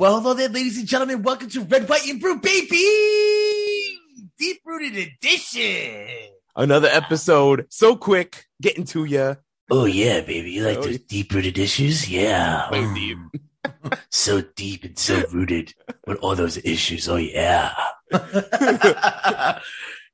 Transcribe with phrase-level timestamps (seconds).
[0.00, 1.22] Well, hello there, ladies and gentlemen.
[1.22, 3.98] Welcome to Red, White, and Brew, baby!
[4.38, 6.08] Deep rooted edition.
[6.56, 9.36] Another episode, so quick, getting to you.
[9.70, 10.52] Oh, yeah, baby.
[10.52, 10.98] You like Oh, those yeah.
[11.06, 12.08] deep rooted issues?
[12.08, 12.70] Yeah.
[12.70, 12.94] So Mm.
[12.94, 13.18] deep.
[14.10, 15.74] so deep and so rooted
[16.06, 17.06] with all those issues.
[17.06, 17.74] Oh, yeah.
[18.10, 19.58] oh, yeah,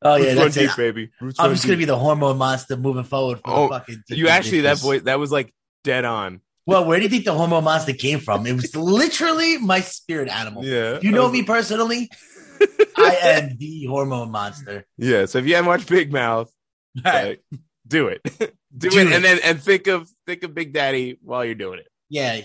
[0.03, 0.67] Roots run that's it.
[0.67, 1.11] deep, baby.
[1.21, 3.39] Roots I'm run just going to be the hormone monster moving forward.
[3.39, 4.83] For Oh, the fucking You actually, that issues.
[4.83, 6.41] voice, that was like dead on.
[6.67, 8.45] Well, where do you think the hormone monster came from?
[8.47, 10.65] It was literally my spirit animal.
[10.65, 10.99] Yeah.
[11.01, 12.11] You know me personally.
[12.97, 14.85] I am the hormone monster.
[14.99, 15.27] Yeah.
[15.27, 16.51] So if you haven't watched Big Mouth,
[17.05, 17.45] like,
[17.87, 18.21] do it.
[18.77, 19.13] do, Do it, it.
[19.13, 21.89] and then and think of think of Big Daddy while you're doing it.
[22.09, 22.41] Yeah.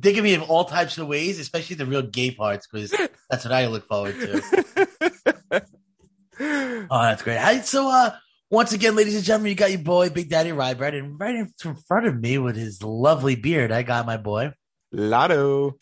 [0.00, 2.94] Think of me in all types of ways, especially the real gay parts, because
[3.28, 5.64] that's what I look forward to.
[6.40, 7.38] Oh, that's great.
[7.38, 8.14] Hi, so, uh,
[8.50, 11.34] once again, ladies and gentlemen, you got your boy, Big Daddy Rye Bread, and right
[11.34, 11.52] in
[11.86, 14.52] front of me with his lovely beard, I got my boy,
[14.92, 15.76] Lotto.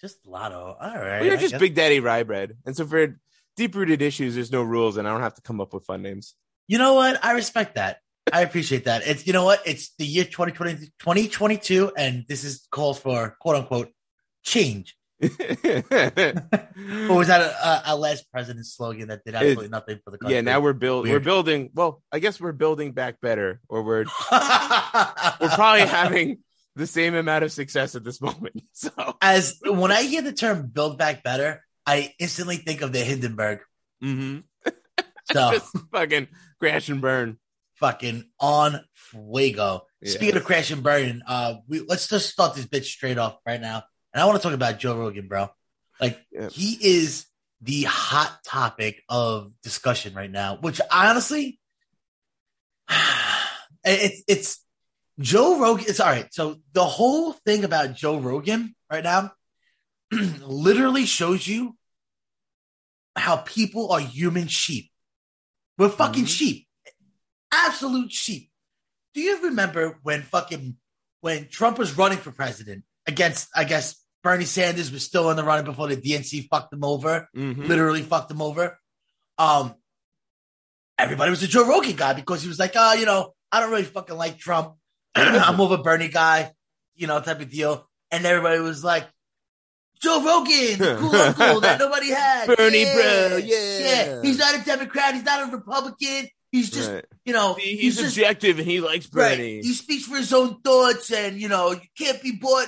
[0.00, 0.76] just Lotto.
[0.80, 1.22] All right.
[1.22, 2.56] We are I just guess- Big Daddy Rye Bread.
[2.66, 3.18] And so for
[3.56, 6.02] deep rooted issues, there's no rules, and I don't have to come up with fun
[6.02, 6.34] names.
[6.68, 7.24] You know what?
[7.24, 7.98] I respect that.
[8.32, 9.02] I appreciate that.
[9.06, 9.60] It's, you know what?
[9.66, 13.90] It's the year 2020, 2022, and this is calls for quote unquote
[14.44, 14.94] change.
[15.22, 20.18] Or was that a, a, a last president's slogan that did absolutely nothing for the
[20.18, 20.36] country?
[20.36, 21.12] yeah, now we're building.
[21.12, 21.70] we're building.
[21.74, 26.38] Well, I guess we're building back better, or we're we're probably having
[26.76, 28.62] the same amount of success at this moment.
[28.72, 33.00] So as when I hear the term "build back better," I instantly think of the
[33.00, 33.60] Hindenburg.
[34.02, 34.38] Mm-hmm.
[35.32, 37.38] So just fucking crash and burn.
[37.74, 39.82] fucking on fuego.
[40.00, 40.12] Yeah.
[40.12, 43.60] Speaking of crash and burn, uh, we let's just start this bitch straight off right
[43.60, 43.82] now.
[44.12, 45.48] And I want to talk about Joe Rogan, bro.
[46.00, 46.48] Like Yeah.
[46.48, 47.26] he is
[47.60, 51.60] the hot topic of discussion right now, which honestly,
[53.84, 54.64] it's it's
[55.18, 55.84] Joe Rogan.
[55.88, 56.32] It's all right.
[56.32, 59.32] So the whole thing about Joe Rogan right now
[60.10, 61.76] literally shows you
[63.16, 64.90] how people are human sheep.
[65.76, 66.28] We're fucking Mhm.
[66.28, 66.68] sheep,
[67.52, 68.50] absolute sheep.
[69.14, 70.76] Do you remember when fucking
[71.20, 75.44] when Trump was running for president against, I guess Bernie Sanders was still in the
[75.44, 77.66] running before the DNC fucked him over, Mhm.
[77.68, 78.78] literally fucked him over.
[79.38, 79.74] Um,
[80.98, 83.70] everybody was a Joe Rogan guy because he was like, oh, you know, I don't
[83.70, 84.74] really fucking like Trump.
[85.14, 86.52] I'm more of a Bernie guy,
[86.94, 87.88] you know, type of deal.
[88.10, 89.08] And everybody was like,
[90.02, 92.46] Joe Rogan, the cool uncle that nobody had.
[92.46, 93.78] Bernie bro, yeah.
[93.78, 94.22] Yeah.
[94.22, 95.14] He's not a Democrat.
[95.14, 96.28] He's not a Republican.
[96.52, 97.04] He's just, Right.
[97.24, 99.36] you know, See, he's, he's, just objective and he likes Right.
[99.36, 99.62] Bernie.
[99.62, 102.66] He speaks for his own thoughts, and you know you can't be bought.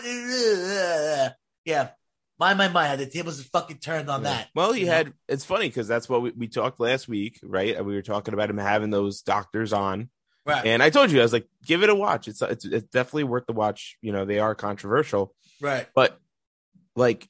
[1.65, 1.91] Yeah,
[2.39, 2.97] my my my.
[2.97, 4.31] The tables are fucking turned on Yeah.
[4.31, 4.49] that.
[4.55, 4.93] Well, he you know?
[4.93, 5.13] had.
[5.29, 7.77] It's funny because that's what we, we talked last week, right?
[7.77, 10.11] And We were talking about him having those doctors on,
[10.47, 12.29] right, and I told you I was like, give it a watch.
[12.29, 13.97] It's it's, it's definitely worth the watch.
[14.01, 16.19] You know, they are controversial, right, but
[16.95, 17.29] like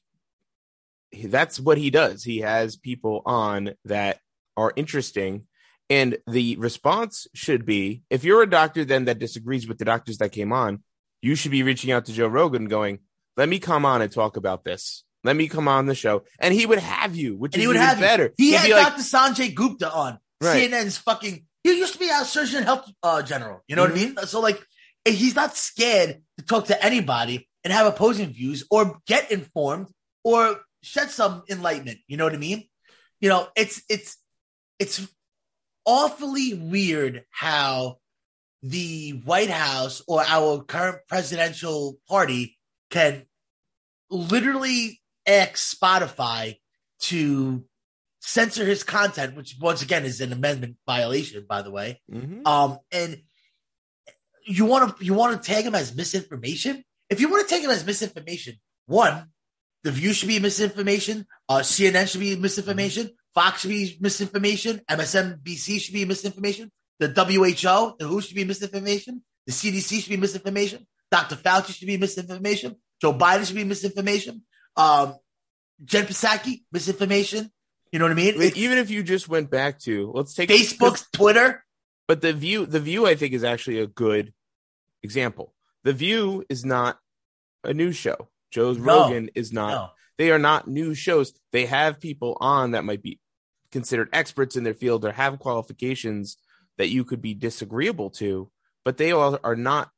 [1.25, 2.23] that's what he does.
[2.23, 4.19] He has people on that
[4.57, 5.47] are interesting.
[5.93, 10.17] And the response should be if you're a doctor then that disagrees with the doctors
[10.19, 10.71] that came on,
[11.21, 12.99] you should be reaching out to Joe Rogan going,
[13.37, 15.03] let me come on and talk about this.
[15.23, 16.23] Let me come on the show.
[16.39, 18.03] And he would have you, which and is he would even have you.
[18.09, 18.27] better.
[18.37, 19.01] He He'd had be like, Dr.
[19.03, 20.69] Sanjay Gupta on Right.
[20.69, 21.45] CNN's fucking.
[21.63, 23.61] He used to be our Surgeon Health uh, General.
[23.67, 24.15] You know what I Mm-hmm.
[24.15, 24.25] mean?
[24.27, 24.61] So like,
[25.05, 29.87] he's not scared to talk to anybody and have opposing views or get informed
[30.23, 31.99] or shed some enlightenment.
[32.07, 32.67] You know what I mean?
[33.21, 34.17] You know, it's it's
[34.79, 35.07] it's
[35.85, 37.97] awfully weird how
[38.61, 42.57] the White House or our current presidential party
[42.89, 43.25] can
[44.09, 46.57] literally ask Spotify
[47.01, 47.65] to
[48.21, 52.01] censor his content, which once again is an amendment violation, by the way.
[52.09, 52.47] Mhm.
[52.47, 53.21] Um, and
[54.45, 56.83] you want to you want to tag him as misinformation.
[57.09, 59.31] If you want to tag him as misinformation, one,
[59.83, 61.27] the View should be misinformation.
[61.49, 63.11] Uh, CNN should be misinformation.
[63.33, 64.81] Fox should be misinformation.
[64.89, 66.71] MSNBC should be misinformation.
[66.99, 69.23] The WHO, the WHO should be misinformation.
[69.47, 70.85] The CDC should be misinformation.
[71.11, 71.35] Dr.
[71.35, 72.75] Fauci should be misinformation.
[73.01, 74.43] Joe Biden should be misinformation.
[74.75, 75.15] Um,
[75.83, 77.51] Jen Psaki, misinformation.
[77.91, 78.41] You know what I mean?
[78.41, 81.63] It's even if you just went back to let's take Facebook, Twitter.
[82.07, 84.33] but the view the view i think is actually a good
[85.03, 85.53] example
[85.83, 86.97] the view is not
[87.63, 89.03] a news show joe No.
[89.03, 89.89] rogan is not No.
[90.23, 91.33] They are not news shows.
[91.51, 93.19] They have people on that might be
[93.71, 96.37] considered experts in their field or have qualifications
[96.77, 98.49] that you could be disagreeable to
[98.83, 99.89] but they all are not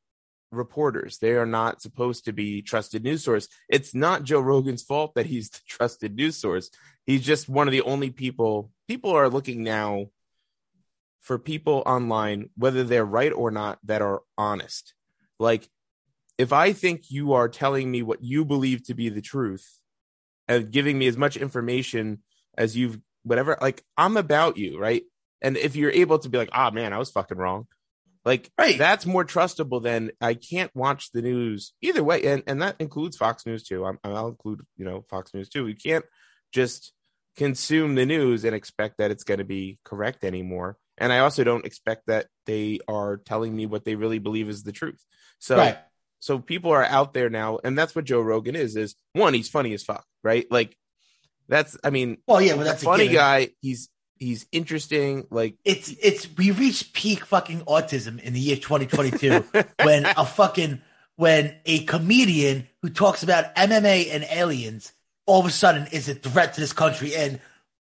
[0.52, 1.18] reporters.
[1.18, 3.48] They are not supposed to be trusted news source.
[3.68, 6.70] It's not joe rogan's fault that he's the trusted news source.
[7.06, 10.08] He's just one of the only people people are looking now
[11.22, 14.94] for people online, whether they're right or not, that are honest.
[15.40, 15.68] Like,
[16.38, 19.80] if I think you are telling me what you believe to be the truth,
[20.48, 22.22] and giving me as much information
[22.58, 23.58] as you've whatever.
[23.60, 25.04] Like I'm about you, right?
[25.42, 27.68] And if you're able to be like, ah, oh, man, I was fucking wrong.
[28.24, 28.78] Like Right.
[28.78, 33.18] that's more trustable than I can't watch the news either way, and and that includes
[33.18, 33.86] Fox News too.
[33.86, 35.68] I'm, I'll include you know Fox News too.
[35.68, 36.06] You can't
[36.52, 36.92] just
[37.38, 40.78] consume the news and expect that it's going to be correct anymore.
[40.98, 44.64] And I also don't expect that they are telling me what they really believe is
[44.64, 45.04] the truth.
[45.40, 45.78] So right.
[46.26, 48.76] So people are out there now, and that's what Joe Rogan is.
[48.76, 50.48] Is one, he's funny as fuck, right?
[50.50, 50.76] Like
[51.48, 53.50] that's, I mean, Well, yeah, but that's a funny guy.
[53.62, 55.28] He's he's interesting.
[55.30, 59.46] Like It's it's we reached peak fucking autism in the year 2022
[59.84, 60.82] when a fucking
[61.16, 64.94] when a comedian who talks about MMA and aliens
[65.28, 67.40] all of a sudden is a threat to this country and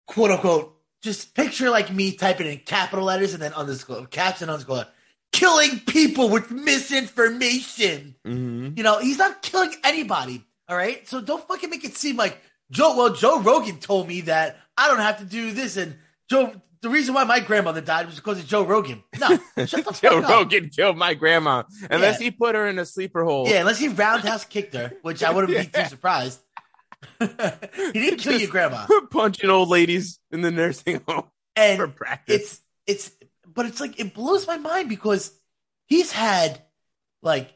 [0.08, 4.50] quote unquote just picture like me typing in capital letters and then underscore caps and
[4.50, 4.86] underscore
[5.32, 8.14] killing people with misinformation.
[8.26, 8.76] mhm.
[8.76, 10.44] You know, he's not killing anybody.
[10.68, 11.06] All right.
[11.08, 12.38] So don't fucking make it seem like
[12.70, 12.96] Joe.
[12.96, 15.76] Well, Joe Rogan told me that I don't have to do this.
[15.76, 15.96] And
[16.30, 19.02] Joe, the reason why my grandmother died was because of Joe Rogan.
[19.18, 19.28] No,
[19.66, 20.20] shut the fuck Joe.
[20.20, 22.24] Rogan killed my grandma unless Yeah.
[22.24, 23.48] he put her in a sleeper hold.
[23.48, 26.40] Yeah, unless he roundhouse kicked her, which I wouldn't be too surprised.
[27.18, 27.26] he
[27.92, 28.86] didn't kill your grandma.
[29.10, 31.24] punching old ladies in the nursing home
[31.56, 32.60] and for practice.
[32.86, 33.10] it's it's
[33.54, 35.32] but it's like it blows my mind because
[35.86, 36.60] he's had
[37.22, 37.52] like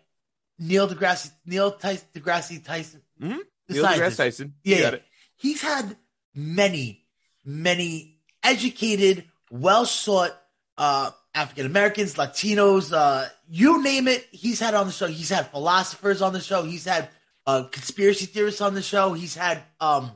[0.58, 3.38] Neil deGrasse Neil Tyson deGrasse Tyson Mhm.
[3.68, 4.16] Neil deGrasse.
[4.16, 4.54] Tyson.
[4.64, 5.04] Yeah, got it.
[5.36, 5.96] he's had
[6.34, 7.04] many,
[7.44, 10.36] many educated, well sought
[10.78, 14.26] uh, African Americans, Latinos, uh, you name it.
[14.30, 15.06] He's had on the show.
[15.06, 16.62] He's had philosophers on the show.
[16.62, 17.08] He's had
[17.46, 19.12] uh, conspiracy theorists on the show.
[19.14, 20.10] He's had um,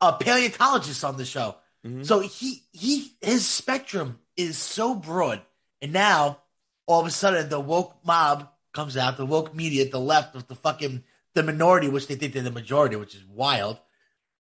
[0.00, 1.56] a paleontologist on the show.
[1.84, 2.06] Mhm.
[2.06, 5.42] So he he his spectrum is so broad,
[5.80, 6.38] and now
[6.86, 10.48] all of a sudden the woke mob comes out, the woke media, the left, of
[10.48, 13.78] the fucking the minority, which they think they're the majority, which is wild.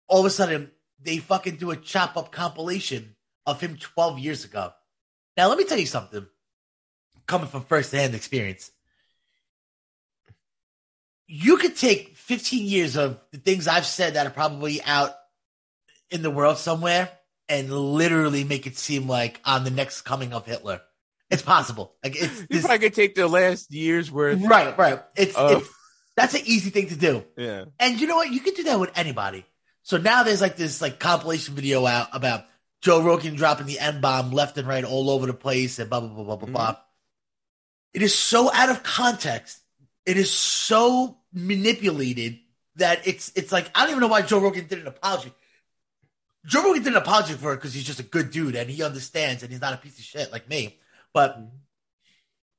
[0.07, 0.71] All of a sudden
[1.01, 3.15] they fucking do a chop up compilation
[3.45, 4.73] of him 12 years ago.
[5.37, 6.25] Now let me tell you something,
[7.25, 8.71] coming from first hand experience.
[11.27, 15.15] You could take 15 years of the things I've said that are probably out
[16.11, 17.09] in the world somewhere
[17.53, 20.81] and literally make it seem like I'm the next coming of Hitler.
[21.29, 21.93] It's possible.
[22.03, 24.41] Like it's You this, probably could take the last year's worth.
[24.41, 25.03] right, right.
[25.15, 25.69] It's, of- it's
[26.15, 27.23] that's an easy thing to do.
[27.37, 27.65] Yeah.
[27.79, 28.31] And you know what?
[28.31, 29.45] You can do that with anybody.
[29.83, 32.45] So now there's like this like compilation video out about
[32.81, 35.99] Joe Rogan dropping the N bomb left and right all over the place and blah
[35.99, 36.71] blah blah blah blah blah.
[36.71, 36.81] Mm-hmm.
[37.93, 39.59] It is so out of context.
[40.05, 42.39] It is so manipulated
[42.77, 45.31] that it's it's like I don't even know why Joe Rogan did an apology.
[46.45, 48.83] Joe Rogan did an apology for it because he's just a good dude and he
[48.83, 50.77] understands and he's not a piece of shit like me.
[51.13, 51.55] But mm-hmm.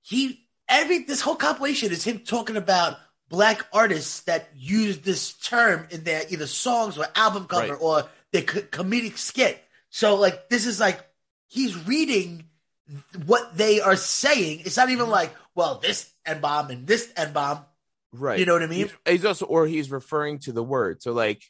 [0.03, 2.99] he every this whole compilation is him talking about
[3.29, 7.83] black artists that use this term in their either songs or album cover Right.
[7.83, 9.63] or their co- comedic skit.
[9.91, 11.01] So like this is like
[11.49, 12.45] he's reading
[13.27, 14.63] what they are saying.
[14.65, 15.13] It's not even mm-hmm.
[15.13, 17.65] like, well, this N bomb and this N bomb.
[18.13, 18.39] Right.
[18.39, 18.91] You know what I mean?
[19.07, 21.03] He's, he's also, or he's referring to the word.
[21.03, 21.43] So, like,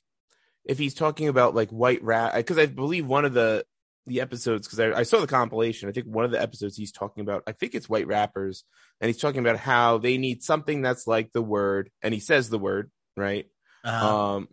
[0.64, 3.64] if he's talking about like white rap, because I believe one of the
[4.06, 6.93] the episodes, because I, I saw the compilation, I think one of the episodes he's
[6.93, 8.64] talking about, I think it's white rappers,
[9.00, 12.50] and he's talking about how they need something that's like the word, and he says
[12.50, 13.46] the word, right?
[13.84, 14.48] Uh, um,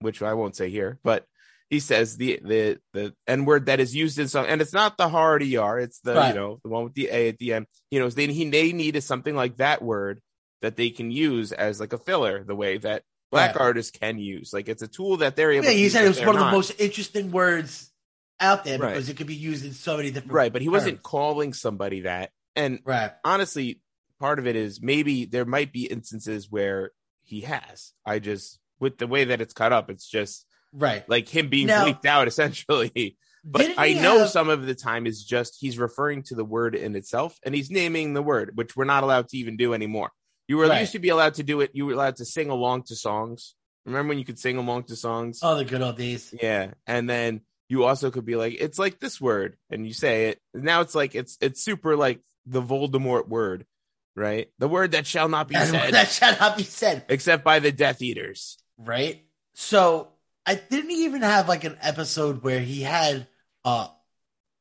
[0.00, 1.26] which I won't say here, but
[1.70, 4.98] he says the the the N word that is used in some, and it's not
[4.98, 6.28] the hard er, it's the Right.
[6.28, 7.66] you know the one with the a at the end.
[7.90, 10.20] You know, they he they need is something like that word
[10.60, 13.60] that they can use as like a filler, the way that black Right.
[13.62, 14.52] artists can use.
[14.52, 15.64] Like it's a tool that they're able.
[15.66, 17.90] yeah, he said it was one of the most interesting words
[18.38, 18.90] out there Right.
[18.92, 22.02] because it could be used in so many different right, but he wasn't calling somebody
[22.02, 22.30] that.
[22.54, 23.12] And right.
[23.24, 23.80] honestly,
[24.20, 27.92] part of it is maybe there might be instances where he has.
[28.06, 31.08] I just with the way that it's cut up, it's just Right.
[31.08, 32.28] like him being Now- bleeped out
[32.66, 33.16] essentially.
[33.44, 36.74] But I know have- some of the time is just he's referring to the word
[36.74, 40.10] in itself and he's naming the word, which we're not allowed to even do anymore.
[40.48, 40.80] You were Right.
[40.80, 41.70] used to be allowed to do it.
[41.74, 43.54] You were allowed to sing along to songs.
[43.86, 45.40] Remember when you could sing along to songs?
[45.42, 46.32] Oh, the good old days.
[46.40, 46.72] Yeah.
[46.86, 50.40] And then you also could be like, it's like this word, and you say it.
[50.54, 53.66] Now it's like it's it's super like the Voldemort word,
[54.14, 54.48] right?
[54.58, 57.04] The word that shall not be said that shall not be said.
[57.08, 58.58] except by the Death Eaters.
[58.78, 59.24] right?
[59.54, 60.08] So
[60.44, 63.26] I didn't even have like an episode where he had
[63.64, 63.88] uh,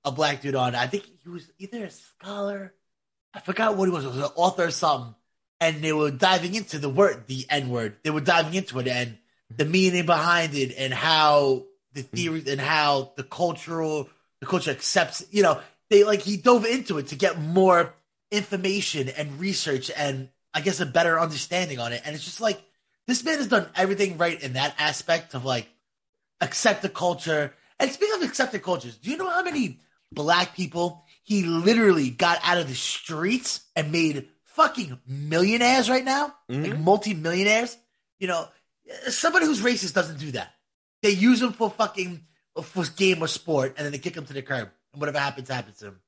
[0.05, 0.73] a black dude on.
[0.75, 2.73] I think he was either a scholar.
[3.33, 4.05] I forgot what he was.
[4.05, 5.15] It was an author or something.
[5.61, 7.95] And they were diving into the word, the N word.
[8.03, 9.17] They were diving into it and
[9.55, 11.63] the meaning behind it and how
[11.93, 12.15] the hmm.
[12.15, 16.97] theories and how the cultural, the culture accepts, you know, they like, he dove into
[16.97, 17.93] it to get more
[18.31, 22.01] information and research and I guess a better understanding on it.
[22.03, 22.61] And it's just like,
[23.07, 25.67] this man has done everything right in that aspect of like
[26.39, 27.53] accept the culture.
[27.79, 29.79] And speaking of accepted cultures, do you know how many
[30.11, 36.35] black people he literally got out of the streets and made fucking millionaires right now,
[36.49, 36.69] Mhm.
[36.69, 37.77] like multi-millionaires?
[38.19, 38.47] You know,
[39.09, 40.53] somebody who's racist doesn't do that.
[41.01, 42.25] They use them for fucking
[42.63, 44.69] for game or sport, and then they kick them to the curb.
[44.93, 46.01] And whatever happens, happens to them.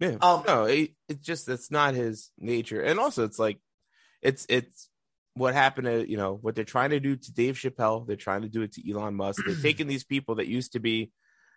[0.00, 0.16] Yeah.
[0.22, 2.80] Um, no, it, it's just that's not his nature.
[2.80, 3.58] And also it's like
[4.22, 4.88] it's it's
[5.34, 8.42] what happened to, you know, what they're trying to do to Dave Chappelle, they're trying
[8.42, 9.42] to do it to Elon Musk.
[9.44, 11.10] They're taking these people that used to be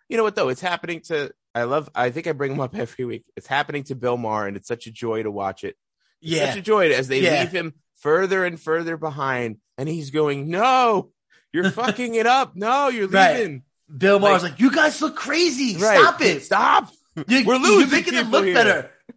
[0.08, 0.48] you know what though?
[0.50, 3.24] It's happening to I love I think I bring them up every week.
[3.36, 5.76] It's happening to Bill Maher and it's such a joy to watch it.
[6.22, 7.40] Yeah, Such a joy as they Yeah.
[7.40, 11.10] leave him further and further behind and he's going, "No,
[11.52, 12.56] you're fucking it up.
[12.56, 13.36] No, you're Right.
[13.38, 13.62] leaving."
[13.94, 15.76] Bill Maher's like- like, "You guys look crazy.
[15.76, 15.98] Right.
[16.00, 16.42] Stop it.
[16.44, 16.90] Stop.
[17.28, 17.80] You, We're losing.
[17.80, 18.90] You're making them look here." better."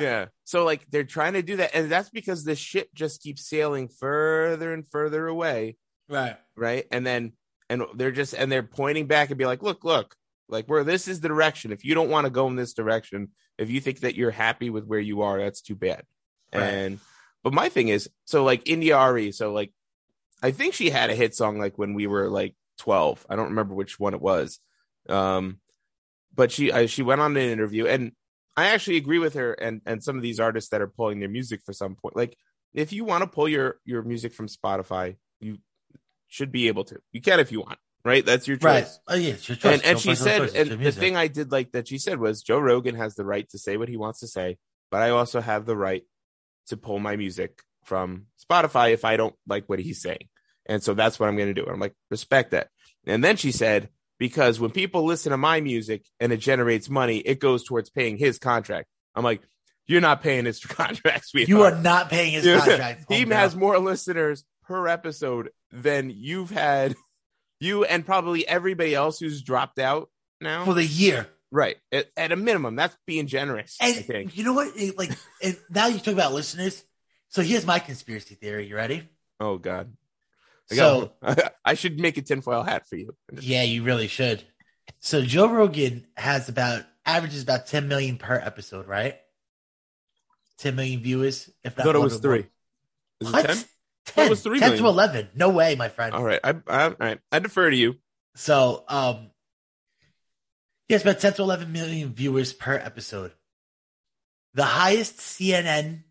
[0.00, 0.26] yeah.
[0.44, 3.88] So like they're trying to do that, and that's because the ship just keeps sailing
[3.88, 5.76] further and further away,
[6.08, 6.36] Right.
[6.56, 6.86] right?
[6.90, 7.32] And then
[7.68, 10.14] and they're just and they're pointing back and be like, look, look,
[10.48, 11.72] like where this is the direction.
[11.72, 14.70] If you don't want to go in this direction, if you think that you're happy
[14.70, 16.02] with where you are, that's too bad.
[16.54, 16.62] Right.
[16.62, 17.00] And
[17.42, 19.72] but my thing is, so like India Arie, so like
[20.42, 23.26] I think she had a hit song like when we were like 12.
[23.28, 24.58] I don't remember which one it was.
[25.08, 25.60] Um
[26.34, 28.12] but she I, she went on an interview and
[28.56, 31.28] I actually agree with her and and some of these artists that are pulling their
[31.28, 32.16] music for some point.
[32.16, 32.36] Like
[32.74, 35.58] if you want to pull your your music from Spotify, you
[36.28, 36.98] should be able to.
[37.12, 38.24] You can if you want, right?
[38.24, 38.64] That's your choice.
[38.64, 38.88] Right.
[39.08, 39.74] Oh yeah, it's your choice.
[39.74, 40.54] And, and she said.
[40.54, 41.00] And the music.
[41.00, 43.76] thing I did like that she said was Joe Rogan has the right to say
[43.76, 44.58] what he wants to say,
[44.90, 46.04] but I also have the right
[46.68, 50.28] to pull my music from Spotify if I don't like what he's saying.
[50.66, 51.62] And so that's what I'm going to do.
[51.62, 52.68] And I'm like, respect that.
[53.06, 57.18] And then she said, because when people listen to my music and it generates money,
[57.18, 58.88] it goes towards paying his contract.
[59.14, 59.42] I'm like,
[59.86, 61.48] you're not paying his contract, sweetheart.
[61.48, 63.04] you are not paying his contract.
[63.08, 66.94] he has more listeners per episode than you've had,
[67.60, 70.10] you and probably everybody else who's dropped out
[70.40, 70.64] now.
[70.64, 71.28] for the year.
[71.50, 71.76] right.
[71.92, 73.76] At, at a minimum, that's being generous.
[73.80, 74.36] I And think.
[74.36, 74.76] you know what?
[74.76, 75.10] It, like,
[75.42, 76.84] and now you talk about listeners.
[77.28, 78.66] So here's my conspiracy theory.
[78.68, 79.08] You ready?
[79.40, 79.92] Oh God.
[80.70, 83.14] I, So got- I should make a tinfoil hat for you.
[83.40, 84.42] yeah, you really should.
[85.00, 89.16] So Joe Rogan has about averages about 10 million per episode, right?
[90.58, 91.50] 10 million viewers.
[91.64, 92.46] If I thought it was three.
[93.20, 93.66] Is What?
[94.16, 94.24] 10?
[94.24, 95.28] 10, it was 3 10 to 11.
[95.34, 96.14] No way, my friend.
[96.14, 96.40] All right.
[96.42, 97.18] I, I, all right.
[97.30, 97.96] I defer to you.
[98.34, 99.30] So, um,
[100.88, 103.32] yes, about 10 to 11 million viewers per episode.
[104.54, 106.04] The highest CNN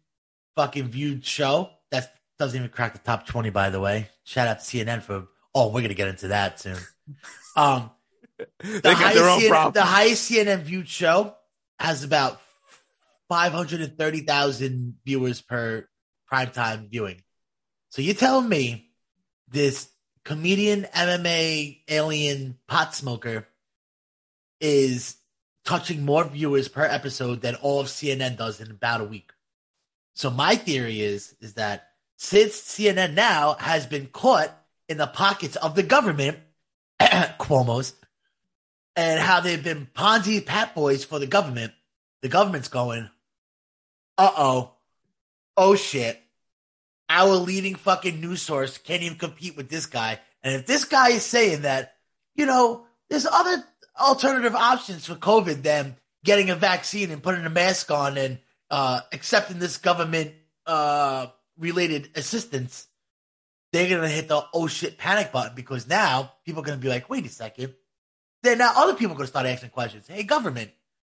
[0.55, 4.09] fucking viewed show that doesn't even crack the top 20, by the way.
[4.23, 6.77] Shout out to CNN for, oh, we're going to get into that soon.
[7.55, 7.91] Um,
[8.59, 9.73] They the, got highest their own CNN, problem.
[9.73, 11.35] the highest CNN viewed show
[11.79, 12.41] has about
[13.29, 15.87] 530,000 viewers per
[16.31, 17.21] primetime viewing.
[17.95, 18.89] So you're telling me
[19.47, 19.87] this
[20.25, 23.47] comedian, MMA, alien, pot smoker
[24.59, 25.15] is
[25.63, 29.31] touching more viewers per episode than all of CNN does in about a week.
[30.13, 34.51] So my theory is is that since CNN now has been caught
[34.89, 36.37] in the pockets of the government,
[36.99, 37.93] Cuomo's,
[38.97, 41.71] and how they've been Ponzi pat boys for the government,
[42.21, 43.09] the government's going,
[44.17, 44.73] uh oh,
[45.55, 46.21] oh shit,
[47.09, 50.19] our leading fucking news source can't even compete with this guy.
[50.43, 51.95] And if this guy is saying that,
[52.35, 53.63] you know, there's other
[53.99, 59.01] alternative options for COVID than getting a vaccine and putting a mask on and uh,
[59.13, 60.33] accepting this government
[60.65, 62.87] uh, related assistance,
[63.71, 67.09] they're gonna hit the oh shit panic button because now people are gonna be like,
[67.09, 67.73] wait a second.
[68.41, 70.07] Then now other people are gonna start asking questions.
[70.07, 70.71] Hey, government,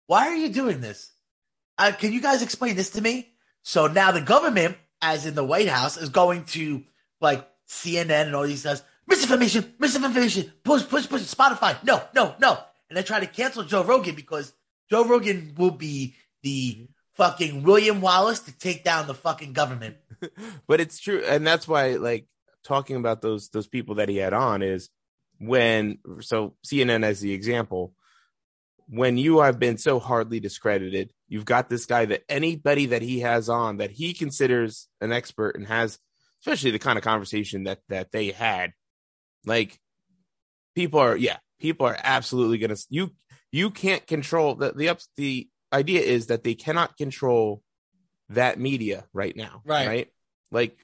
[0.06, 1.12] why are you doing this?
[1.76, 3.32] Uh, can you guys explain this to me?
[3.62, 6.84] So now the government, as in the White House, is going to
[7.20, 12.58] like CNN and all these guys, misinformation, misinformation, push, push, push, Spotify, no, no, no.
[12.88, 14.52] And they try to cancel Joe Rogan because
[14.90, 19.96] Joe Rogan will be the fucking William Wallace to take down the fucking government.
[20.66, 22.26] but it's true and that's why like
[22.64, 24.90] talking about those those people that he had on is
[25.38, 27.94] when so cnn as the example
[28.88, 33.20] when you have been so hardly discredited you've got this guy that anybody that he
[33.20, 35.98] has on that he considers an expert and has
[36.42, 38.72] especially the kind of conversation that that they had
[39.44, 39.78] like
[40.74, 43.10] people are yeah people are absolutely gonna you
[43.52, 47.62] you can't control the the ups the idea is that they cannot control
[48.30, 49.86] that media right now Right.
[49.88, 50.08] right
[50.50, 50.78] like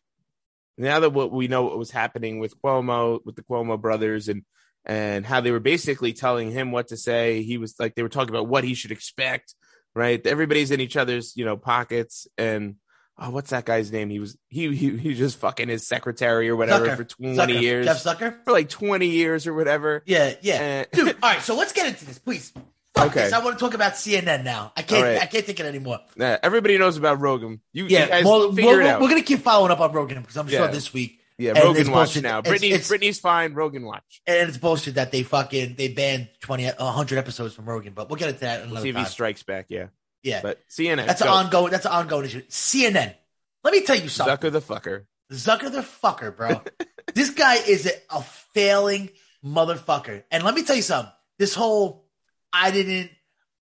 [0.76, 4.42] now that what we know what was happening with Cuomo with the Cuomo brothers and
[4.84, 8.08] and how they were basically telling him what to say he was like they were
[8.08, 9.54] talking about what he should expect
[9.94, 12.76] right everybody's in each other's you know pockets and
[13.18, 14.10] oh, what's that guy's name?
[14.10, 16.96] He was he he, he was just fucking his secretary or whatever Zucker.
[16.96, 17.60] for twenty Zucker.
[17.62, 18.36] years, Jeff Zucker.
[18.44, 20.02] for like twenty years or whatever.
[20.06, 20.54] Yeah, yeah.
[20.54, 20.84] Eh.
[20.92, 22.52] Dude, all right, so let's get into this, please.
[22.94, 23.24] Fuck Okay.
[23.24, 23.32] this.
[23.32, 24.72] I want to talk about CNN now.
[24.76, 25.20] I can't right.
[25.20, 25.98] I can't take it anymore.
[26.16, 27.60] Nah, everybody knows about Rogan.
[27.72, 29.00] You, Yeah, you guys well, figure we're, it out.
[29.00, 31.18] we're gonna keep following up on Rogan because I'm sure this week.
[31.38, 32.38] Yeah, and Rogan watch now.
[32.40, 33.54] It's- Britney, it's- Britney's fine.
[33.54, 34.22] Rogan watch.
[34.26, 38.16] And it's bullshit that they fucking they banned 20 100 episodes from Rogan, but we'll
[38.18, 39.66] get into that another See if he strikes back.
[39.68, 39.86] Yeah,
[40.22, 40.40] Yeah.
[40.42, 41.06] but CNN.
[41.06, 42.42] that's an ongoing that's an ongoing issue.
[42.48, 43.14] CNN.
[43.62, 44.36] Let me tell you something.
[44.50, 45.04] Zucker the fucker.
[45.32, 46.60] Zucker the fucker, bro.
[47.14, 48.22] this guy is a, a
[48.52, 49.10] failing
[49.44, 50.22] motherfucker.
[50.30, 51.12] And let me tell you something.
[51.38, 52.06] This whole
[52.52, 53.10] I didn't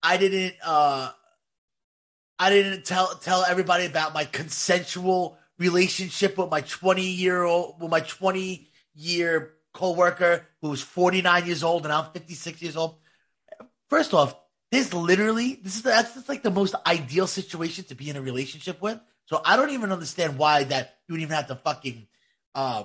[0.02, 1.10] I didn't uh
[2.38, 7.90] I didn't tell tell everybody about my consensual relationship with my 20 year old with
[7.90, 12.96] my 20 year coworker who was 49 years old and I'm 56 years old.
[13.88, 14.34] First off,
[14.70, 18.22] this literally this is that's just like the most ideal situation to be in a
[18.22, 18.98] relationship with.
[19.26, 22.06] So I don't even understand why that you would even have to fucking
[22.54, 22.84] uh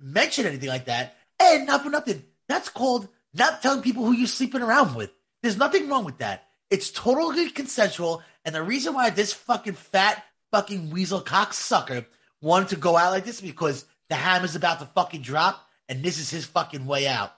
[0.00, 1.16] mention anything like that.
[1.38, 5.10] And not for nothing, that's called not telling people who you're sleeping around with.
[5.42, 6.46] There's nothing wrong with that.
[6.70, 8.22] It's totally consensual.
[8.44, 10.24] And the reason why this fucking fat
[10.54, 12.06] fucking weasel cocksucker
[12.40, 16.16] wanted to go out like this because the hammer's about to fucking drop and this
[16.16, 17.32] is his fucking way out.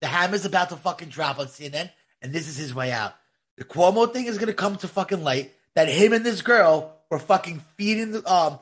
[0.00, 1.90] The hammer's about to fucking drop on CNN
[2.20, 3.14] and this is his way out.
[3.56, 7.20] The Cuomo thing is gonna come to fucking light that him and this girl were
[7.20, 8.58] fucking feeding the um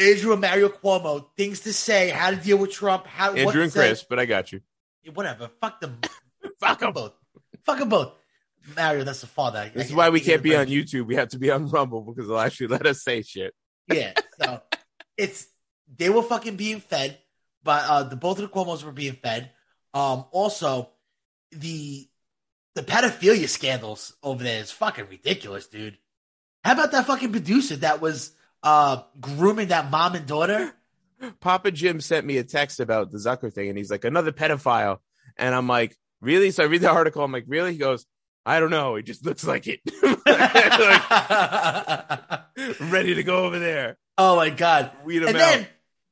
[0.00, 3.62] Andrew and Mario Cuomo things to say, how to deal with Trump, how Andrew to
[3.62, 3.72] and.
[3.72, 4.60] Chris, but I got you.
[5.14, 5.50] Whatever.
[5.60, 6.00] Fuck them.
[6.58, 6.94] Fuck them 'em.
[6.94, 7.12] both.
[7.64, 8.12] Fuck them both.
[8.76, 9.58] Mario, that's the father.
[9.60, 10.66] I- This is why we can't be on.
[10.66, 11.06] YouTube.
[11.06, 13.54] We have to be on Rumble because they'll actually let us say shit.
[13.92, 14.12] Yeah.
[14.40, 14.60] So
[15.16, 15.46] it's
[15.96, 17.18] they were fucking being fed,
[17.62, 19.50] but uh the both of the Cuomo's were being fed.
[19.94, 20.90] Um also
[21.52, 22.08] the
[22.74, 25.98] the pedophilia scandals over there is fucking ridiculous, dude.
[26.64, 28.32] How about that fucking producer that was
[28.62, 30.72] uh grooming that mom and daughter?
[31.40, 34.98] Papa Jim sent me a text about the Zucker thing, and he's like, another pedophile.
[35.36, 36.52] And I'm like, really?
[36.52, 37.24] So I read the article.
[37.24, 37.72] I'm like, really?
[37.72, 38.06] He goes,
[38.48, 38.96] I don't know.
[38.96, 39.80] It just looks like it.
[40.28, 40.60] Like,
[42.80, 43.96] ready to go over there.
[44.16, 44.90] oh my god.
[45.04, 45.52] Weed him and out.
[45.52, 45.66] then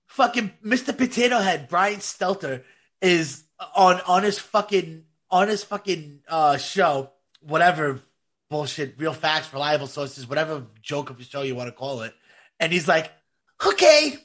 [0.06, 0.96] fucking Mr.
[0.96, 2.62] Potato Head, Brian Stelter,
[3.02, 3.44] is
[3.74, 8.00] on on his fucking on his fucking uh show, whatever
[8.50, 12.14] bullshit, real facts, reliable sources, whatever joke of a show you want to call it.
[12.60, 13.12] And he's like,
[13.66, 14.16] Okay,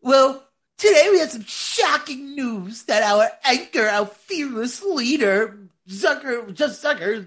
[0.00, 0.44] well,
[0.78, 7.26] today we have some shocking news that our anchor, our fearless leader, Zucker just Zucker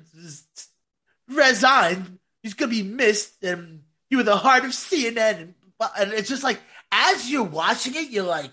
[1.30, 2.20] resigned.
[2.42, 5.54] He's gonna be missed and you were the heart of CNN and,
[6.00, 6.60] and it's just like
[6.92, 8.52] as you're watching it, you're like,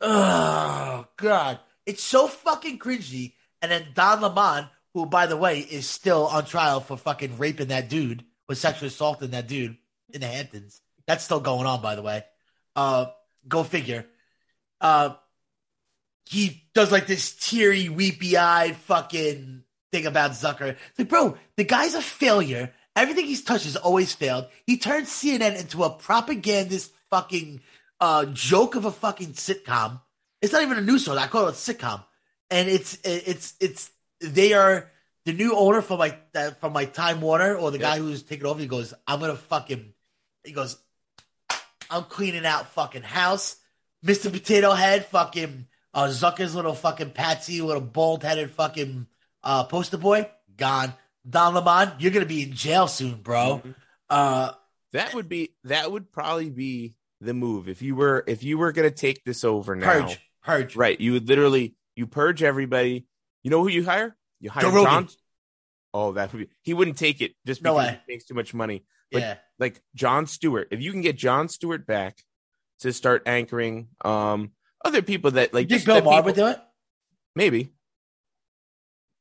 [0.00, 3.32] oh god, it's so fucking cringy.
[3.62, 7.68] And then Don Lemon, who by the way is still on trial for fucking raping
[7.68, 9.76] that dude, was sexually assaulting that dude
[10.12, 10.80] in the Hamptons.
[11.06, 12.24] That's still going on, by the way.
[12.76, 13.06] Uh,
[13.46, 14.06] go figure.
[14.80, 15.14] Uh,
[16.26, 20.70] he does like this teary, weepy eyed fucking thing about Zucker.
[20.70, 22.72] It's like, bro, the guy's a failure.
[22.96, 24.46] Everything he's touched has always failed.
[24.66, 27.60] He turned CNN into a propagandist fucking
[28.00, 30.00] uh, joke of a fucking sitcom.
[30.40, 31.16] It's not even a news show.
[31.16, 32.04] I call it a sitcom,
[32.50, 34.90] and it's it's it's they are
[35.24, 36.16] the new owner from my
[36.60, 38.60] from like Time Warner or the guy who's taking over.
[38.60, 39.94] He goes, I'm gonna fucking.
[40.44, 40.76] He goes,
[41.90, 43.56] I'm cleaning out fucking house.
[44.04, 44.30] Mr.
[44.30, 49.06] Potato Head, fucking uh, Zucker's little fucking patsy, little bald headed fucking
[49.42, 50.92] uh, poster boy, gone.
[51.28, 53.58] Don Lemon, you're gonna be in jail soon, bro.
[53.58, 53.70] Mm-hmm.
[54.10, 54.50] Uh,
[54.92, 58.72] That would be that would probably be the move if you were if you were
[58.72, 60.00] gonna take this over now.
[60.02, 60.76] purge, purge.
[60.76, 61.00] Right.
[61.00, 63.06] You would literally you purge everybody.
[63.42, 64.16] You know who you hire?
[64.40, 64.84] You hire Joe.
[64.84, 65.08] John.
[65.94, 68.00] Oh, that would be he wouldn't take it just because way.
[68.06, 68.84] he makes too much money.
[69.10, 72.18] But yeah, like Jon Stewart, if you can get Jon Stewart back
[72.80, 74.50] to start anchoring um
[74.84, 76.64] other people that like you just think Bill Maher people- would do it?
[77.34, 77.72] maybe.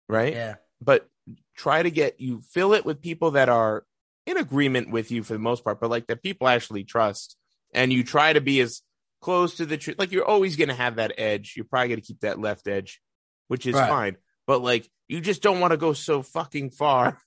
[0.10, 0.34] Right?
[0.34, 1.08] Yeah, but
[1.56, 3.86] try to get you fill it with people that are
[4.26, 7.38] in agreement with you for the most part, but like that people actually trust,
[7.74, 8.82] and you try to be as
[9.22, 9.98] close to the truth.
[9.98, 11.54] Like you're always going to have that edge.
[11.56, 13.02] You're probably going to keep that left edge,
[13.48, 13.90] which is Right.
[13.90, 14.18] fine.
[14.46, 17.18] But like you just don't want to go so fucking far.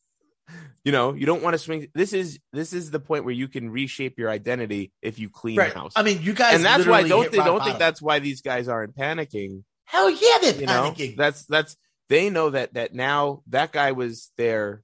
[0.85, 1.89] You know, you don't want to swing.
[1.95, 5.57] This is this is the point where you can reshape your identity if you clean
[5.59, 5.73] right.
[5.73, 5.93] house.
[5.97, 7.65] I mean, you guys, and that's why don't they, don't bottom.
[7.65, 11.17] think that's why these guys aren't panicking hell yeah, they're you know panicking.
[11.17, 11.77] that's that's
[12.09, 14.83] they know that that now that guy was there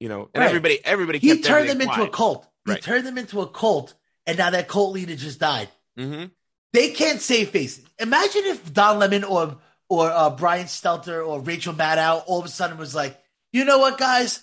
[0.00, 0.48] you know and Right.
[0.48, 2.46] everybody everybody he turned them into a cult.
[2.64, 2.82] He Right.
[2.82, 3.94] turned them into a cult,
[4.26, 5.68] and now that cult leader just died.
[5.96, 6.24] hmm
[6.72, 7.80] They can't save face.
[7.98, 9.58] Imagine if Don Lemon or
[9.88, 13.18] or uh, Brian Stelter or Rachel Maddow all of a sudden was like,
[13.52, 14.42] you know what, guys?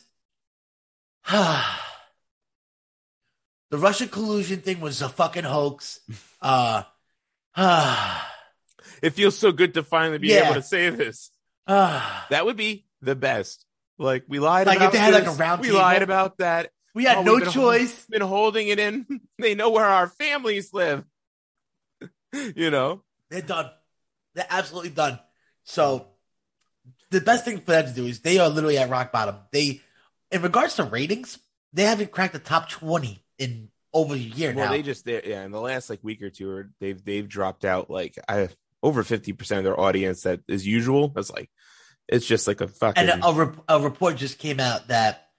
[3.72, 6.00] the Russian collusion thing was a fucking hoax.
[6.42, 6.84] Uh,
[9.02, 10.46] It feels so good to finally be Yeah.
[10.46, 11.30] able to say this.
[11.68, 13.66] That would be the best.
[13.98, 15.80] Like we lied Like, if about they had, like, a round We table.
[15.80, 16.72] lied about that.
[16.94, 18.06] we had Oh, no been- choice.
[18.08, 19.06] Been holding it in.
[19.40, 21.04] They know where our families live.
[22.34, 23.04] you know.
[23.30, 23.70] They're done.
[24.34, 25.20] They're absolutely done.
[25.64, 26.08] So
[27.12, 29.36] the best thing for them to do is they are literally at rock bottom.
[29.52, 29.82] They,
[30.36, 31.40] in regards to ratings,
[31.74, 34.72] they haven't cracked the top twenty in over a year Well, now.
[34.72, 35.44] they just they, yeah.
[35.44, 38.50] In the last like week or two, or they've they've dropped out like I
[38.84, 41.08] over fifty percent of their audience that is usual.
[41.08, 41.50] That's like
[42.08, 43.10] it's just like a fucking.
[43.10, 45.30] and a, a, rep- a report just came out that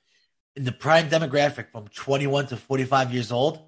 [0.56, 3.60] in the prime demographic from 21 to 45 years old,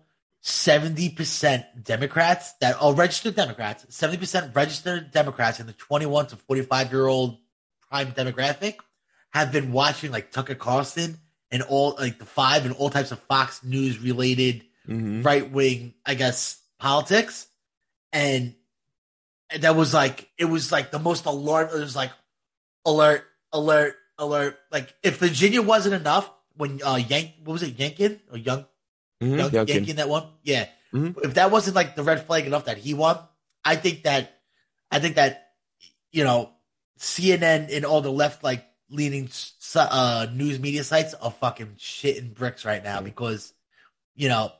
[0.42, 7.06] 70% Democrats that are registered Democrats, 70% registered Democrats in the 21 to 45 year
[7.06, 7.38] old
[7.90, 8.76] prime demographic
[9.32, 11.18] have been watching like Tucker Carlson
[11.50, 15.24] and all like the five and all types of Fox News related Mhm.
[15.24, 17.46] right wing, I guess, politics.
[18.12, 18.54] And
[19.60, 21.68] that was like, it was like the most alarm.
[21.68, 22.10] It was like,
[22.86, 24.58] alert, alert, alert.
[24.72, 28.64] Like, if Virginia wasn't enough, when uh, Yank, what was it, Yankin or Young,
[29.22, 29.38] Mhm.
[29.38, 29.68] Young Youngkin.
[29.74, 30.26] Yankin that one?
[30.42, 30.66] Yeah.
[30.92, 31.22] Mhm.
[31.24, 33.18] If that wasn't like the red flag enough that he won,
[33.64, 34.40] I think that,
[34.90, 35.52] I think that,
[36.12, 36.50] you know,
[36.98, 39.28] CNN and all the left like leaning
[39.74, 43.52] uh, news media sites are fucking shitting bricks right now because,
[44.14, 44.52] you know,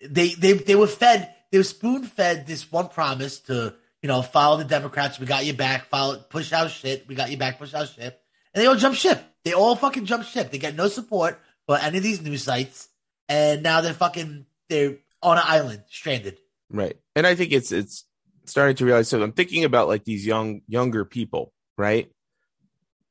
[0.00, 4.22] they they they were fed they were spoon fed this one promise to you know
[4.22, 5.18] follow the Democrats.
[5.18, 5.86] We got you back.
[5.86, 7.06] Follow push out shit.
[7.08, 7.58] We got you back.
[7.58, 8.20] Push out shit.
[8.54, 9.22] And they all jump ship.
[9.44, 10.50] They all fucking jump ship.
[10.50, 12.88] They get no support for any of these news sites,
[13.28, 16.38] and now they're fucking they're on an island, stranded.
[16.70, 16.96] Right.
[17.14, 18.04] And I think it's it's
[18.44, 22.10] starting to realize so I'm thinking about like these young younger people, right?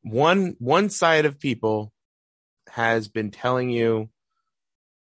[0.05, 1.91] One one side of people
[2.69, 4.09] has been telling you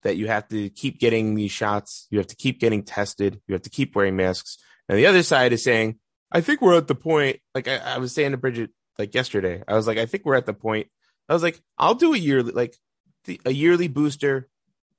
[0.03, 3.53] that you have to keep getting these shots, you have to keep getting tested, you
[3.53, 4.59] have to keep wearing masks.
[4.89, 5.99] And the other side is saying,
[6.31, 9.63] I think we're at the point, like I, I was saying to Bridget like yesterday,
[9.67, 10.89] I was like, I think we're at the point.
[11.29, 12.77] I was like, I'll do a yearly like
[13.25, 14.49] the, a yearly booster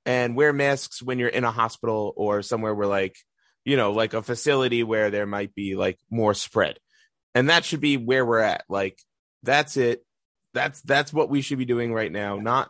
[0.05, 3.15] and wear masks when you're in a hospital or somewhere where like
[3.65, 6.77] you know like a facility where there might be like more spread
[7.33, 8.99] and that should be where we're at like
[9.43, 10.03] that's it
[10.53, 12.69] that's that's what we should be doing right now not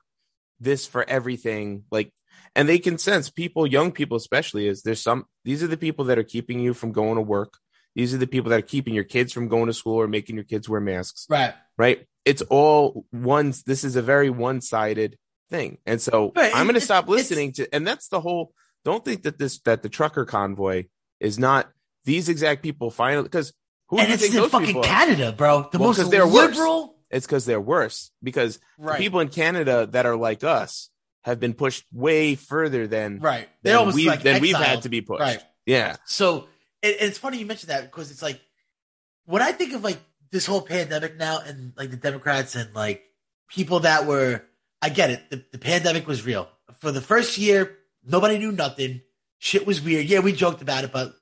[0.59, 2.11] this for everything like
[2.55, 6.05] and they can sense people young people especially is there's some these are the people
[6.05, 7.53] that are keeping you from going to work
[7.95, 10.35] these are the people that are keeping your kids from going to school or making
[10.35, 11.53] your kids wear masks Right.
[11.77, 12.07] right?
[12.25, 13.53] It's all one.
[13.65, 15.17] This is a very one-sided
[15.49, 17.67] thing, and so Right, I'm going to stop listening to.
[17.75, 18.53] And that's the whole.
[18.85, 20.85] Don't think that this that the trucker convoy
[21.19, 21.69] is not
[22.05, 23.51] these exact people finally because
[23.93, 24.81] who and it's in fucking?
[24.83, 25.69] Canada, bro.
[25.71, 26.55] The Well, most they're worse.
[26.55, 26.95] liberal.
[27.09, 28.97] It's because they're worse because Right.
[28.99, 30.89] people in Canada that are like us
[31.23, 33.47] have been pushed way further than right.
[33.61, 35.21] They than almost we've like than we've had to be pushed.
[35.21, 35.41] Right.
[35.65, 36.47] Yeah, So
[36.81, 38.41] it, it's funny you mentioned that because it's like
[39.25, 39.99] when I think of like
[40.31, 43.03] this whole pandemic now and like the Democrats and like
[43.47, 44.43] people that were,
[44.81, 45.29] I get it.
[45.29, 47.77] The, the pandemic was real for the first year.
[48.03, 49.01] Nobody knew nothing.
[49.37, 50.07] Shit was weird.
[50.07, 51.13] Yeah, we joked about it, but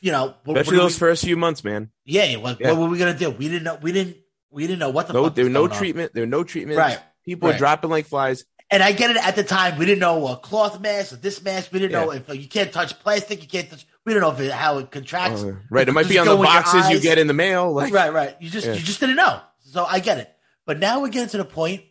[0.00, 1.90] you know, what, especially what those we, first few months, man.
[2.04, 2.72] yeah, what, Yeah.
[2.72, 3.30] what were we gonna do?
[3.30, 3.78] We didn't know.
[3.80, 4.16] We didn't.
[4.50, 5.78] We didn't know what the No, fuck there were no going on.
[5.78, 6.12] treatment.
[6.14, 6.78] There were no treatment.
[6.78, 6.98] Right.
[7.24, 7.58] People were Right.
[7.58, 8.44] dropping like flies.
[8.72, 9.78] And I get it at the time.
[9.78, 11.72] We didn't know a cloth mask or this mask.
[11.72, 13.42] We didn't know if uh, you can't touch plastic.
[13.42, 13.86] You can't touch.
[14.04, 15.42] We don't know if it, how it contracts.
[15.42, 15.88] Uh, right.
[15.88, 17.72] It might be on the boxes you get in the mail.
[17.72, 18.36] Like, right, right.
[18.40, 18.74] You just Yeah.
[18.74, 19.40] you just didn't know.
[19.60, 20.32] So I get it.
[20.66, 21.82] But now we're getting to the point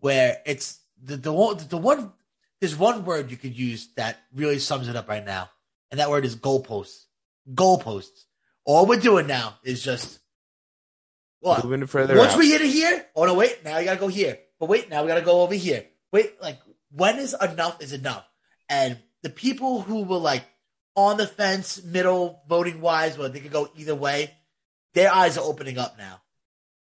[0.00, 2.12] where it's the the one the one
[2.60, 5.50] there's one word you could use that really sums it up right now,
[5.90, 7.04] and that word is goalposts.
[7.52, 8.24] Goalposts.
[8.64, 10.18] All we're doing now is just
[11.40, 12.38] what moving further once out.
[12.38, 13.06] we hit it here.
[13.14, 13.64] Oh no, wait.
[13.64, 14.38] Now you gotta go here.
[14.60, 15.86] But wait, now we gotta go over here.
[16.12, 16.58] Wait, like
[16.90, 18.28] when is enough is enough?
[18.68, 20.44] And the people who were like
[20.94, 24.34] on the fence, middle voting wise, where they could go either way,
[24.94, 26.20] their eyes are opening up now.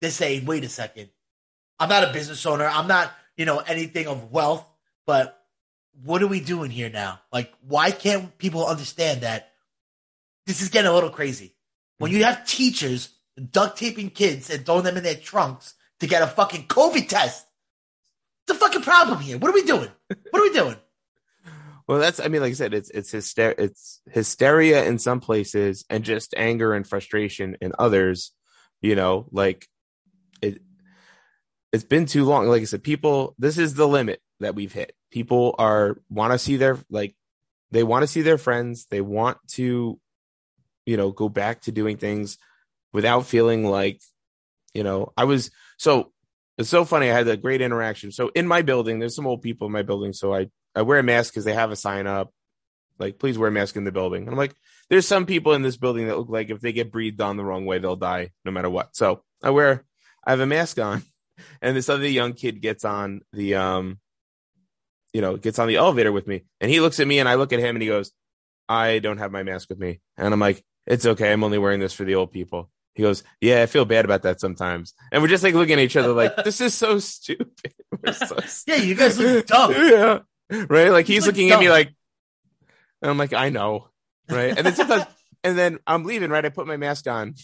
[0.01, 1.11] They're saying, wait a second.
[1.79, 2.66] I'm not a business owner.
[2.66, 4.66] I'm not, you know, anything of wealth,
[5.07, 5.40] but
[6.03, 7.20] what are we doing here now?
[7.33, 9.49] Like, why can't people understand that
[10.50, 11.54] this is getting a little crazy?
[11.98, 13.10] When you have teachers
[13.52, 17.46] duct taping kids and throwing them in their trunks to get a fucking COVID test,
[18.48, 19.38] the fucking problem here?
[19.38, 19.88] What are we doing?
[20.08, 20.76] What are we doing?
[21.88, 25.84] Well, that's I mean, like I said, it's it's hyster- it's hysteria in some places
[25.90, 28.30] and just anger and frustration in others.
[28.80, 29.66] You know, like
[30.40, 30.62] it.
[31.72, 32.46] It's been too long.
[32.46, 33.34] Like I said, people.
[33.40, 34.94] This is the limit that we've hit.
[35.10, 37.16] People are want to see their like,
[37.72, 38.86] they want to see their friends.
[38.88, 39.98] They want to,
[40.90, 42.37] you know, go back to doing things
[42.92, 44.00] without feeling like,
[44.74, 46.12] you know, I was so.
[46.59, 47.11] It's so funny.
[47.11, 48.12] I had a great interaction.
[48.12, 50.12] So in my building, there's some old people in my building.
[50.12, 52.35] So I I wear a mask because they have a sign up.
[52.98, 54.24] Like, please wear a mask in the building.
[54.24, 54.55] And I'm like,
[54.90, 57.44] there's some people in this building that look like if they get breathed on the
[57.44, 58.94] wrong way, they'll die no matter what.
[58.94, 59.87] So I wear,
[60.26, 61.03] I have a mask on,
[61.62, 63.98] and this other young kid gets on the, um,
[65.14, 67.35] you know, gets on the elevator with me, and he looks at me, and I
[67.37, 68.12] look at him, and he goes,
[68.68, 71.81] I don't have my mask with me, and I'm like, it's okay, I'm only wearing
[71.81, 72.68] this for the old people.
[72.94, 74.92] He goes, Yeah, I feel bad about that sometimes.
[75.12, 77.72] And we're just like looking at each other like, This is so stupid.
[78.14, 79.72] So yeah, you guys look dumb.
[79.72, 80.20] yeah.
[80.50, 80.90] Right.
[80.90, 81.92] Like he's look looking at me like,
[83.03, 83.88] and I'm like, I know.
[84.29, 84.57] Right.
[84.57, 85.07] And then sometimes,
[85.44, 86.44] and then I'm leaving, right?
[86.44, 87.35] I put my mask on.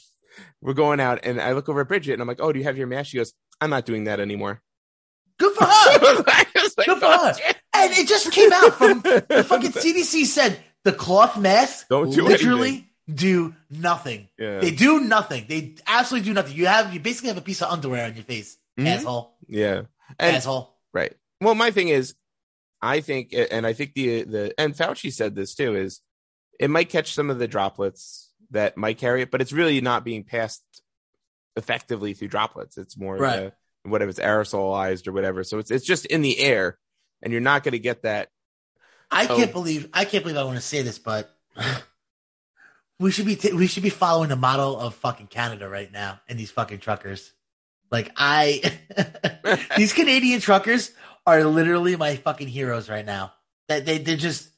[0.60, 2.64] We're going out and I look over at Bridget and I'm like, Oh, do you
[2.64, 3.10] have your mask?
[3.10, 4.60] She goes, I'm not doing that anymore.
[5.38, 6.22] Good for her.
[6.26, 6.52] Like,
[6.86, 7.54] Good for "Oh, her.
[7.74, 11.88] And it just came out from the fucking CDC said the cloth mask.
[11.88, 14.28] Don't do literally do nothing.
[14.38, 14.58] Yeah.
[14.60, 15.46] They do nothing.
[15.48, 16.56] They absolutely do nothing.
[16.56, 18.86] You have you basically have a piece of underwear on your face, Mhm.
[18.86, 19.82] asshole, Yeah.
[20.18, 20.76] And asshole.
[20.92, 21.14] Right.
[21.40, 22.14] Well, my thing is,
[22.82, 26.00] I think, and I think the the and Fauci said this too is
[26.58, 30.04] it might catch some of the droplets that might carry it, but it's really not
[30.04, 30.62] being passed
[31.56, 32.76] effectively through droplets.
[32.76, 33.46] It's more Right.
[33.46, 33.50] uh,
[33.84, 35.42] whatever it's aerosolized or whatever.
[35.44, 36.78] So it's it's just in the air,
[37.22, 38.30] and you're not going to get that.
[39.10, 39.36] I Oh.
[39.36, 41.30] can't believe I can't believe I want to say this, but
[42.98, 46.20] we should be t- we should be following the model of fucking Canada right now
[46.28, 47.32] and these fucking truckers.
[47.90, 48.62] Like I,
[49.76, 50.90] these Canadian truckers
[51.26, 53.32] are literally my fucking heroes right now.
[53.68, 54.48] That they they're just.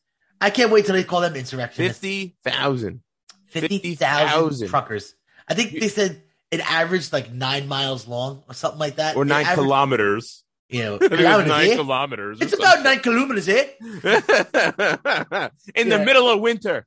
[0.40, 1.98] I can't wait till they call them insurrectionists.
[2.00, 3.02] Fifty thousand.
[3.46, 4.68] 50,000 50,000.
[4.68, 5.14] truckers.
[5.48, 9.16] I think they said it averaged like nine miles long or something like that.
[9.16, 10.44] Or nine averaged- kilometers.
[10.68, 11.76] You know, It was kilometers, nine eh?
[11.76, 12.38] kilometers.
[12.42, 13.68] It's about nine kilometers, eh?
[13.80, 15.50] something.
[15.74, 16.86] in the middle of winter.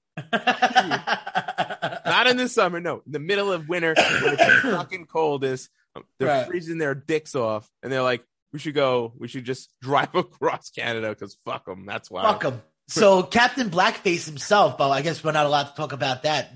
[2.11, 3.01] Not Not in the summer, no.
[3.05, 5.69] In the middle of winter, when it's the fucking coldest,
[6.19, 6.47] they're Right.
[6.47, 9.13] freezing their dicks off, and they're like, "We should go.
[9.17, 11.85] We should just drive across Canada because fuck them.
[11.85, 12.61] That's why." Fuck him.
[12.87, 16.51] So Captain Blackface himself, but I guess we're not allowed to talk about that.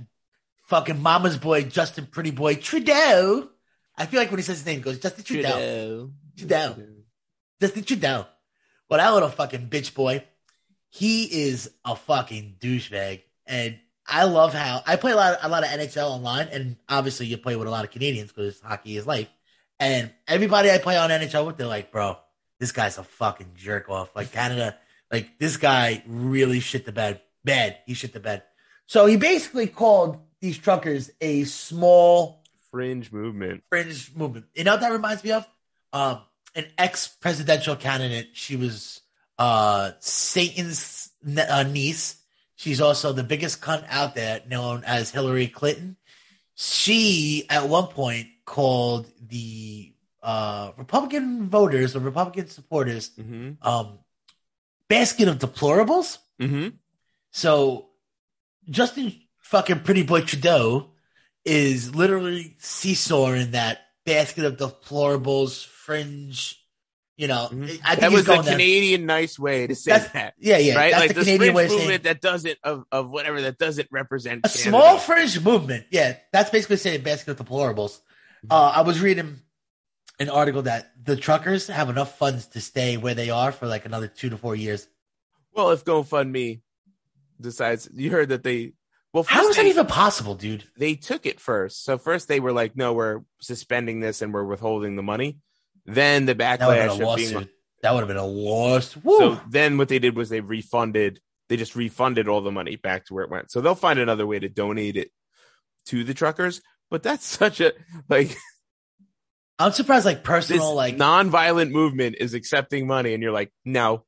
[0.67, 3.49] Fucking Mama's boy, Justin Pretty Boy Trudeau.
[3.97, 6.11] I feel like when he says his name, he goes Justin Trudeau.
[6.37, 6.75] Trudeau.
[7.61, 8.25] Justin Trudeau.
[8.89, 10.23] Well, that little fucking bitch boy,
[10.89, 15.63] he is a fucking douchebag, and I love how I play a lot, a lot
[15.63, 19.07] of NHL online, and obviously you play with a lot of Canadians because hockey is
[19.07, 19.29] life.
[19.79, 22.17] And everybody I play on NHL with, they're like, bro,
[22.59, 24.15] this guy's a fucking jerk off.
[24.15, 24.77] Like Canada,
[25.11, 27.21] like this guy really shit the bed.
[27.43, 27.77] Bad.
[27.85, 28.43] He shit the bed.
[28.85, 33.63] So he basically called these truckers a small Fringe movement.
[33.69, 34.45] fringe movement.
[34.53, 35.47] You know what that reminds me of?
[35.93, 36.21] Um,
[36.55, 38.29] an ex presidential candidate.
[38.33, 39.01] She was
[39.39, 42.21] uh, Satan's ne- uh, niece.
[42.55, 45.97] She's also the biggest cunt out there, known as Hillary Clinton.
[46.55, 53.67] She, at one point, called the uh, Republican voters or Republican supporters Mm-hmm.
[53.67, 53.99] um,
[54.87, 56.17] basket of deplorables.
[56.39, 56.69] Mm-hmm.
[57.31, 57.89] So
[58.69, 60.91] Justin fucking pretty boy Trudeau
[61.43, 66.61] is literally seesawing that basket of deplorables, fringe.
[67.17, 67.99] You know, I think Mm-hmm.
[68.01, 68.53] That was the going there.
[68.55, 70.33] Canadian nice way to say That's- that.
[70.37, 70.91] Yeah, yeah, right?
[70.91, 73.41] that's like the the Canadian fringe way of saying movement that doesn't of, of whatever
[73.41, 74.69] that doesn't represent a Canada.
[74.69, 75.85] small fringe movement.
[75.91, 77.99] Yeah, that's basically saying basket of deplorables.
[77.99, 78.51] Mm-hmm.
[78.51, 79.39] Uh, I was reading
[80.19, 83.85] an article that the truckers have enough funds to stay where they are for like
[83.85, 84.87] another two to four years.
[85.53, 86.61] Well, if GoFundMe
[87.39, 88.73] decides, you heard that they.
[89.13, 90.65] Well, How first that even possible, dude?
[90.77, 91.85] they took it first.
[91.85, 95.37] So first they were like, no, we're suspending this and we're withholding the money.
[95.85, 97.51] Then the That would have backlash been a of being lawsuit.
[97.81, 98.95] That would have been a loss.
[98.97, 99.17] Woo.
[99.19, 101.19] so then what they did was they refunded.
[101.49, 103.51] They just refunded all the money back to where it went.
[103.51, 105.11] So they'll find another way to donate it
[105.87, 106.61] to the truckers.
[106.89, 107.73] But that's such a
[108.09, 108.35] like
[109.59, 114.03] I'm surprised, like personal, like non-violent movement is accepting money, and you're like, no,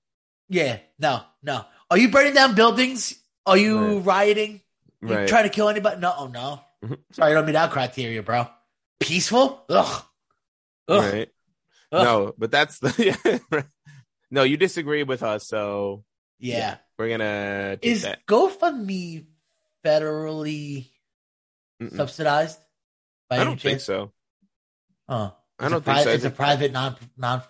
[0.50, 1.64] Yeah, no, no.
[1.90, 3.16] Are you burning down buildings?
[3.46, 4.06] Are you Right.
[4.06, 4.62] rioting?
[5.02, 5.28] You right?
[5.28, 6.02] trying to kill anybody?
[6.02, 6.60] No, oh, no.
[6.84, 6.98] Mhm.
[7.14, 8.48] Sorry, I don't meet that criteria, bro.
[9.00, 9.64] Peaceful?
[9.70, 10.04] Ugh.
[10.90, 11.14] Ugh.
[11.14, 11.30] right?
[11.92, 12.04] Ugh.
[12.04, 12.94] No, but that's the
[13.52, 13.60] yeah,
[14.32, 14.44] no.
[14.44, 16.04] You disagree with us, so
[16.40, 16.78] Yeah.
[16.98, 18.26] we're gonna take Is that.
[18.28, 19.26] GoFundMe
[19.86, 20.88] federally
[21.82, 21.96] Mm-mm.
[21.96, 22.60] subsidized?
[23.30, 24.12] By I don't think so.
[25.10, 25.32] Huh.
[25.60, 26.04] I don't think so.
[26.04, 27.42] pri- I It's a private non non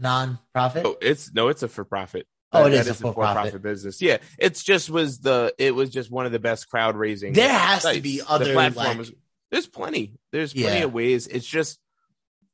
[0.00, 0.84] non profit.
[0.86, 2.26] Oh, it's no, it's a for profit.
[2.52, 3.60] Oh, it is a for-profit.
[3.62, 4.00] business.
[4.00, 7.32] Yeah, it's just was the it was just one of the best crowd raising.
[7.32, 8.00] There has to sites.
[8.00, 9.08] be The other platform like,
[9.50, 10.12] there's plenty.
[10.30, 10.84] There's plenty Yeah.
[10.84, 11.26] of ways.
[11.26, 11.80] It's just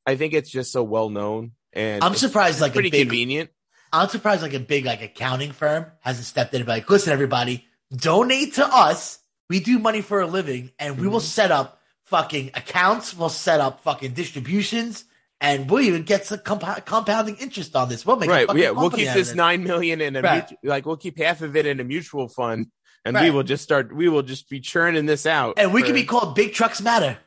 [0.05, 3.49] I think it's just so well known and I'm surprised like a pretty big convenient.
[3.93, 7.11] I'm surprised like a big like accounting firm hasn't stepped in and be like, listen,
[7.13, 9.19] everybody, donate to us.
[9.49, 11.23] We do money for a living, and we will Mhm.
[11.23, 13.13] set up fucking accounts.
[13.13, 15.03] We'll set up fucking distributions,
[15.41, 18.05] and we'll even get some comp- compounding interest on this.
[18.05, 18.47] We'll make Right.
[18.55, 20.47] Yeah, we'll keep this nine million in a Right.
[20.47, 22.67] mutu- like we'll keep half of it in a mutual fund
[23.03, 23.93] and we will just start.
[23.93, 26.79] We will just be churning this out, And we for- could be called Big Trucks
[26.79, 27.17] Matter.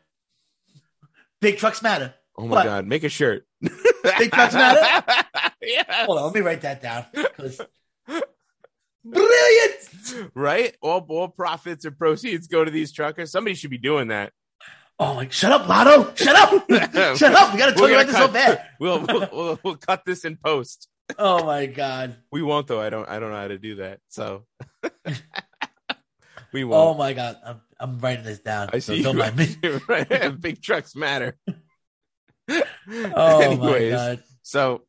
[1.43, 2.15] Big Trucks Matter.
[2.37, 2.65] Oh my what?
[2.65, 3.47] god, make a shirt.
[3.61, 5.05] Big trucks matter?
[5.63, 7.05] yeah, Hold on, let me write that down.
[9.05, 10.31] Brilliant.
[10.35, 10.75] right.
[10.81, 13.31] All all profits or proceeds go to these truckers.
[13.31, 14.33] Somebody should be doing that.
[14.99, 16.15] Oh like, Shut up, Lotto!
[16.15, 16.71] Shut up!
[17.17, 17.53] Shut up!
[17.53, 18.65] We gotta talk about this so bad.
[18.81, 20.89] We'll, we'll we'll we'll cut this in post.
[21.19, 22.17] Oh my god!
[22.31, 22.81] We won't though.
[22.81, 24.01] I don't I don't know how to do that.
[24.09, 24.45] So
[26.53, 26.75] we won't.
[26.75, 27.39] Oh my god!
[27.45, 28.71] I'm I'm writing this down.
[28.73, 29.03] I so see.
[29.03, 29.19] don't you.
[29.21, 29.57] mind me.
[29.89, 30.41] right.
[30.41, 31.37] Big trucks matter.
[32.87, 34.23] Oh Anyways, my god!
[34.43, 34.83] so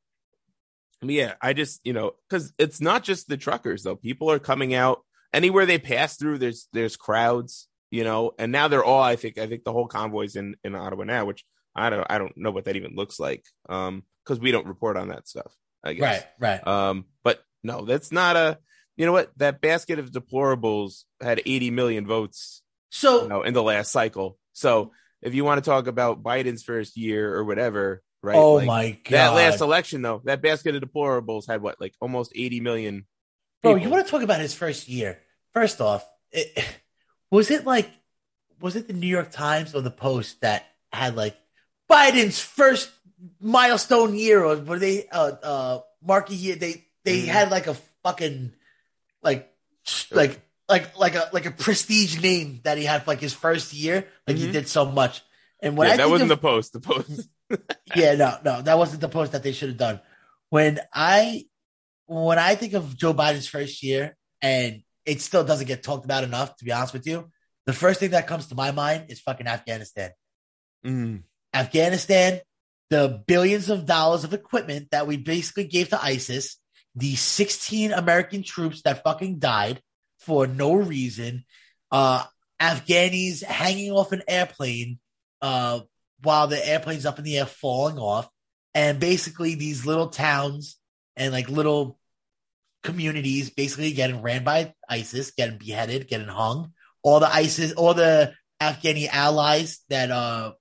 [1.02, 3.96] yeah, I just you know because it's not just the truckers though.
[3.96, 6.40] People are coming out anywhere they pass through.
[6.40, 9.02] There's there's crowds, you know, and now they're all.
[9.02, 12.18] I think I think the whole convoy's in in Ottawa now, which I don't I
[12.18, 15.54] don't know what that even looks like, um, because we don't report on that stuff.
[15.84, 16.24] I guess.
[16.40, 16.68] Right, right.
[16.68, 18.60] Um, but no, that's not a.
[18.98, 19.32] You know what?
[19.38, 24.38] That basket of deplorables had 80 million votes So you know, in the last cycle.
[24.54, 28.36] So if you want to talk about Biden's first year or whatever, right?
[28.36, 29.12] oh like, my god!
[29.12, 33.06] that last election though, that basket of deplorables had what, like almost 80 million.
[33.64, 33.88] Bro, people.
[33.88, 35.20] you want to talk about his first year?
[35.54, 36.64] First off, it,
[37.32, 37.90] was it like,
[38.60, 41.36] was it the New York Times or the Post that had like
[41.90, 42.92] Biden's first
[43.40, 46.56] milestone year, or were they uh uh marquee year?
[46.56, 47.28] They they Mhm.
[47.28, 48.54] had like a fucking
[49.22, 49.52] like
[50.12, 53.74] like like like a like a prestige name that he had for like his first
[53.74, 54.08] year.
[54.28, 54.52] Like he Mhm.
[54.54, 55.22] did so much.
[55.62, 56.74] And when yeah, I that wasn't of- the post.
[56.74, 57.28] The post.
[57.96, 60.00] yeah, no, no, that wasn't the post that they should have done.
[60.50, 61.46] When I
[62.08, 66.24] when I think of Joe Biden's first year, and it still doesn't get talked about
[66.24, 67.32] enough, to be honest with you,
[67.66, 70.12] the first thing that comes to my mind is fucking Afghanistan.
[70.86, 71.24] Mm.
[71.54, 72.42] Afghanistan,
[72.90, 76.58] the billions of dollars of equipment that we basically gave to ISIS,
[76.96, 79.82] the 16 American troops that fucking died
[80.26, 81.46] for no reason,
[81.92, 82.24] uh,
[82.60, 85.00] Afghanis hanging off an airplane
[85.42, 85.82] uh,
[86.22, 88.28] while the airplane's up in the air falling off,
[88.74, 90.78] and basically these little towns
[91.16, 92.00] and like little
[92.84, 96.72] communities basically getting ran by ISIS, getting beheaded, getting hung.
[97.04, 100.54] All the ISIS, all the Afghani allies that uh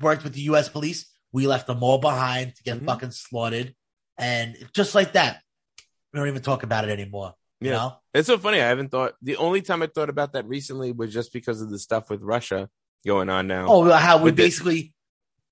[0.00, 0.68] worked with the U.S.
[0.68, 2.86] police, we left them all behind to get Mhm.
[2.86, 3.74] fucking slaughtered,
[4.16, 5.42] and just like that,
[6.12, 7.34] we don't even talk about it anymore.
[7.64, 7.76] You Yeah.
[7.76, 7.96] know?
[8.12, 8.60] It's so funny.
[8.60, 9.14] I haven't thought.
[9.22, 12.22] The only time I thought about that recently was just because of the stuff with
[12.22, 12.68] Russia
[13.06, 13.66] going on now.
[13.68, 14.92] Oh, how we basically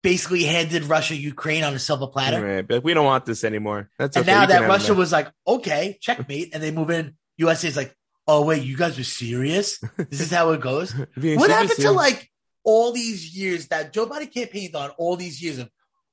[0.03, 2.45] basically handed Russia Ukraine on a silver platter.
[2.45, 3.89] Right, but we don't want this anymore.
[3.99, 4.33] That's And okay.
[4.33, 4.95] now that Russia that.
[4.95, 7.95] was like, okay, checkmate, and they move in, USA is like,
[8.27, 9.79] oh wait, you guys were serious?
[9.97, 10.93] This is how it goes.
[11.17, 12.31] What happened to like
[12.65, 14.91] all these years that Joe Biden campaigned on?
[14.99, 15.71] All these years of,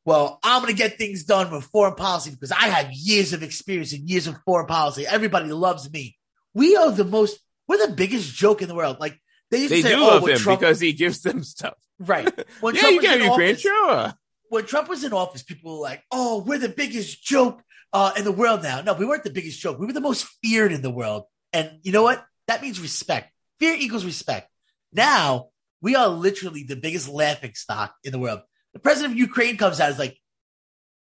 [0.09, 3.43] well, I'm going to get things done with foreign policy because I have years of
[3.43, 5.05] experience and years of foreign policy.
[5.05, 6.17] Everybody loves me.
[6.53, 7.39] We are the most.
[7.67, 8.97] We're the biggest joke in the world.
[8.99, 9.19] Like
[9.51, 11.75] they used They to say, do oh, love him Trump, because he gives them stuff.
[11.99, 12.27] right.
[12.61, 14.13] When yeah, Trump you was can in have Ukraine, office- sure.
[14.49, 17.61] when Trump was in office, people were like, "Oh, we're the biggest joke
[17.93, 19.77] uh, in the world now." No, we weren't the biggest joke.
[19.77, 22.25] We were the most feared in the world, and you know what?
[22.47, 23.31] That means respect.
[23.59, 24.49] Fear equals respect.
[24.91, 25.49] Now
[25.81, 28.41] we are literally the biggest laughing stock in the world.
[28.73, 30.17] The president of Ukraine comes out is like,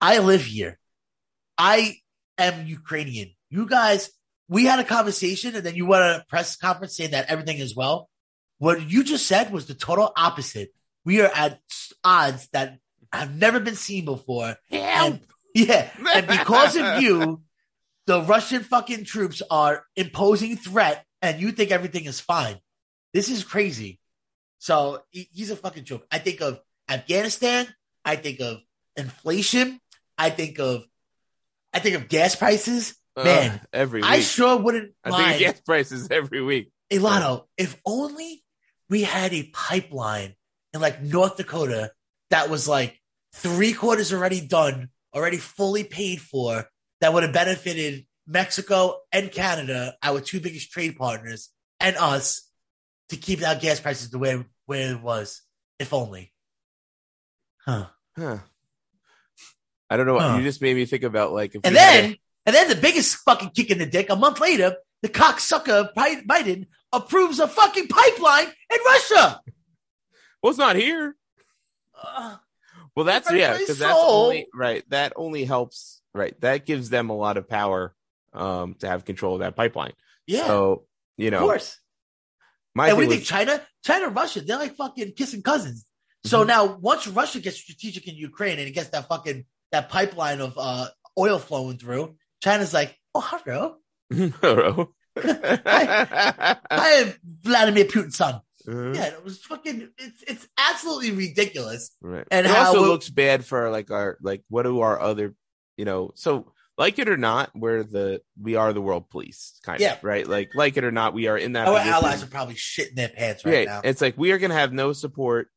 [0.00, 0.78] "I live here.
[1.56, 1.96] I
[2.38, 3.32] am Ukrainian.
[3.50, 4.10] You guys,
[4.48, 7.58] we had a conversation, and then you went on a press conference saying that everything
[7.58, 8.08] is well."
[8.58, 10.72] What you just said was the total opposite.
[11.04, 11.60] We are at
[12.04, 12.78] odds that
[13.12, 14.56] have never been seen before.
[14.70, 15.20] And,
[15.52, 15.90] yeah.
[16.14, 17.42] And because of you,
[18.06, 22.60] the Russian fucking troops are imposing threat and you think everything is fine.
[23.12, 23.98] This is crazy.
[24.58, 26.06] So he's a fucking joke.
[26.10, 27.66] I think of Afghanistan.
[28.04, 28.58] I think of
[28.96, 29.80] inflation.
[30.18, 30.84] I think of,
[31.72, 32.96] I think of gas prices.
[33.16, 34.10] Uh, Man, every week.
[34.10, 35.36] I sure wouldn't I mind.
[35.36, 36.72] think gas prices every week.
[36.90, 38.42] Ilano, if only
[38.88, 40.34] we had a pipeline
[40.72, 41.92] in like North Dakota
[42.30, 42.98] that was like
[43.34, 46.66] three quarters already done, already fully paid for,
[47.00, 51.50] that would have benefited Mexico and Canada, our two biggest trade partners,
[51.80, 52.48] and us
[53.08, 55.42] to keep our gas prices the way where it was.
[55.78, 56.31] If only.
[57.64, 57.86] Huh.
[58.16, 58.38] Huh.
[59.90, 60.18] I don't know.
[60.18, 60.36] Huh.
[60.38, 63.50] You just made me think about like if And then, and then the biggest fucking
[63.50, 68.46] kick in the dick, a month later, the cocksucker Bi- Biden approves a fucking pipeline
[68.46, 69.16] in Russia.
[69.16, 69.40] a-
[70.42, 71.16] well, it's not here.
[72.02, 72.36] Uh,
[72.96, 74.82] Well, that's yeah, because that's only right.
[74.90, 76.00] That only helps.
[76.14, 77.94] Right, that gives them a lot of power
[78.34, 79.92] um to have control of that pipeline.
[80.26, 80.84] yeah, So
[81.16, 81.78] you know, of course.
[82.74, 83.26] my and what do you was, think?
[83.48, 85.86] China, China, Russia, they're like fucking kissing cousins.
[86.24, 86.46] So Mhm.
[86.46, 90.54] now, once Russia gets strategic in Ukraine and it gets that fucking that pipeline of
[90.56, 93.76] uh, oil flowing through, China's like, oh hello,
[94.40, 96.56] hello, I
[97.04, 98.40] am Vladimir Putin's son.
[98.66, 98.94] Mhm.
[98.94, 99.88] Yeah, it was fucking.
[99.98, 101.90] It's it's absolutely ridiculous.
[102.00, 102.26] Right.
[102.30, 105.34] And it also looks bad for like our like what do our other
[105.76, 109.80] you know so like it or not we're the we are the world police kind
[109.80, 109.94] Yeah.
[109.94, 111.92] of right like like it or not we are in that Our position.
[111.94, 113.80] allies are probably shitting their pants right yeah now.
[113.84, 115.48] it's like we are gonna have no support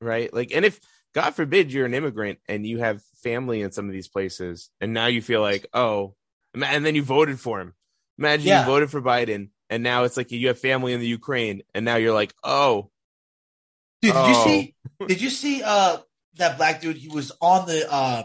[0.00, 0.80] right like and if
[1.14, 4.92] God forbid you're an immigrant and you have family in some of these places and
[4.94, 6.14] now you feel like oh
[6.54, 7.74] and then you voted for him
[8.18, 8.60] imagine Yeah.
[8.60, 11.84] you voted for Biden and now it's like you have family in the Ukraine and
[11.84, 12.90] now you're like oh
[14.02, 14.44] Dude, did you Oh.
[14.44, 14.74] see?
[15.08, 15.98] Did you see uh
[16.36, 16.96] that black dude?
[16.96, 18.22] He was on the uh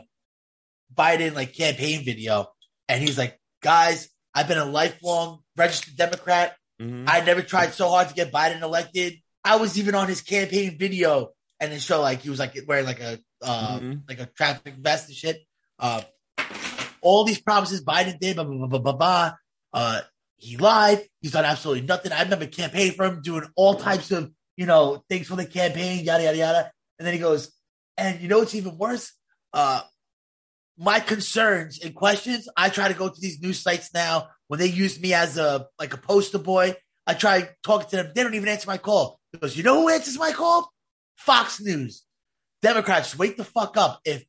[0.94, 2.48] Biden like campaign video,
[2.88, 6.56] and he's like, "Guys, I've been a lifelong registered Democrat.
[6.82, 7.04] mhm.
[7.10, 9.16] I never tried so hard to get Biden elected.
[9.44, 12.86] I was even on his campaign video, and it show like he was like wearing
[12.86, 14.02] like a uh Mhm.
[14.08, 15.42] like a traffic vest and shit.
[15.80, 16.02] Uh,
[17.02, 18.94] all these promises Biden did, blah blah blah blah blah.
[18.94, 19.34] blah.
[19.74, 20.02] Uh,
[20.38, 21.04] he lied.
[21.22, 22.12] He's done absolutely nothing.
[22.12, 26.04] I remember campaigning for him, doing all types of you know things for the campaign,
[26.04, 26.72] yada yada yada.
[27.00, 27.52] And then he goes,
[27.98, 29.12] and you know what's even worse?
[29.54, 29.82] Uh,
[30.78, 32.50] my concerns and questions.
[32.58, 35.68] I try to go to these news sites now when they use me as a
[35.80, 36.76] like a poster boy.
[37.08, 38.12] I try talking to them.
[38.16, 39.20] They don't even answer my call.
[39.32, 40.72] He goes, you know who answers my call?
[41.16, 42.04] Fox News.
[42.62, 44.00] Democrats, wake the fuck up.
[44.06, 44.26] If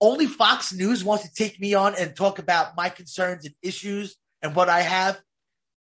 [0.00, 4.16] only Fox News wants to take me on and talk about my concerns and issues
[4.42, 5.20] and what I have,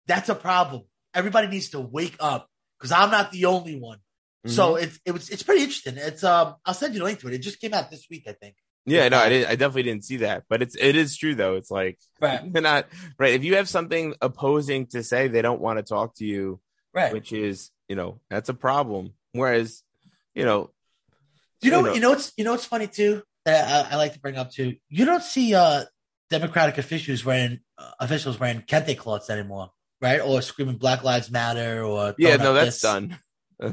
[0.07, 0.83] that's a problem.
[1.15, 3.99] Everybody needs to wake up because I'm not the only one.
[4.47, 4.85] So Mm-hmm.
[4.85, 5.95] it's it was it's pretty interesting.
[5.99, 7.35] It's um I'll send you the link to it.
[7.35, 8.55] It just came out this week, I think.
[8.87, 9.49] Yeah, no, I didn't.
[9.51, 11.57] I definitely didn't see that, but it's it is true though.
[11.57, 12.43] It's like Right.
[12.53, 12.87] not
[13.19, 13.35] right.
[13.35, 16.59] If you have something opposing to say, they don't want to talk to you,
[16.95, 17.13] Right.
[17.13, 19.13] which is you know that's a problem.
[19.33, 19.83] Whereas,
[20.35, 20.71] you know,
[21.63, 21.79] you know?
[21.79, 24.21] you know- You know what's you know it's funny too that I, I like to
[24.21, 24.77] bring up too.
[24.89, 25.85] You don't see uh
[26.31, 29.71] Democratic officials wearing uh, officials wearing kente cloths anymore,
[30.01, 30.21] right?
[30.21, 32.83] Or screaming Black Lives Matter or yeah, no, that's this.
[32.83, 33.19] done.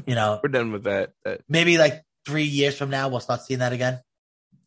[0.06, 1.12] You know, We're done with that.
[1.24, 4.00] that maybe like three years from now we'll start seeing that again.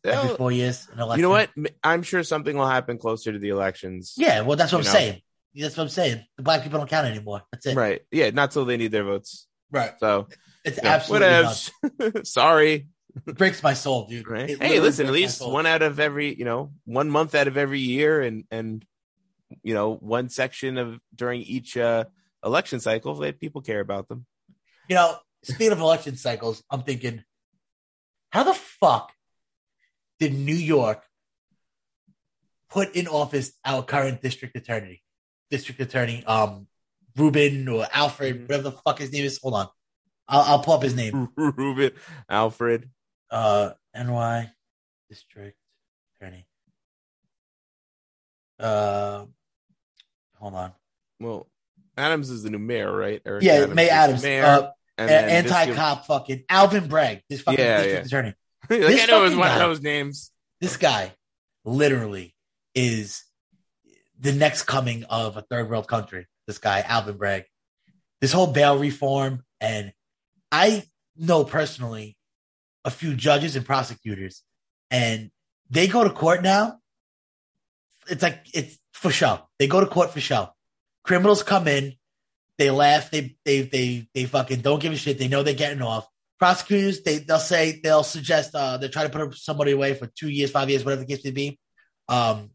[0.04, 1.18] Every four years, an election.
[1.20, 1.50] you know what?
[1.84, 4.14] I'm sure something will happen closer to the elections.
[4.16, 4.90] Yeah, well, that's what I'm know?
[4.90, 5.22] saying.
[5.54, 6.24] That's what I'm saying.
[6.38, 7.42] The black people don't count anymore.
[7.52, 7.76] That's it.
[7.76, 8.00] Right.
[8.10, 8.30] Yeah.
[8.30, 9.46] Not till they need their votes.
[9.72, 9.92] Right.
[9.98, 10.28] So
[10.64, 12.24] It's you know, absolutely.
[12.24, 12.86] Sorry.
[13.26, 14.28] It breaks my soul, dude.
[14.28, 14.50] Right.
[14.50, 15.06] It Hey, listen.
[15.06, 18.44] At least one out of every, you know, one month out of every year, and
[18.50, 18.84] and
[19.62, 22.04] you know, one section of during each uh
[22.44, 24.26] election cycle, that people care about them.
[24.88, 27.22] You know, speaking of election cycles, I'm thinking,
[28.30, 29.12] how the fuck
[30.18, 31.04] did New York
[32.70, 35.02] put in office our current district attorney,
[35.50, 36.66] district attorney, um,
[37.16, 39.38] Ruben or Alfred, whatever the fuck his name is?
[39.42, 39.68] Hold on,
[40.28, 41.28] I'll, I'll pull up his name.
[41.36, 41.92] Ruben,
[42.28, 42.88] Alfred.
[43.30, 44.50] Uh, NY
[45.08, 45.56] district
[46.20, 46.46] attorney.
[48.58, 49.26] Uh,
[50.36, 50.72] hold on.
[51.20, 51.48] Well,
[51.96, 53.20] Adams is the new mayor, right?
[53.24, 57.82] Eric Yeah, May Adams, mayor, uh, this anti cop fucking Alvin Bragg, this fucking Yeah,
[57.82, 58.18] district yeah.
[58.18, 58.34] attorney.
[58.70, 59.54] like this I know it was one guy.
[59.54, 60.30] of those names.
[60.60, 61.12] This guy
[61.64, 62.34] literally
[62.74, 63.24] is
[64.18, 66.26] the next coming of a third world country.
[66.46, 67.44] This guy, Alvin Bragg.
[68.20, 69.92] This whole bail reform, and
[70.50, 70.84] I
[71.16, 72.16] know personally
[72.84, 74.42] a few judges and prosecutors,
[74.90, 75.30] and
[75.70, 76.78] they go to court now.
[78.08, 79.40] It's like it's for show.
[79.58, 80.50] They go to court for show.
[81.04, 81.94] Criminals come in,
[82.58, 85.18] they laugh, they they they they fucking don't give a shit.
[85.18, 86.06] They know they're getting off.
[86.38, 90.28] Prosecutors, they they'll say they'll suggest uh they're trying to put somebody away for two
[90.28, 91.58] years, five years, whatever the case may be.
[92.08, 92.50] Um,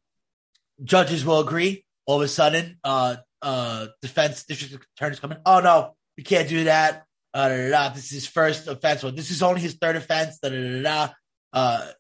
[0.83, 1.85] judges will agree.
[2.05, 5.37] All of a sudden, uh, uh, defense district attorneys coming.
[5.45, 7.03] Oh no, we can't do that.
[7.33, 7.93] Uh, da, da, da.
[7.93, 10.39] This is his first offense, or this is only his third offense.
[10.39, 11.13] Da, da, da, da.
[11.53, 11.91] Uh,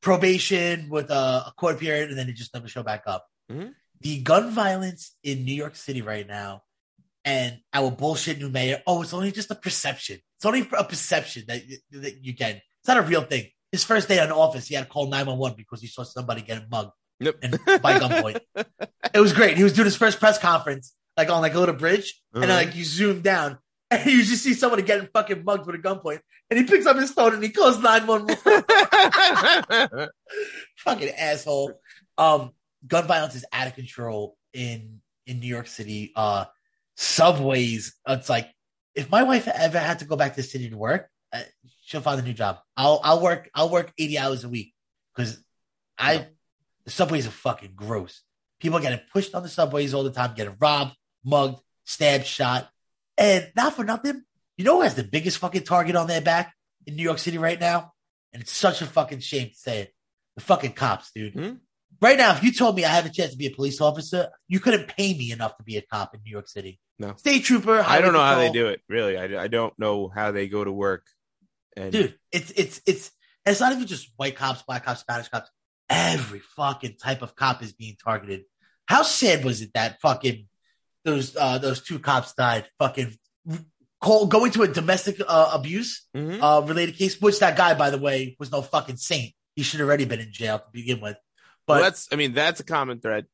[0.00, 3.26] probation with a, a court period, and then they just never show back up.
[3.50, 3.74] Mhm.
[4.00, 6.62] The gun violence in New York City right now,
[7.24, 8.80] and our bullshit new mayor.
[8.86, 10.20] Oh, it's only just a perception.
[10.36, 11.62] It's only a perception that
[11.92, 12.56] that you get.
[12.56, 13.48] It's not a real thing.
[13.72, 16.04] His first day in office, he had to call nine one one because he saw
[16.04, 17.36] somebody getting mugged Yep.
[17.42, 18.40] and by gunpoint.
[19.14, 19.56] it was great.
[19.56, 22.50] He was doing his first press conference, like on like a little bridge, and then
[22.50, 22.64] Uh-huh.
[22.66, 23.58] like you zoom down,
[23.90, 26.96] and you just see somebody getting fucking mugged with a gunpoint, and he picks up
[26.96, 28.36] his phone and he calls nine one one.
[30.78, 31.72] Fucking asshole.
[32.16, 32.52] Um,
[32.86, 36.12] gun violence is out of control in in New York City.
[36.14, 36.44] Uh,
[36.96, 37.94] subways.
[38.06, 38.48] It's like
[38.94, 41.40] if my wife ever had to go back to the city to work, uh,
[41.82, 42.58] she'll find a new job.
[42.76, 44.72] I'll I'll work I'll work eighty hours a week
[45.14, 45.42] because
[45.98, 46.28] I
[46.88, 48.22] the subways are fucking gross.
[48.60, 52.68] People getting pushed on the subways all the time, getting robbed, mugged, stabbed, shot,
[53.18, 54.22] and not for nothing.
[54.56, 56.54] You know who has the biggest fucking target on their back
[56.86, 57.92] in New York City right now?
[58.32, 59.94] And it's such a fucking shame to say it.
[60.36, 61.34] The fucking cops, dude.
[61.34, 61.50] Hmm?
[62.00, 64.30] right now, if you told me I have a chance to be a police officer,
[64.46, 66.78] you couldn't pay me enough to be a cop in New York City.
[66.98, 67.14] No.
[67.16, 67.84] State trooper.
[67.86, 68.80] I don't know how they do it.
[68.88, 71.04] Really, I, I don't know how they go to work.
[71.76, 72.18] And dude.
[72.32, 73.10] It's it's it's
[73.46, 75.50] it's not even just white cops, black cops, Spanish cops.
[75.90, 78.44] Every fucking type of cop is being targeted.
[78.86, 80.46] How sad was it that fucking
[81.04, 82.66] those uh those two cops died?
[82.78, 83.16] Fucking
[84.00, 86.38] call, going to a domestic uh, abuse Mhm.
[86.42, 89.32] uh related case, which that guy, by the way, was no fucking saint.
[89.56, 91.16] He should have already been in jail to begin with.
[91.66, 93.26] But well, that's I mean that's a common thread,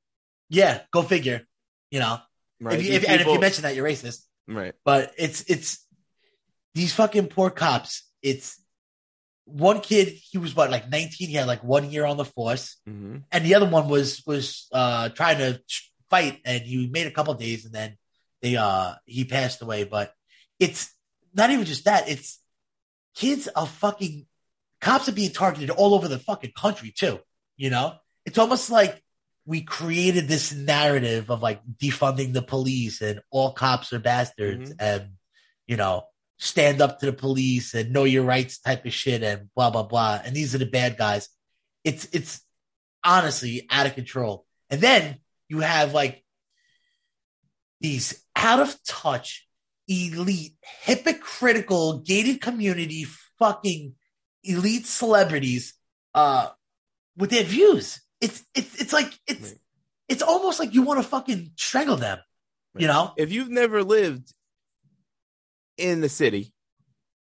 [0.49, 1.43] yeah, go figure.
[1.91, 2.19] You know,
[2.61, 2.79] right?
[2.79, 4.23] if you, if, and if you mention that, you're racist.
[4.49, 5.87] right, But it's it's
[6.75, 8.03] these fucking poor cops.
[8.23, 8.59] It's
[9.45, 10.09] one kid.
[10.09, 11.29] He was what like 19.
[11.29, 14.67] He had like one year on the force, hmm and the other one was was
[14.73, 15.61] uh trying to
[16.11, 17.97] fight, and he made a couple days, and then
[18.43, 19.85] they uh he passed away.
[19.85, 20.13] But
[20.59, 20.93] it's
[21.35, 22.09] not even just that.
[22.09, 22.39] It's
[23.15, 24.27] kids are fucking
[24.81, 27.21] cops are being targeted all over the fucking country too.
[27.57, 27.95] You know,
[28.27, 29.03] it's almost like
[29.47, 34.77] we created this narrative of like defunding the police and all cops are bastards Mhm.
[34.79, 35.11] and
[35.67, 36.05] you know
[36.39, 39.83] stand up to the police and know your rights type of shit and blah blah
[39.83, 40.21] blah.
[40.25, 41.29] And these are the bad guys.
[41.85, 42.41] It's it's
[43.05, 44.47] honestly out of control.
[44.71, 45.19] And then
[45.49, 46.25] you have like
[47.81, 49.47] these out of touch
[49.87, 53.05] elite hypocritical gated community
[53.39, 53.95] fucking
[54.43, 55.75] elite celebrities
[56.15, 56.49] uh
[57.17, 58.01] with their views.
[58.21, 59.59] It's it's it's like it's Right.
[60.09, 62.19] it's almost like you want to fucking strangle them
[62.77, 63.13] you know?
[63.17, 64.33] If you've never lived
[65.77, 66.53] in the city,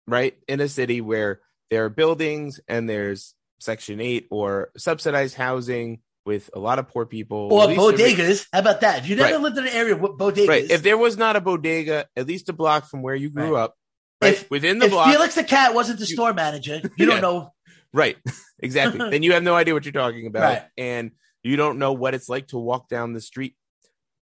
[0.07, 5.99] right, in a city where there are buildings and there's Section Eight or subsidized housing
[6.25, 9.41] with a lot of poor people, or bodegas how about that if you never Right.
[9.41, 10.69] lived in an area with bodegas right?
[10.69, 13.61] If there was not a bodega, at least a block from where you grew Right.
[13.63, 13.75] up,
[14.21, 16.89] right, If- within the if block, felix the cat wasn't the You- store manager you
[16.97, 17.05] Yeah.
[17.07, 17.53] don't know
[17.93, 18.17] Right.
[18.63, 18.99] Exactly.
[19.09, 20.63] then you have no idea what you're talking about.
[20.77, 21.11] And
[21.43, 23.55] you don't know what it's like to walk down the street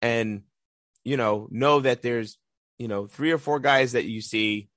[0.01, 0.43] and,
[1.05, 2.37] you know, know that there's,
[2.77, 4.69] you know, three or four guys that you see.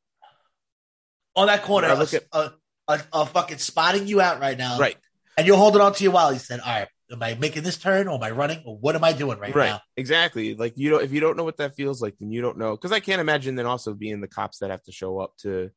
[1.36, 2.52] on that corner look at- a,
[2.88, 4.96] a, a fucking spotting you out right now Right.
[5.36, 6.34] and you're holding on to your wallet.
[6.34, 8.94] He said, "All right, am I making this turn or am I running or what
[8.96, 9.68] am I doing right, Right.
[9.70, 10.54] now?" Exactly.
[10.54, 12.76] Like you don't if you don't know what that feels like, then you don't know.
[12.76, 15.70] Cause I can't imagine then also being the cops that have to show up to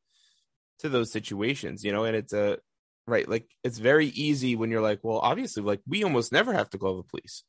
[0.80, 2.58] to those situations, you know, and it's a
[3.06, 6.70] right, like it's very easy when you're like, well, obviously, like we almost never have
[6.70, 7.44] to call the police.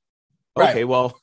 [0.55, 0.69] Right.
[0.69, 1.17] Okay, well,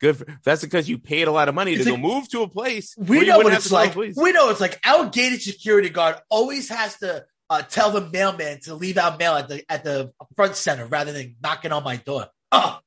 [0.00, 0.16] good.
[0.16, 2.42] For, that's because you paid a lot of money It's to like- go move to
[2.42, 2.94] a place.
[2.98, 3.94] We know what have it's like.
[3.94, 8.60] We know it's like our gated security guard always has to uh, tell the mailman
[8.62, 11.96] to leave out mail at the at the front center rather than knocking on my
[11.96, 12.26] door.
[12.52, 12.78] Oh,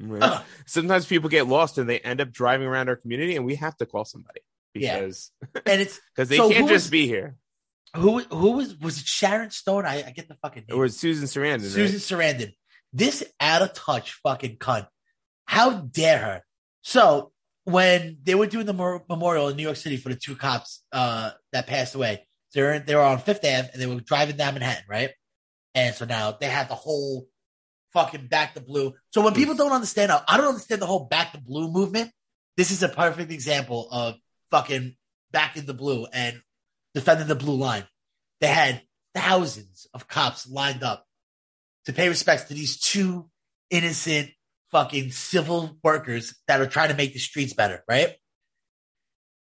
[0.00, 0.22] Right.
[0.22, 0.44] ugh.
[0.66, 3.76] Sometimes people get lost and they end up driving around our community, and we have
[3.76, 4.40] to call somebody
[4.74, 4.98] Yeah.
[5.00, 5.30] because
[5.66, 7.36] and it's because they So can't just was- be here.
[7.96, 9.86] who who was was it Sharon Stone?
[9.86, 10.78] I, I get the fucking name.
[10.78, 11.70] Or Susan Sarandon.
[11.70, 12.52] Susan Sarandon.
[12.92, 14.86] This out of touch fucking cunt.
[15.46, 16.42] How dare her?
[16.84, 17.32] So
[17.64, 21.30] when they were doing the memorial in New York City for the two cops uh,
[21.52, 24.54] that passed away, they were they were on Fifth Ave and they were driving down
[24.54, 25.10] Manhattan, right?
[25.74, 27.26] And so now they had the whole
[27.94, 28.92] fucking back to blue.
[29.10, 32.12] So when people don't understand, I don't understand the whole back to blue movement.
[32.56, 34.16] This is a perfect example of
[34.50, 34.94] fucking
[35.32, 36.40] back in the blue and
[36.92, 37.86] defending the blue line.
[38.40, 38.82] They had
[39.14, 41.06] thousands of cops lined up
[41.86, 43.30] to pay respects to these two
[43.70, 44.30] innocent
[44.74, 48.16] fucking civil workers that are trying to make the streets better, right?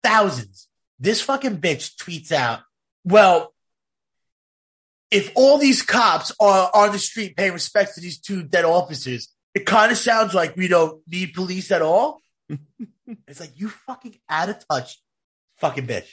[0.03, 0.67] Thousands.
[0.99, 2.59] This fucking bitch tweets out,
[3.03, 3.51] well,
[5.09, 9.29] if all these cops are on the street paying respects to these two dead officers,
[9.55, 12.21] it kind of sounds like we don't need police at all.
[13.27, 15.01] it's like you fucking out of touch,
[15.57, 16.09] fucking bitch.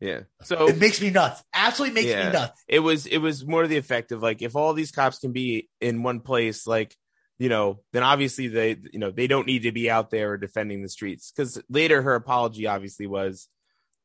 [0.00, 0.20] Yeah.
[0.42, 1.42] So It makes me nuts.
[1.52, 2.26] Absolutely makes Yeah.
[2.28, 2.62] me nuts.
[2.68, 5.68] it was it was more the effect of like if all these cops can be
[5.80, 6.94] in one place like
[7.38, 10.82] you know then obviously they you know they don't need to be out there defending
[10.82, 13.48] the streets because later her apology obviously was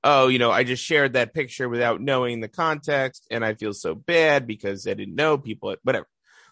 [0.04, 3.74] oh you know i just shared that picture without knowing the context and i feel
[3.74, 6.08] so bad because i didn't know people whatever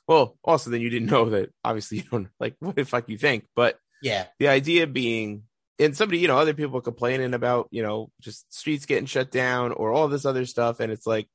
[0.08, 3.18] well also then you didn't know that obviously you don't like what the fuck you
[3.18, 4.26] think but Yeah.
[4.40, 5.44] the idea being
[5.80, 9.72] and somebody you know other people complaining about you know just streets getting shut down
[9.72, 11.28] or all this other stuff and it's like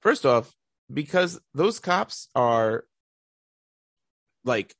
[0.00, 0.52] first off
[0.92, 2.84] because those cops are
[4.44, 4.74] like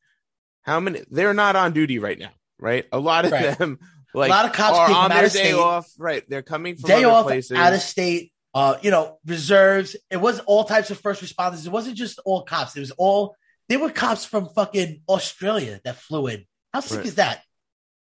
[0.62, 2.86] how many they're not on duty right now right?
[2.92, 3.58] A lot of Right.
[3.58, 3.78] them
[4.14, 5.54] like a lot of cops are on their day state.
[5.54, 5.90] off.
[5.98, 6.22] Right.
[6.28, 7.56] They're coming from day other off places.
[7.56, 9.96] out of state uh you know reserves.
[10.10, 11.66] It was all types of first responders.
[11.66, 12.76] It wasn't just all cops.
[12.76, 13.34] It was all
[13.68, 16.44] they were cops from fucking australia that flew in.
[16.72, 17.06] How sick Right.
[17.06, 17.42] is that?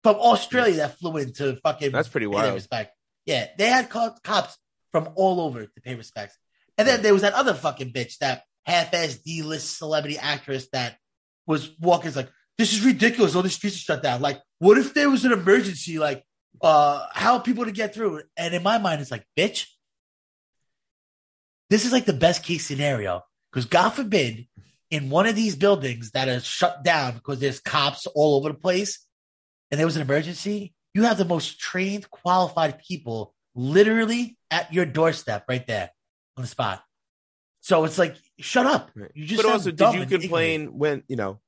[0.02, 2.54] From australia that flew in to fucking That's pretty pay wild.
[2.54, 2.94] respect.
[3.26, 4.56] Yeah they had co- cops
[4.92, 6.36] from all over to pay respects.
[6.78, 10.96] And then there was that other fucking bitch that half-ass d-list celebrity actress that
[11.50, 12.08] was walking.
[12.08, 13.34] It's like this is ridiculous.
[13.34, 14.20] All these streets are shut down.
[14.20, 15.98] Like, what if there was an emergency?
[15.98, 16.24] Like,
[16.62, 18.22] uh, how people to get through?
[18.36, 19.66] And in my mind, it's like, bitch,
[21.68, 24.46] this is like the best case scenario because God forbid,
[24.90, 28.58] in one of these buildings that are shut down because there's cops all over the
[28.58, 29.06] place,
[29.70, 34.84] and there was an emergency, you have the most trained, qualified people literally at your
[34.84, 35.90] doorstep right there
[36.36, 36.82] on the spot.
[37.70, 38.90] So it's like, shut up.
[39.14, 40.74] You just but also, did you complain ignorant.
[40.76, 41.38] when you know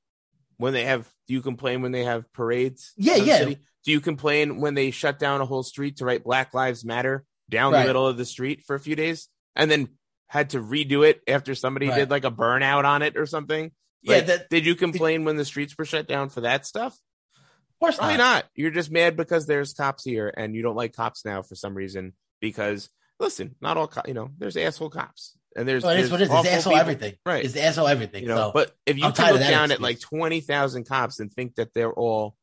[0.55, 1.05] when they have?
[1.27, 2.93] Do you complain when they have parades?
[2.95, 3.43] Yeah, yeah.
[3.83, 7.25] Do you complain when they shut down a whole street to write Black Lives Matter
[7.49, 7.81] down Right.
[7.81, 9.89] the middle of the street for a few days, and then
[10.27, 11.97] had to redo it after somebody Right.
[11.97, 13.73] did like a burnout on it or something?
[14.01, 16.93] Yeah, that- did you complain when the streets were shut down for that stuff?
[17.35, 18.33] Of course Probably not.
[18.35, 18.45] not.
[18.55, 21.75] You're just mad because there's cops here and you don't like cops now for some
[21.75, 22.13] reason.
[22.39, 26.25] Because listen, not all you know, there's asshole cops and there's, Well, there's what it
[26.25, 26.29] is.
[26.31, 26.79] It's asshole people.
[26.81, 27.13] everything.
[27.25, 27.45] Right.
[27.45, 28.23] It's asshole everything.
[28.23, 29.81] You know, so, but if you I'm can tired of look down at excuse.
[29.81, 32.35] like twenty thousand cops and think that they're all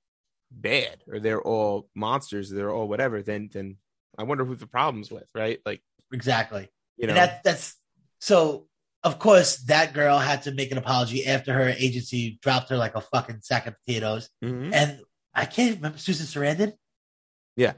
[0.50, 3.76] bad or they're all monsters, or they're all whatever, then then
[4.18, 5.60] I wonder who the problem's with, right?
[5.64, 5.82] Like
[6.12, 6.68] exactly.
[6.96, 7.76] you know, And that that's
[8.20, 8.66] so.
[9.02, 12.94] Of course, that girl had to make an apology after her agency dropped her like
[12.96, 14.28] a fucking sack of potatoes.
[14.44, 14.74] Mhm.
[14.74, 15.00] And
[15.32, 16.74] I can't remember Susan Sarandon.
[17.56, 17.72] Yeah.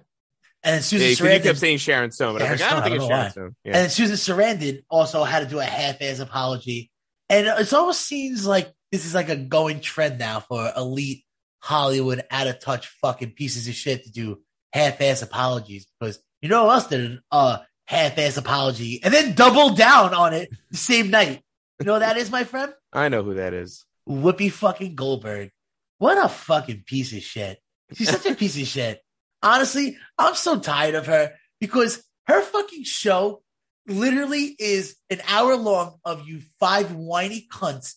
[0.65, 2.75] And then yeah, Susan 'cause you kept saying Sharon Stone, but I was like, I
[2.75, 3.57] don't think Stone, I it's Sharon Stone.
[3.65, 3.73] Yeah.
[3.73, 6.91] And then Susan Sarandon also had to do a half-ass apology.
[7.29, 11.25] And it almost seems like this is like a going trend now for elite
[11.61, 14.41] Hollywood out of touch fucking pieces of shit to do
[14.73, 19.77] half-ass apologies because you know who else did a uh, half-ass apology and then doubled
[19.77, 21.43] down on it the same night.
[21.81, 22.73] You know that is, my friend?
[22.93, 23.85] I know who that is.
[24.09, 25.51] Whoopi fucking Goldberg.
[25.99, 27.59] What a fucking piece of shit.
[27.95, 29.01] She's such a piece of shit.
[29.43, 33.43] Honestly, I'm so tired of her because her fucking show
[33.87, 37.95] literally is an hour long of you five whiny cunts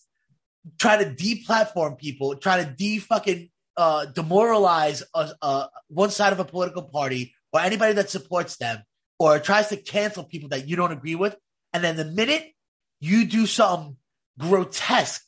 [0.78, 6.40] try to deplatform people, try to de fucking uh, demoralize a, uh, one side of
[6.40, 8.82] a political party or anybody that supports them
[9.18, 11.36] or tries to cancel people that you don't agree with.
[11.72, 12.52] And then the minute
[13.00, 13.96] you do something
[14.38, 15.22] grotesque,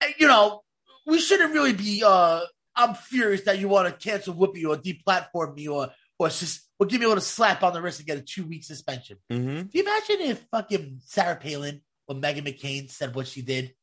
[0.00, 0.62] eh, you know,
[1.06, 2.02] we shouldn't really be.
[2.04, 2.42] Uh,
[2.76, 6.86] I'm furious that you want to cancel Whoopi or deplatform me or or just or
[6.86, 9.18] give me a little slap on the wrist and get a two week suspension.
[9.30, 9.62] Mm-hmm.
[9.62, 13.74] Do you imagine if fucking Sarah Palin or Meghan McCain said what she did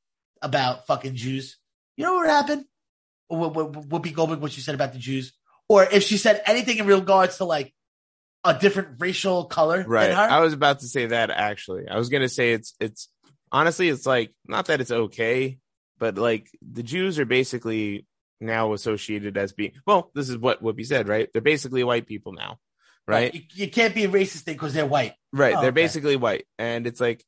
[0.41, 1.57] about fucking Jews?
[1.97, 2.65] You know what would happen?
[3.29, 5.33] Or what, what, Whoopi Goldberg, what she said about the Jews?
[5.67, 7.73] Or if she said anything in regards to like
[8.43, 10.11] a different racial color Right.
[10.11, 11.87] I was about to say that actually.
[11.87, 13.09] I was gonna say it's it's
[13.51, 15.59] honestly it's like not that it's okay,
[15.97, 18.05] but like the Jews are basically
[18.41, 21.29] now associated as being well, this is what Whoopi said, right?
[21.31, 22.57] They're basically white people now.
[23.07, 23.33] Right?
[23.33, 25.13] You, you can't be a racist thing because they're white.
[25.33, 25.55] Right.
[25.55, 25.81] Oh, They're okay.
[25.81, 26.45] basically white.
[26.59, 27.25] And it's like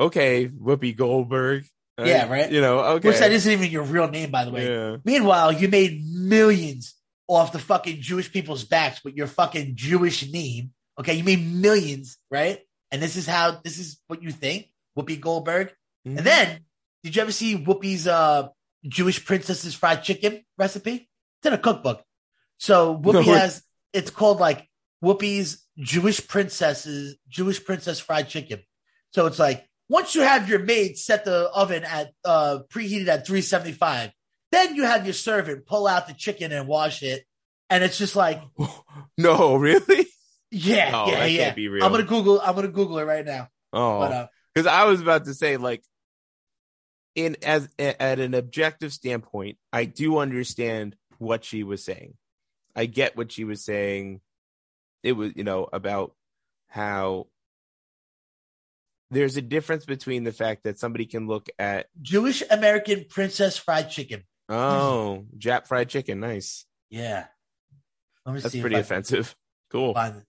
[0.00, 1.64] okay, Whoopi Goldberg.
[1.98, 2.50] uh, Yeah, right.
[2.50, 3.08] You know, okay.
[3.08, 4.68] Which that isn't even your real name, by the way.
[4.68, 4.96] yeah.
[5.04, 6.94] Meanwhile, you made millions
[7.28, 10.72] off the fucking Jewish people's backs with your fucking Jewish name.
[10.98, 12.60] Okay, you made millions, right?
[12.90, 14.66] And this is how this is what you think,
[14.98, 15.68] Whoopi Goldberg.
[16.06, 16.18] Mhm.
[16.18, 16.60] And then,
[17.02, 18.48] did you ever see Whoopi's uh,
[18.86, 21.08] Jewish princess's fried chicken recipe?
[21.40, 22.02] It's in a cookbook.
[22.58, 23.32] So Whoopi No.
[23.34, 23.62] has
[23.92, 24.68] it's called like
[25.04, 28.60] Whoopi's Jewish princesses Jewish princess fried chicken.
[29.10, 33.26] So it's like once you have your maid set the oven at uh, preheated at
[33.26, 34.10] 375,
[34.52, 37.24] then you have your servant pull out the chicken and wash it,
[37.68, 38.40] and it's just like
[39.18, 40.06] No, really?
[40.50, 41.44] yeah, Oh, yeah, that yeah.
[41.44, 41.84] can't be real.
[41.84, 42.40] I'm gonna Google.
[42.40, 43.48] I'm gonna Google it right now.
[43.72, 43.98] Oh.
[44.00, 45.82] But uh, because I was about to say like
[47.14, 52.14] in as at an objective standpoint, I do understand what she was saying.
[52.74, 54.20] I get what she was saying.
[55.02, 56.14] It was you know about
[56.68, 57.26] how
[59.10, 63.90] there's a difference between the fact that somebody can look at Jewish American princess fried
[63.90, 64.24] chicken.
[64.48, 66.64] oh Jap fried chicken, nice.
[66.88, 67.26] Yeah,
[68.24, 69.34] let me That's pretty offensive.
[69.70, 69.94] Cool.
[69.94, 70.24] can Find it.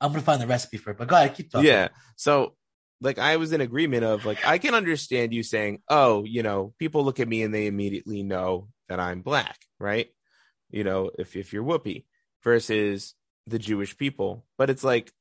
[0.00, 1.66] I'm gonna find the recipe for it, but go ahead, keep talking.
[1.66, 1.88] Yeah.
[2.16, 2.54] So
[3.00, 6.74] like I was in agreement of like I can understand you saying, "Oh, you know,
[6.78, 10.08] people look at me and they immediately know that I'm black," right?
[10.70, 12.04] You know, if if you're Whoopi
[12.42, 13.14] versus
[13.46, 14.44] the Jewish people.
[14.58, 15.12] But it's like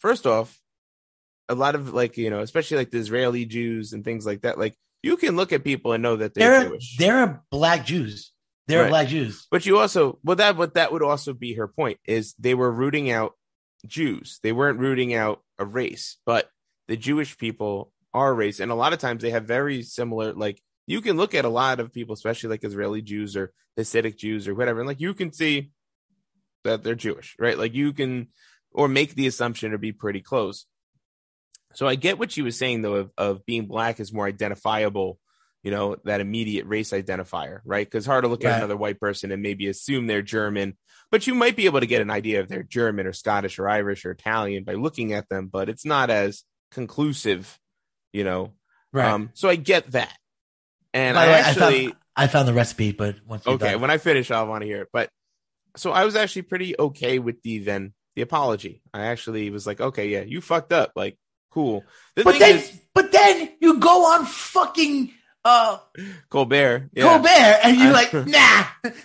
[0.00, 0.60] first off,
[1.48, 4.58] a lot of like, you know, especially like the Israeli Jews and things like that,
[4.58, 6.96] like you can look at people and know that they're, They're Jewish.
[6.96, 8.32] they're a black Jews.
[8.66, 8.88] They're Right.
[8.90, 9.46] black Jews.
[9.50, 12.70] But you also, well, that what that would also be her point is they were
[12.70, 13.34] rooting out
[13.88, 14.40] Jews.
[14.42, 16.50] They weren't rooting out a race, but
[16.88, 20.32] the Jewish people are a race, and a lot of times they have very similar.
[20.32, 24.16] Like you can look at a lot of people, especially like Israeli Jews or Hasidic
[24.16, 25.70] Jews or whatever, and like you can see
[26.64, 27.58] that they're Jewish, right?
[27.58, 28.28] Like you can
[28.72, 30.66] or make the assumption or be pretty close.
[31.74, 35.18] So I get what she was saying though of, of being black is more identifiable,
[35.62, 37.86] you know, that immediate race identifier, right?
[37.86, 38.52] Because hard to look Right.
[38.52, 40.76] at another white person and maybe assume they're German,
[41.10, 43.68] but you might be able to get an idea if they're German or Scottish or
[43.68, 47.58] Irish or Italian by looking at them, but it's not as conclusive,
[48.12, 48.52] you know.
[48.92, 49.10] Right.
[49.10, 50.16] Um, so I get that.
[50.94, 53.80] And I actually I found, I found the recipe, but once okay done.
[53.82, 55.10] when i finish i'll want to hear it but
[55.76, 59.80] so i was actually pretty okay with the then the apology i actually was like
[59.80, 61.18] okay yeah you fucked up like
[61.50, 61.84] cool
[62.14, 65.12] the but then, is but then you go on fucking
[65.46, 65.78] uh
[66.28, 67.04] colbert yeah.
[67.04, 68.64] Colbert, and you're like, nah, nah,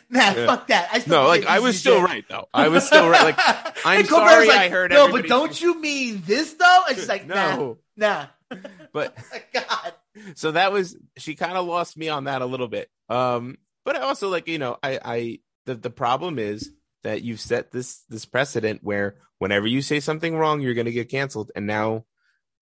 [0.09, 0.45] Yeah.
[0.47, 0.89] fuck that.
[0.91, 2.05] I still no like i was still shit.
[2.09, 3.35] right though i was still right like
[3.85, 6.81] I'm sorry like, I heard No, but don't you mean this though?
[6.87, 8.25] And she's like, nah, no nah.
[8.93, 9.15] but
[9.53, 9.93] God.
[10.35, 13.95] so that was she kind of lost me on that a little bit um but
[13.95, 16.71] i also like you know i i the, the problem is
[17.03, 20.91] that you've set this this precedent where whenever you say something wrong you're going to
[20.91, 22.03] get canceled and now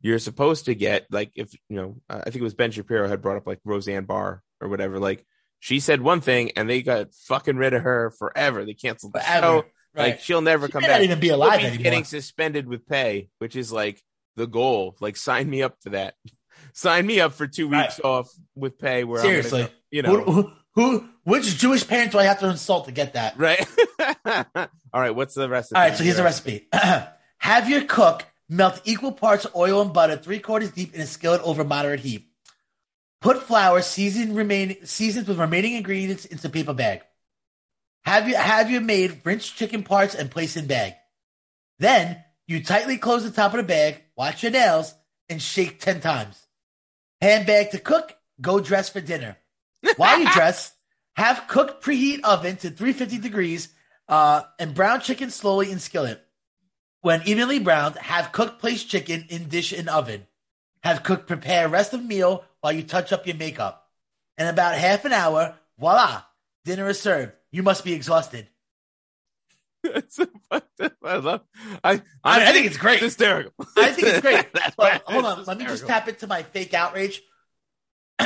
[0.01, 3.21] you're supposed to get like if you know i think it was ben shapiro had
[3.21, 5.25] brought up like roseanne barr or whatever like
[5.59, 9.19] she said one thing and they got fucking rid of her forever they canceled the
[9.19, 9.45] Forever.
[9.45, 10.03] show Right.
[10.11, 11.77] like she'll never She come back even be alive anymore.
[11.83, 14.01] getting suspended with pay which is like
[14.35, 16.13] the goal like sign me up for that
[16.73, 19.63] sign me up for two weeks off with pay where Seriously.
[19.63, 22.91] Go- you know Who, who, who, which Jewish parent do I have to insult to
[22.91, 23.37] get that?
[23.39, 23.65] right
[24.93, 26.67] all right what's the recipe All right, so here's the recipe.
[27.39, 31.41] have your cook melt equal parts oil and butter three quarters deep in a skillet
[31.43, 32.27] over moderate heat.
[33.21, 37.01] Put flour seasoned remain seasoned with remaining ingredients into a paper bag.
[38.03, 40.93] Have you have you made rinsed chicken parts and place in bag.
[41.77, 44.93] Then you tightly close the top of the bag, watch your nails,
[45.29, 46.41] and shake ten times.
[47.21, 48.15] Hand bag to cook.
[48.41, 49.37] Go dress for dinner.
[49.97, 50.73] While you dress,
[51.15, 53.69] have cooked preheat oven to 350 degrees
[54.07, 56.25] uh, and brown chicken slowly in skillet.
[57.01, 60.27] When evenly browned, have cooked place chicken in dish in oven.
[60.83, 63.89] Have cooked prepare rest of meal while you touch up your makeup.
[64.37, 66.23] In about half an hour, voila,
[66.65, 67.33] dinner is served.
[67.51, 68.47] You must be exhausted.
[70.09, 70.27] So.
[70.51, 71.41] I love.
[71.83, 72.99] I I, I think it's great.
[72.99, 73.53] hysterical.
[73.77, 74.51] I think it's great.
[74.53, 77.21] That's But why hold on, let me just tap into my fake outrage.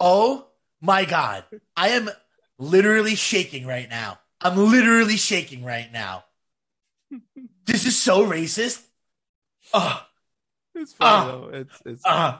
[0.00, 0.46] oh
[0.80, 1.44] my god,
[1.76, 2.08] I am
[2.58, 4.20] literally shaking right now.
[4.40, 6.24] I'm literally shaking right now.
[7.66, 8.82] This is so racist.
[9.72, 10.02] Oh,
[10.74, 11.24] It's funny Ah.
[11.30, 11.48] though.
[11.54, 12.38] It's it's uh,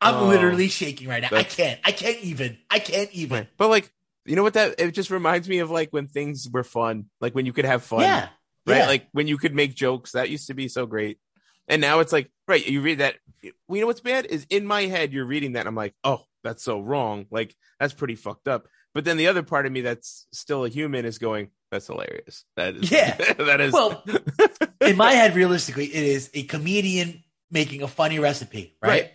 [0.00, 0.26] I'm Oh.
[0.28, 1.36] literally shaking right now.
[1.36, 1.80] I can't.
[1.82, 2.56] I can't even.
[2.70, 3.38] I can't even.
[3.38, 3.48] Right.
[3.56, 3.92] But like,
[4.24, 7.34] you know what that it just reminds me of like when things were fun, like
[7.34, 8.28] when you could have fun, Yeah.
[8.66, 8.76] right?
[8.78, 8.86] Yeah.
[8.86, 10.12] Like when you could make jokes.
[10.12, 11.18] That used to be so great.
[11.66, 13.16] And now it's like, right, you read that.
[13.42, 15.60] You know what's bad is in my head, you're reading that.
[15.60, 17.26] And I'm like, oh, that's so wrong.
[17.32, 18.68] Like that's pretty fucked up.
[18.94, 22.44] But then the other part of me that's still a human is going, that's hilarious.
[22.56, 23.14] That is, Yeah.
[23.38, 23.72] that is.
[23.72, 24.04] Well,
[24.80, 28.88] in my head, realistically, it is a comedian making a funny recipe, right?
[28.88, 29.10] Right.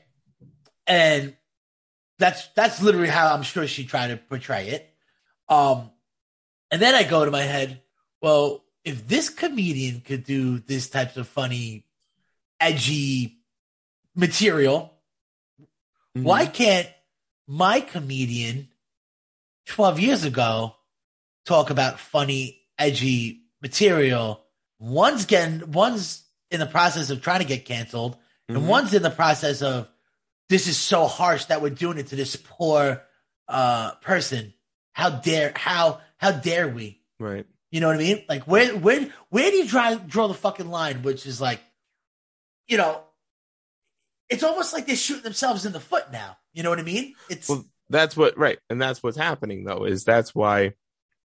[0.86, 1.36] And
[2.18, 4.94] that's that's literally how I'm sure she tried to portray it.
[5.48, 5.92] Um,
[6.72, 7.82] and then I go to my head,
[8.22, 11.86] well, if this comedian could do this types of funny,
[12.60, 13.40] edgy
[14.16, 14.94] material,
[16.18, 16.24] Mhm.
[16.24, 16.90] why can't
[17.48, 18.70] my comedian
[19.70, 20.76] 12 years ago
[21.46, 24.44] talk about funny, edgy material?
[24.80, 28.18] One's getting, one's in the process of trying to get canceled,
[28.48, 29.88] and one's in the process of
[30.50, 33.02] this is so harsh that we're doing it to this poor
[33.48, 34.54] uh, person.
[34.94, 37.02] How dare, how, how dare we?
[37.20, 37.46] right.
[37.72, 38.24] You know what I mean?
[38.28, 41.04] Like where where where do you draw draw the fucking line?
[41.04, 41.62] Which is like,
[42.68, 43.04] you know,
[44.28, 46.38] it's almost like they're shooting themselves in the foot now.
[46.52, 47.14] You know what I mean?
[47.30, 49.86] It's Well, that's what right, and that's what's happening though.
[49.86, 50.74] Is that's why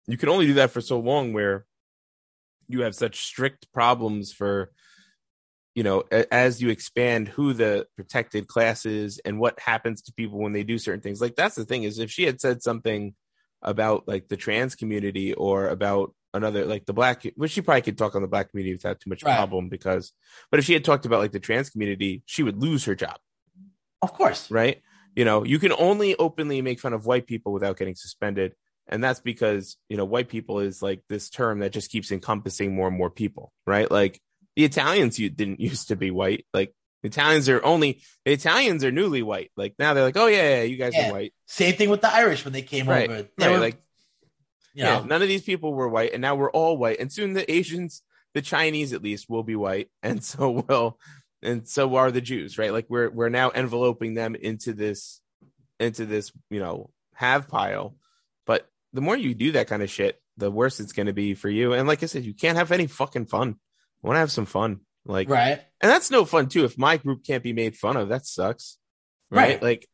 [0.06, 1.64] you can only do that for so long, where
[2.68, 4.70] you have such strict problems for,
[5.74, 10.12] you know, a- as you expand who the protected class is and what happens to
[10.12, 11.20] people when they do certain things.
[11.20, 13.14] Like that's the thing is, if she had said something
[13.62, 17.98] about like the trans community or about another like the black which she probably could
[17.98, 19.34] talk on the black community without too much Right.
[19.34, 20.12] problem because
[20.50, 23.18] but if she had talked about like the trans community she would lose her job
[24.00, 24.50] of course.
[24.50, 24.80] right?
[25.16, 28.54] You know, you can only openly make fun of white people without getting suspended.
[28.86, 32.74] And that's because, you know, white people is like this term that just keeps encompassing
[32.74, 33.90] more and more people, right?
[33.90, 34.20] Like
[34.56, 36.46] the Italians you didn't used to be white.
[36.52, 39.50] Like the Italians are only the Italians are newly white.
[39.56, 41.08] Like now they're like, oh yeah, yeah you guys Yeah.
[41.08, 41.32] are white.
[41.46, 43.08] Same thing with the Irish when they came Right.
[43.08, 43.28] over.
[43.38, 43.52] They right.
[43.52, 43.76] were, like
[44.74, 47.00] you yeah, know, none of these people were white, and now we're all white.
[47.00, 48.02] And soon the Asians,
[48.34, 50.98] the Chinese at least, will be white, and so will,
[51.42, 52.72] and so are the Jews, right?
[52.72, 55.20] Like we're we're now enveloping them into this,
[55.78, 57.96] into this, you know, have pile.
[58.46, 61.34] But the more you do that kind of shit, the worse it's going to be
[61.34, 61.72] for you.
[61.72, 63.56] And like I said, you can't have any fucking fun.
[64.02, 64.80] I want to have some fun.
[65.06, 65.60] Like, Right.
[65.80, 66.64] and that's no fun too.
[66.64, 68.76] If my group can't be made fun of, that sucks.
[69.30, 69.52] Right?
[69.54, 69.62] Right.
[69.62, 69.88] Like,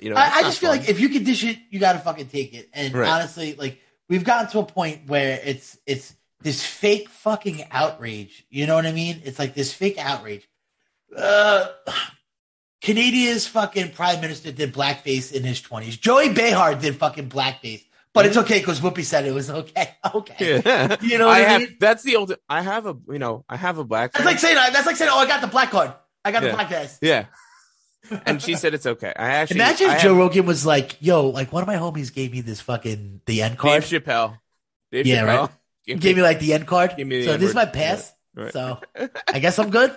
[0.00, 0.80] you know, I, I just feel fun.
[0.80, 2.68] like if you can dish it, you gotta fucking take it.
[2.72, 3.08] And Right.
[3.08, 8.46] honestly, like we've gotten to a point where it's it's this fake fucking outrage.
[8.50, 9.22] You know what I mean?
[9.24, 10.46] It's like this fake outrage.
[11.16, 11.68] Uh
[12.80, 15.96] Canadia's fucking prime minister did blackface in his twenties.
[15.96, 17.84] Joey Behar did fucking blackface.
[18.14, 19.94] But it's okay because Whoopi said it was okay.
[20.14, 20.62] Okay.
[20.64, 20.96] yeah.
[21.02, 21.76] You know what I I have mean?
[21.78, 24.34] that's the old I have a you know, I have a black That's friend.
[24.34, 25.92] like saying that's like saying, Oh, I got the black card.
[26.24, 26.48] I got Yeah.
[26.50, 26.98] the black pass.
[27.02, 27.26] yeah.
[28.26, 29.12] And she said it's okay.
[29.14, 31.76] I actually Imagine I if have Joe Rogan was like, yo, like one of my
[31.76, 33.82] homies gave me this fucking the end card.
[33.82, 34.38] Dave Chappelle.
[34.90, 35.40] Dave Yeah, Chappelle.
[35.40, 35.50] right.
[35.84, 36.94] Give gave me like the end card.
[36.96, 38.12] Give me the so this is my pass.
[38.36, 38.52] Yeah, right.
[38.52, 38.80] So
[39.28, 39.94] I guess I'm good.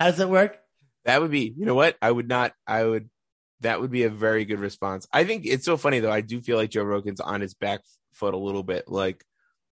[0.00, 0.58] How does it work?
[1.04, 1.96] That would be, you know what?
[2.02, 3.10] I would not, I would,
[3.60, 5.06] that would be a very good response.
[5.12, 6.10] I think it's so funny though.
[6.10, 7.82] I do feel like Joe Rogan's on his back
[8.12, 8.88] foot a little bit.
[8.88, 9.22] Like,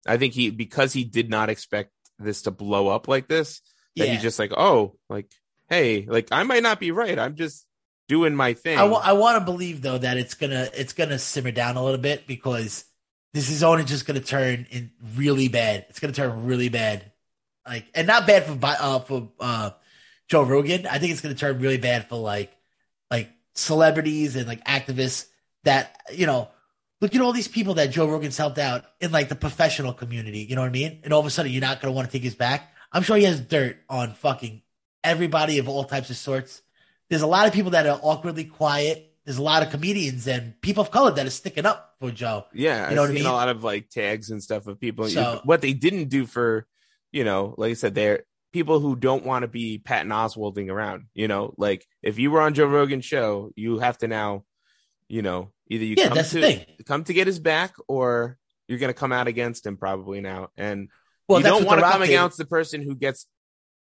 [0.06, 3.62] I think he, because he did not expect this to blow up like this,
[3.96, 4.14] that Yeah.
[4.14, 5.32] he's just like, oh, like,
[5.70, 7.18] hey, like, I might not be right.
[7.18, 7.66] I'm just
[8.08, 8.78] doing my thing.
[8.78, 12.26] I want to believe though that it's gonna it's gonna simmer down a little bit
[12.28, 12.86] because
[13.34, 15.86] this is only just gonna turn in really bad.
[15.90, 17.12] It's gonna turn really bad,
[17.68, 19.72] like and not bad for uh, for uh,
[20.28, 20.86] Joe Rogan.
[20.88, 22.56] I think it's gonna turn really bad for like
[23.10, 25.28] like celebrities and like activists
[25.64, 26.50] that you know.
[27.00, 30.40] Look at all these people that Joe Rogan's helped out in like the professional community.
[30.40, 31.02] You know what I mean?
[31.04, 32.72] And all of a sudden, you're not gonna want to take his back.
[32.92, 34.64] I'm sure he has dirt on fucking
[35.04, 36.64] everybody of all types of sorts
[37.10, 39.14] there's a lot of people that are awkwardly quiet.
[39.26, 42.46] There's a lot of comedians and people of color that are sticking up for Joe.
[42.54, 42.90] yeah.
[42.90, 43.26] you know I've what I mean?
[43.26, 45.08] a lot of like tags and stuff of people.
[45.10, 46.66] So- what they didn't do for,
[47.12, 48.24] you know, like I said, they're
[48.58, 52.42] people who don't want to be Patton Oswalding around, you know, like if you were
[52.42, 54.46] on Joe Rogan's show, you have to now,
[55.08, 56.66] you know, either you Yeah, come that's to the thing.
[56.86, 58.38] come to get his back or
[58.68, 60.50] you're going to come out against him probably now.
[60.58, 60.90] And
[61.28, 62.10] Well, you don't want to come did.
[62.10, 63.28] against the person who gets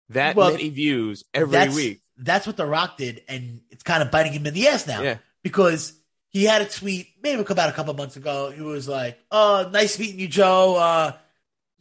[0.08, 2.00] that Well, many views every that's, week.
[2.16, 5.02] That's what The Rock did, and it's kind of biting him in the ass now.
[5.02, 5.18] Yeah.
[5.42, 5.92] Because
[6.30, 8.50] he had a tweet, maybe about a couple months ago.
[8.50, 10.76] He was like, "Oh, nice meeting you, Joe.
[10.76, 11.12] Uh,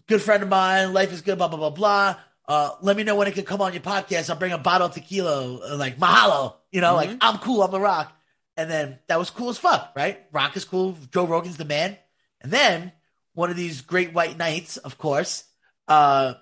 [0.08, 0.94] good friend of mine.
[0.94, 1.38] Life is good.
[1.38, 2.16] Blah blah blah blah.
[2.48, 4.30] Uh, let me know when it can come on your podcast.
[4.30, 5.74] I'll bring a bottle of tequila.
[5.74, 6.56] Uh, Like mahalo.
[6.72, 7.18] You know, like Mhm.
[7.22, 7.64] I'm cool.
[7.64, 8.12] I'm The Rock.
[8.58, 10.24] And then that was cool as fuck, right?
[10.32, 10.98] Rock is cool.
[11.12, 11.98] Joe Rogan's the man.
[12.42, 12.92] And then
[13.34, 15.44] one of these great white knights, of course,
[15.88, 16.36] uh,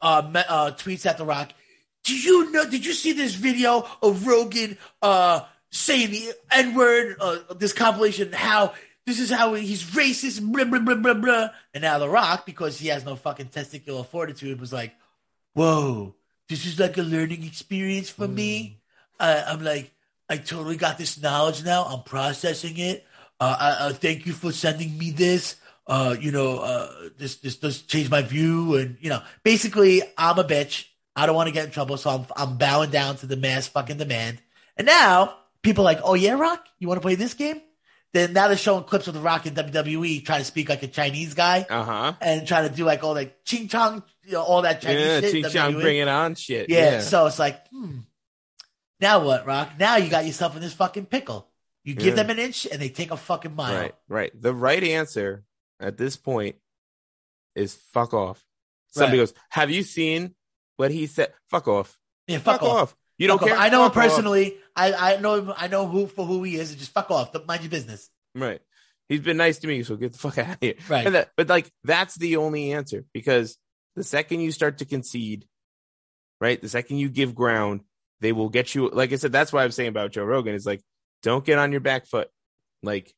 [0.00, 1.52] uh, uh, tweets at The Rock.
[2.04, 2.68] Do you know?
[2.68, 7.16] Did you see this video of Rogan uh, saying the N word?
[7.20, 8.74] Uh, this compilation, how
[9.08, 11.48] this is how he's racist, blah, blah, blah, blah, blah.
[11.72, 14.94] And now The Rock, because he has no fucking testicular fortitude, was like,
[15.54, 16.14] "Whoa,
[16.48, 18.82] this is like a learning experience for me."
[19.18, 19.92] Uh, I'm like,
[20.28, 21.84] I totally got this knowledge now.
[21.84, 23.06] I'm processing it.
[23.40, 25.56] Uh, I, uh, thank you for sending me this.
[25.86, 30.38] Uh, you know, uh, this this does change my view, and you know, basically, I'm
[30.38, 30.84] a bitch.
[31.16, 33.68] I don't want to get in trouble, so I'm I'm bowing down to the mass
[33.68, 34.38] fucking demand.
[34.76, 37.62] And now people are like, oh yeah, Rock, you want to play this game?
[38.14, 40.88] Then now they're showing clips of the Rock in WWE trying to speak like a
[40.88, 42.12] Chinese guy Uh huh.
[42.22, 45.20] and trying to do like all that ching chong, you know, all that Chinese Yeah,
[45.20, 45.32] shit.
[45.32, 46.70] Ching Chong, bring it on shit.
[46.70, 47.98] Yeah, so it's like, hmm.
[49.00, 49.72] Now what, Rock?
[49.78, 51.48] Now you got yourself in this fucking pickle.
[51.84, 52.22] You give Yeah.
[52.22, 53.74] them an inch and they take a fucking mile.
[53.78, 54.32] Right, right.
[54.42, 55.44] The right answer
[55.78, 56.56] at this point
[57.54, 58.44] is fuck off.
[58.88, 59.22] Somebody Right.
[59.28, 60.34] goes, Have you seen
[60.76, 61.32] what he said?
[61.50, 61.98] Fuck off.
[62.26, 62.82] Yeah, fuck, Fuck, off.
[62.82, 62.96] off.
[63.18, 63.56] You don't Fuck care.
[63.56, 63.62] off.
[63.64, 64.56] I know him personally.
[64.76, 65.52] I, I know him.
[65.56, 66.74] I know who for who he is.
[66.74, 67.32] Just fuck off.
[67.32, 68.08] Don't mind your business.
[68.34, 68.60] Right.
[69.08, 70.74] He's been nice to me, so get the fuck out of here.
[70.88, 71.10] Right.
[71.10, 73.56] That, but like that's the only answer because
[73.96, 75.46] the second you start to concede,
[76.40, 76.60] right?
[76.60, 77.80] The second you give ground,
[78.20, 78.88] they will get you.
[78.88, 80.82] Like I said, that's why I'm saying about Joe Rogan is like,
[81.22, 82.28] don't get on your back foot.
[82.82, 83.12] Like,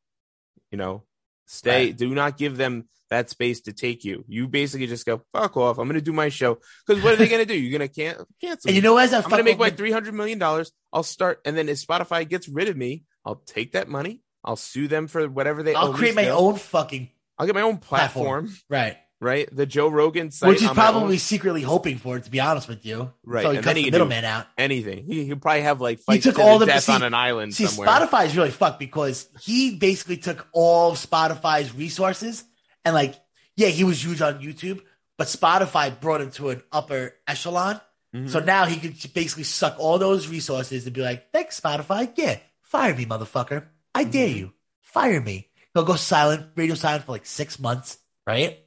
[0.70, 1.02] you know,
[1.50, 1.86] stay.
[1.86, 1.96] Right.
[1.96, 4.24] Do not give them that space to take you.
[4.28, 5.78] You basically just go fuck off.
[5.78, 7.58] I'm going to do my show because what are they going to do?
[7.58, 8.68] You're going to can cancel.
[8.68, 10.72] And you know, as I'm going to make my three hundred million dollars.
[10.92, 14.22] I'll start, and then if Spotify gets rid of me, I'll take that money.
[14.44, 15.74] I'll sue them for whatever they.
[15.74, 18.46] I'll create my own fucking I'll get my own platform.
[18.46, 19.48] platform, right, right?
[19.54, 22.24] The Joe Rogan site, which is probably secretly hoping for it.
[22.24, 24.46] To be honest with you, Right, So he and cuts the middleman out.
[24.58, 25.04] anything.
[25.06, 27.54] He he'll probably have like He took to all the death see- on an island
[27.54, 27.88] See, somewhere.
[27.88, 32.44] Spotify is really fucked because he basically took all of Spotify's resources
[32.84, 33.14] and like,
[33.56, 34.80] yeah, he was huge on YouTube,
[35.18, 37.80] but Spotify brought him to an upper echelon.
[38.14, 38.30] Mhm.
[38.30, 42.10] So now he could basically suck all those resources and be like, thanks, Spotify.
[42.16, 43.66] Yeah, fire me, motherfucker.
[43.94, 44.36] I dare Mhm.
[44.36, 44.52] you.
[44.80, 45.48] Fire me.
[45.74, 48.58] He'll go silent, radio silent for like six months, right?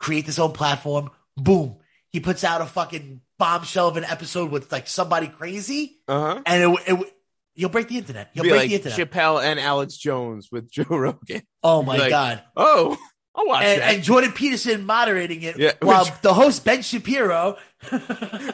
[0.00, 1.10] Create this own platform.
[1.36, 1.76] Boom.
[2.10, 6.42] He puts out a fucking bombshell of an episode with like somebody crazy, uh-huh.
[6.44, 7.14] and it, it,
[7.54, 8.30] he'll break the internet.
[8.34, 8.98] He'll Be break like the internet.
[9.12, 11.42] Chappelle and Alex Jones with Joe Rogan.
[11.62, 12.42] oh my like- god.
[12.56, 12.98] Oh,
[13.34, 13.94] I'll watch and, that.
[13.94, 17.56] and Jordan Peterson moderating it Yeah, while which- the host Ben Shapiro.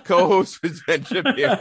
[0.04, 1.54] Co-host with Ben Shapiro.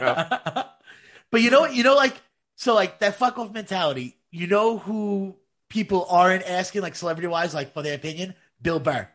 [1.30, 1.74] but you know what?
[1.74, 2.14] You know, like
[2.56, 4.18] so, like that fuck off mentality.
[4.30, 5.36] You know who
[5.68, 8.34] people aren't asking, like celebrity wise, like for their opinion?
[8.60, 9.08] Bill Burr.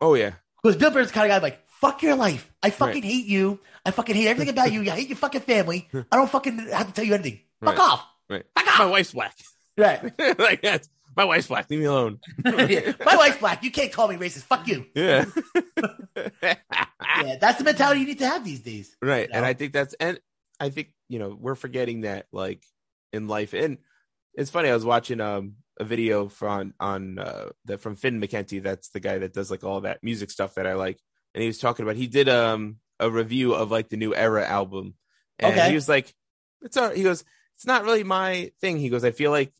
[0.00, 0.32] Oh yeah,
[0.62, 2.50] Because Bill Burr's the kind of guy like, fuck your life.
[2.62, 3.04] I fucking Right.
[3.04, 3.60] hate you.
[3.86, 4.82] I fucking hate everything about you.
[4.82, 5.88] I hate your fucking family.
[6.12, 7.40] I don't fucking have to tell you anything.
[7.62, 7.88] Fuck Right.
[7.88, 8.06] off.
[8.28, 8.44] right.
[8.56, 8.78] Fuck off.
[8.80, 9.34] My wife's black.
[9.76, 10.12] Right.
[10.38, 11.68] like that's my wife's black.
[11.68, 12.20] Leave me alone.
[12.44, 12.92] Yeah.
[13.04, 13.64] My wife's black.
[13.64, 14.42] You can't call me racist.
[14.44, 14.86] Fuck you.
[14.94, 15.24] Yeah.
[16.16, 18.96] Yeah, that's the mentality you need to have these days.
[19.02, 20.18] right You and i think that's and
[20.60, 22.62] i think you know we're forgetting that like
[23.12, 23.78] in life and
[24.34, 28.62] it's funny i was watching um a video from on uh that from finn mckenty
[28.62, 30.98] that's the guy that does like all that music stuff that i like
[31.34, 34.46] and he was talking about he did um a review of like the new era
[34.46, 34.94] album
[35.40, 35.68] and Okay.
[35.70, 36.14] he was like
[36.62, 37.24] it's all he goes
[37.56, 39.52] it's not really my thing he goes i feel like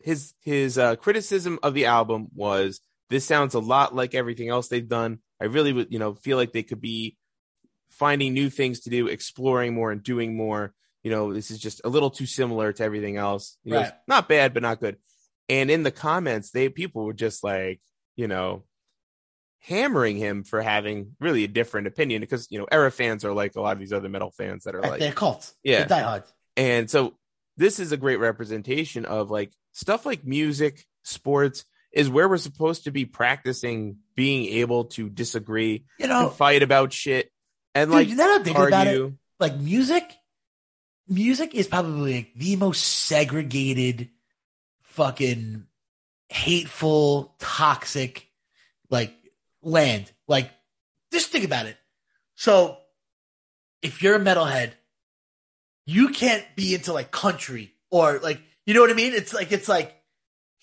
[0.00, 2.80] his his uh criticism of the album was
[3.10, 6.36] this sounds a lot like everything else they've done i really would you know feel
[6.36, 7.16] like they could be
[7.88, 10.74] finding new things to do, exploring more and doing more.
[11.02, 13.56] You know, this is just a little too similar to everything else.
[13.64, 13.92] He goes, Right.
[14.06, 14.98] not bad, but not good.
[15.48, 17.80] And in the comments, they people were just like,
[18.16, 18.64] you know,
[19.60, 23.56] hammering him for having really a different opinion because you know, era fans are like
[23.56, 25.54] a lot of these other metal fans that are Right, like, They're cults.
[25.62, 25.78] Yeah.
[25.78, 26.32] They're diehards.
[26.56, 27.14] and so
[27.56, 32.84] this is a great representation of like stuff like music, sports is where we're supposed
[32.84, 37.30] to be practicing being able to disagree You know, fight about shit
[37.74, 38.90] and dude, like you know think about it?
[38.90, 39.14] argue.
[39.40, 40.04] Like music,
[41.08, 44.10] music is probably like the most segregated,
[44.96, 45.66] fucking
[46.28, 48.26] hateful, toxic,
[48.90, 49.14] like
[49.62, 50.10] land.
[50.26, 50.50] Like,
[51.12, 51.76] just think about it.
[52.34, 52.78] So,
[53.82, 54.72] if you're a metalhead,
[55.86, 59.12] you can't be into like country or like, you know what I mean?
[59.12, 59.94] It's like, it's like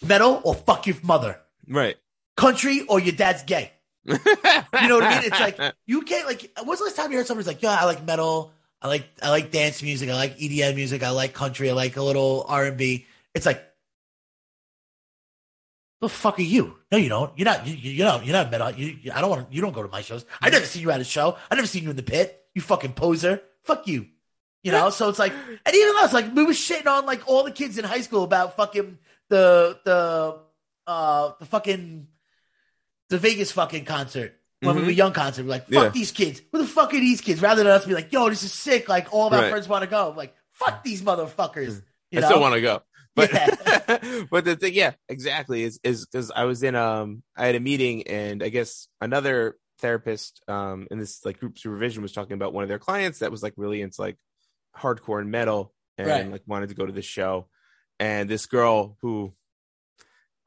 [0.01, 1.95] metal or fuck your mother, Right.
[2.35, 3.71] country or your dad's gay.
[4.05, 5.31] you know what I mean?
[5.31, 6.51] It's like you can't like.
[6.65, 8.51] When's the last time you heard somebody's like, "Yeah, I like metal.
[8.81, 10.09] I like I like dance music.
[10.09, 11.03] I like EDM music.
[11.03, 11.69] I like country.
[11.69, 13.63] I like a little R and B." It's like,
[16.03, 16.75] the fuck are you?
[16.91, 17.35] No, you don't.
[17.37, 17.65] You're not.
[17.67, 18.69] You, you know you're not metal.
[18.71, 19.51] You, you- I don't want.
[19.51, 20.23] You don't go to my shows.
[20.41, 21.37] I never seen you at a show.
[21.49, 22.39] I never seen you in the pit.
[22.53, 23.41] You fucking poser.
[23.63, 24.05] Fuck you.
[24.63, 24.89] You know.
[24.91, 27.77] So it's like, and even us, like we were shitting on like all the kids
[27.77, 28.97] in high school about fucking
[29.29, 30.39] the the
[30.85, 32.07] uh the fucking
[33.09, 34.85] the Vegas fucking concert when we Mhm.
[34.85, 35.43] were young concert.
[35.43, 35.89] We're like, fuck Yeah.
[35.89, 36.41] these kids.
[36.51, 37.41] Who the fuck are these kids?
[37.41, 38.87] Rather than us be like, yo, this is sick.
[38.89, 39.49] Like all of our Right.
[39.51, 40.09] friends want to go.
[40.11, 41.81] I'm like, fuck these motherfuckers.
[42.11, 42.27] You I know?
[42.27, 42.81] still want to go.
[43.15, 44.23] But Yeah.
[44.31, 47.59] but the thing, yeah, exactly, is is because I was in um I had a
[47.59, 52.53] meeting and I guess another therapist um in this like group supervision was talking about
[52.53, 54.17] one of their clients that was like really into like
[54.77, 56.31] hardcore and metal and Right.
[56.31, 57.47] like wanted to go to the show.
[57.99, 59.33] And this girl who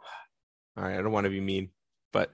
[0.77, 1.71] all right, I don't want to be mean,
[2.13, 2.33] but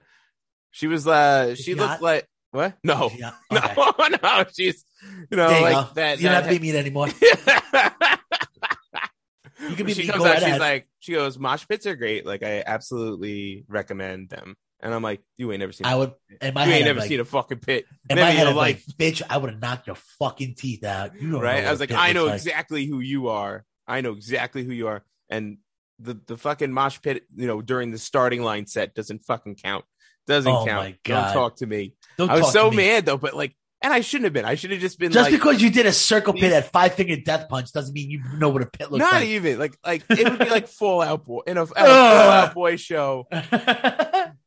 [0.71, 2.01] she was uh she she looked hot?
[2.01, 2.75] like what?
[2.83, 3.11] No.
[3.15, 4.83] Yeah, No, no, she's
[5.29, 5.93] you know you like go.
[5.95, 6.17] that.
[6.19, 7.07] You don't have to be mean anymore.
[9.69, 12.25] You can be she comes out, she's like, she goes, mosh pits are great.
[12.25, 14.55] Like, I absolutely recommend them.
[14.79, 15.87] And I'm like, you ain't never seen.
[15.87, 16.13] I would.
[16.41, 18.47] In my you head, ain't never like, seen a fucking pit, in never my head,
[18.47, 21.19] I'm like, bitch, I would have knocked your fucking teeth out.
[21.19, 21.63] You right?
[21.63, 22.53] I was like, I know looks like.
[22.53, 23.63] exactly who you are.
[23.87, 25.03] I know exactly who you are.
[25.29, 25.59] And
[25.99, 29.85] the the fucking mosh pit, you know, during the starting line set doesn't fucking count.
[30.27, 30.95] Doesn't Oh count.
[31.03, 31.95] Don't talk to me.
[32.17, 34.45] Don't I was so mad though, but like, and I shouldn't have been.
[34.45, 36.93] I should have just been Just like, because you did a circle pit at five
[36.93, 39.21] finger death punch doesn't mean you know what a pit looks not like.
[39.21, 41.85] Not even like like it would be like Fall Out Boy in a, a Fall
[41.85, 43.27] Out Boy show.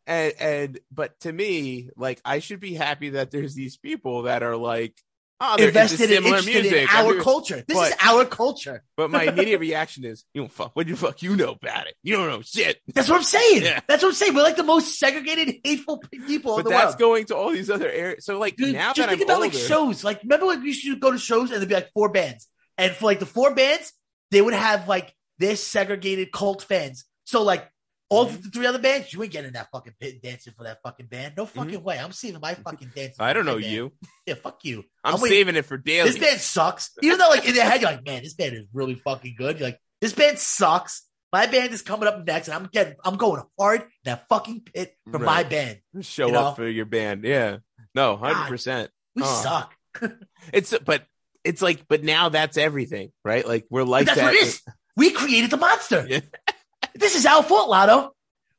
[0.06, 4.42] and and but to me like i should be happy that there's these people that
[4.42, 4.94] are like
[5.40, 7.64] oh Invested into and similar interested music in I our mean, culture.
[7.68, 8.82] This but- is our culture.
[8.96, 11.94] but my immediate reaction is you don't fuck what the fuck you know about it
[12.02, 13.62] you don't know shit That's what I'm saying.
[13.62, 13.80] Yeah.
[13.86, 14.34] That's what I'm saying.
[14.34, 16.98] We're like the most segregated, hateful people but in the that's world.
[16.98, 19.42] going to all these other areas so like Dude, now just that think i'm about
[19.44, 20.02] older like shows.
[20.04, 22.48] Like remember when we used to go to shows and there'd be like four bands,
[22.78, 23.92] and for like the four bands,
[24.30, 27.04] they would have like their segregated cult fans.
[27.24, 27.68] So like
[28.08, 28.40] all Mm-hmm.
[28.42, 31.34] the three other bands, you ain't getting that fucking pit dancing for that fucking band.
[31.36, 31.98] No fucking way.
[31.98, 33.14] I'm saving my fucking dance.
[33.14, 33.22] Mm-hmm.
[33.22, 33.72] i don't know band.
[33.72, 33.92] you
[34.26, 34.84] Yeah, fuck you.
[35.04, 36.90] i'm, I'm waiting- saving it for daily This band sucks.
[37.02, 39.58] Even though like in their head you're like, man, this band is really fucking good.
[39.58, 41.02] You're like, this band sucks.
[41.32, 44.60] My band is coming up next, and I'm getting, I'm going hard in that fucking
[44.72, 45.80] pit for my band.
[46.00, 46.44] show you know?
[46.46, 47.58] up for your band yeah
[47.94, 49.42] no 100% We Oh.
[49.42, 49.74] suck.
[50.52, 51.04] it's but
[51.42, 54.42] it's like but now that's everything right like we're like But that's that what it
[54.46, 54.62] is.
[54.96, 56.06] We created the monster.
[56.08, 56.20] Yeah.
[56.98, 58.12] This is our fault, Lotto.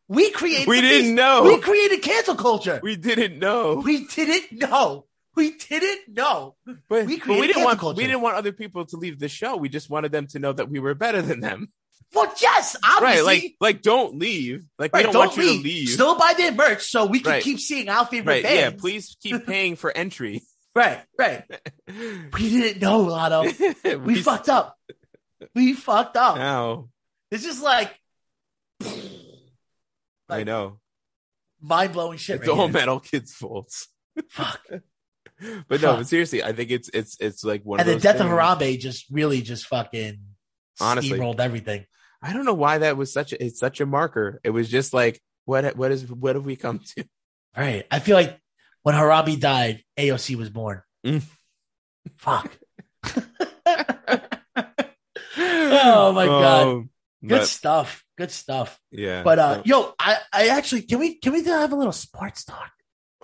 [0.08, 0.68] We created.
[0.68, 2.80] we didn't know We created cancel culture.
[2.82, 5.06] we didn't know We didn't know.
[5.36, 6.56] We didn't know.
[6.90, 7.98] But We we, but we didn't cancel want culture.
[7.98, 9.58] we didn't want other people to leave the show.
[9.58, 11.68] We just wanted them to know that we were better than them.
[12.14, 13.06] Well, yes, obviously.
[13.18, 14.64] Right, like like don't leave.
[14.80, 15.90] Like Right, we don't, want you to leave.
[15.90, 17.44] Still buy their merch so we can Right.
[17.44, 18.76] keep seeing our favorite right, bands.
[18.76, 18.80] yeah.
[18.80, 20.42] Please keep paying for entry.
[20.74, 21.44] Right, right.
[22.34, 23.52] We didn't know, Lotto.
[24.00, 24.78] We fucked up.
[25.54, 26.38] We fucked up.
[26.38, 26.88] Now
[27.30, 27.92] It's just like
[30.30, 30.80] I know
[31.62, 32.38] mind blowing shit.
[32.38, 32.74] it's right all here.
[32.74, 33.88] metal kids' faults.
[34.30, 34.62] Fuck.
[35.40, 35.98] But no, Fuck.
[36.00, 38.32] but seriously, I think it's it's it's like one And of the death things.
[38.32, 40.18] of Harambe just really just fucking
[40.82, 41.20] Honestly.
[41.20, 41.86] rolled everything.
[42.24, 44.42] I don't know why that was such a it's such a marker.
[44.44, 47.06] It was just like what what is what have we come to?
[47.56, 47.86] Right.
[47.92, 48.40] I feel like
[48.82, 50.82] when Harambe died, AOC was born.
[51.06, 51.22] Mm.
[52.18, 52.58] Fuck.
[55.40, 56.68] Oh, my God.
[56.68, 56.90] Um,
[57.22, 58.04] Good but, stuff.
[58.18, 58.80] Good stuff.
[58.92, 59.24] yeah.
[59.24, 62.72] But uh yo, I I actually can we can we have a little sports talk?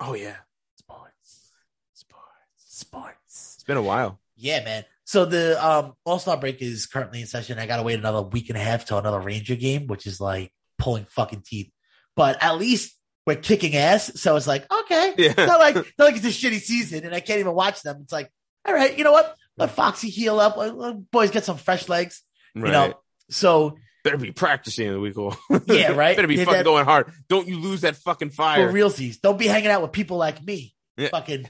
[0.00, 0.36] oh yeah,
[0.76, 1.50] Sports.
[1.92, 2.22] sports.
[2.56, 3.52] Sports.
[3.56, 4.20] It's been a while.
[4.36, 4.84] Yeah, man.
[5.04, 7.58] So the um All Star break is currently in session.
[7.58, 10.52] I gotta wait another week and a half till another Ranger game, which is like
[10.78, 11.70] pulling fucking teeth.
[12.16, 14.12] But at least we're kicking ass.
[14.20, 15.14] So it's like, okay.
[15.16, 15.28] Yeah.
[15.30, 17.98] It's not like not like it's a shitty season and I can't even watch them.
[18.02, 18.30] It's like,
[18.66, 19.34] all right, you know what?
[19.56, 20.56] Let Foxy heal up.
[20.56, 22.22] Let- let boys get some fresh legs.
[22.54, 22.66] Right.
[22.66, 22.94] You know.
[23.30, 25.16] So Better be practicing in the week.
[25.18, 25.40] off.
[25.66, 26.14] Yeah, right?
[26.14, 27.10] Better be Yeah, fucking that- going hard.
[27.28, 28.68] Don't you lose that fucking fire.
[28.70, 30.74] for realsies, don't be hanging out with people like me.
[30.96, 31.08] Yeah.
[31.08, 31.48] Fucking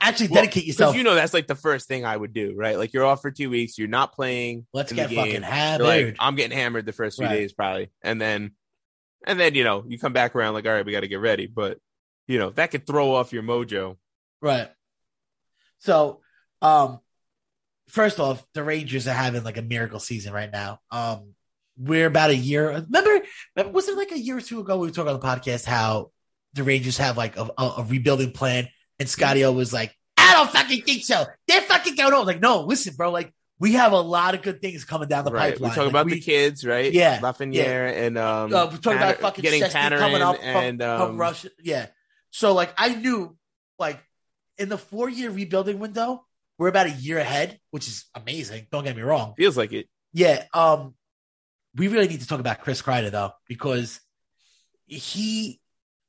[0.00, 0.94] actually Well, dedicate yourself.
[0.94, 2.76] you know that's like the first thing I would do, right?
[2.78, 4.66] Like you're off for two weeks, you're not playing.
[4.74, 5.86] Let's get fucking hammered.
[5.86, 7.32] like, I'm getting hammered the first few Right.
[7.34, 8.52] days probably, and then,
[9.26, 11.20] and then you know you come back around like, all right, we got to get
[11.20, 11.78] ready, but
[12.28, 13.96] you know that could throw off your mojo.
[14.42, 14.68] Right.
[15.78, 16.20] So,
[16.62, 17.00] um,
[17.88, 20.80] first off, the Rangers are having like a miracle season right now.
[20.90, 21.34] Um,
[21.78, 22.70] we're about a year.
[22.70, 23.20] Remember,
[23.54, 25.64] remember was it like a year or two ago we were talking on the podcast
[25.64, 26.10] how
[26.54, 28.68] the Rangers have like a, a, a rebuilding plan,
[28.98, 31.24] and Scotty O was like, "I don't fucking think so.
[31.48, 33.10] They're fucking going on." Like, no, listen, bro.
[33.10, 35.52] Like, we have a lot of good things coming down the right?
[35.52, 35.70] pipeline.
[35.70, 36.92] We talk Like, about we- the kids, right?
[36.92, 40.80] Yeah, Lafreniere and um, uh, we're talking about fucking getting Panarin coming up from, and
[40.80, 41.50] from um, Russia.
[41.62, 41.86] Yeah.
[42.30, 43.36] So like I knew
[43.78, 44.02] like
[44.58, 46.24] in the four year rebuilding window,
[46.58, 48.66] we're about a year ahead, which is amazing.
[48.70, 49.34] Don't get me wrong.
[49.36, 49.88] feels like it.
[50.12, 50.44] Yeah.
[50.54, 50.94] Um
[51.76, 54.00] we really need to talk about Chris Kreider though, because
[54.86, 55.60] he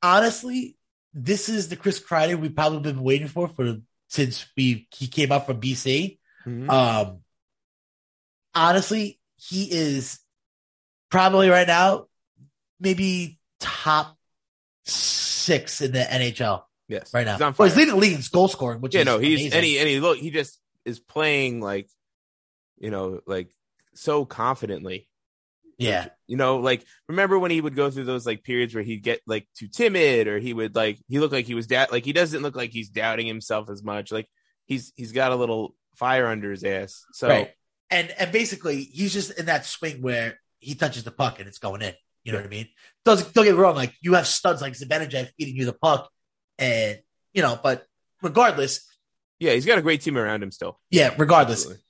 [0.01, 0.77] honestly,
[1.13, 5.31] this is the Chris Kreider we've probably been waiting for for since we he came
[5.31, 6.19] up from BC.
[6.45, 6.69] Mhm.
[6.69, 7.19] Um,
[8.55, 10.19] honestly, he is
[11.09, 12.05] probably right now
[12.79, 14.17] maybe top
[14.85, 17.33] six in the NHL yes, right now.
[17.33, 19.39] He's on well, he's leading the league in goal scoring, which yeah, is no, he's
[19.39, 19.53] amazing.
[19.53, 21.89] and he and he look, he just is playing like,
[22.79, 23.49] you know, like
[23.93, 25.07] so confidently.
[25.77, 29.03] Yeah, You know, like remember when he would go through those like periods where he'd
[29.03, 32.03] get like too timid or he would like he looked like he was doubt like
[32.03, 34.11] he doesn't look like he's doubting himself as much.
[34.11, 34.27] Like
[34.65, 37.05] he's he's got a little fire under his ass.
[37.13, 37.51] So right.
[37.89, 41.59] And and basically, he's just in that swing where he touches the puck and it's
[41.59, 41.93] going in.
[42.23, 42.67] You know what I mean?
[43.05, 43.75] Doesn't don't get me wrong.
[43.75, 46.09] Like you have studs like Zibanejad feeding you the puck,
[46.57, 46.99] and
[47.33, 47.85] you know, but
[48.21, 48.85] regardless,
[49.39, 50.79] yeah, he's got a great team around him still.
[50.89, 51.83] yeah, regardless, Absolutely.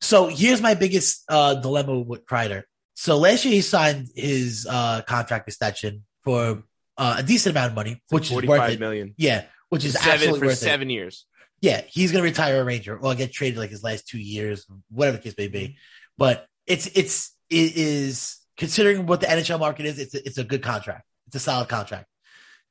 [0.00, 2.64] So here's my biggest uh, dilemma with Kreider.
[2.94, 6.62] So last year he signed his uh, contract extension for
[6.96, 8.80] uh, a decent amount of money, which is worth Forty-five it.
[8.80, 9.14] million.
[9.16, 11.26] Yeah, which is seven absolutely for worth seven years.
[11.60, 15.16] Yeah, he's gonna retire a Ranger or get traded like his last two years, whatever
[15.16, 15.52] the case may Mm-hmm.
[15.52, 15.76] be.
[16.16, 20.44] But it's it's it is considering what the NHL market is, it's a, it's a
[20.44, 21.04] good contract.
[21.26, 22.06] It's a solid contract.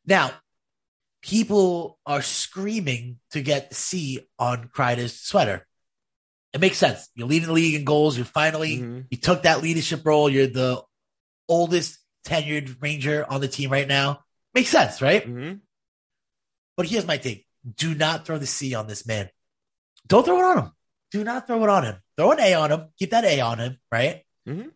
[0.06, 0.32] Now,
[1.22, 5.66] people are screaming to get C on Kreider's sweater.
[6.54, 7.10] It makes sense.
[7.16, 8.16] You're leading the league in goals.
[8.16, 9.08] You're finally Mhm.
[9.10, 10.30] you took that leadership role.
[10.30, 10.82] You're the
[11.50, 14.24] oldest tenured Ranger on the team right now.
[14.54, 15.28] Makes sense, right?
[15.28, 15.62] Mhm.
[16.78, 17.44] But here's my thing:
[17.76, 19.30] do not throw the C on this man.
[20.08, 20.72] Don't throw it on him.
[21.12, 21.96] Do not throw it on him.
[22.18, 22.90] Throw an A on him.
[23.00, 24.24] Keep that A on him, right?
[24.48, 24.72] Mhm.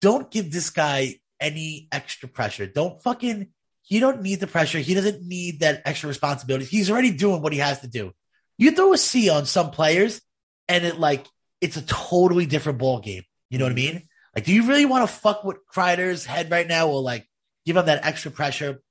[0.00, 2.66] Don't give this guy any extra pressure.
[2.66, 3.52] Don't fucking.
[3.82, 4.78] He don't need the pressure.
[4.78, 6.64] He doesn't need that extra responsibility.
[6.66, 8.12] He's already doing what he has to do.
[8.58, 10.20] You throw a C on some players,
[10.68, 11.26] and it like
[11.60, 13.22] it's a totally different ball game.
[13.50, 14.08] You know what I mean?
[14.34, 17.26] Like, do you really want to fuck with Kreider's head right now, or like
[17.64, 18.82] give him that extra pressure?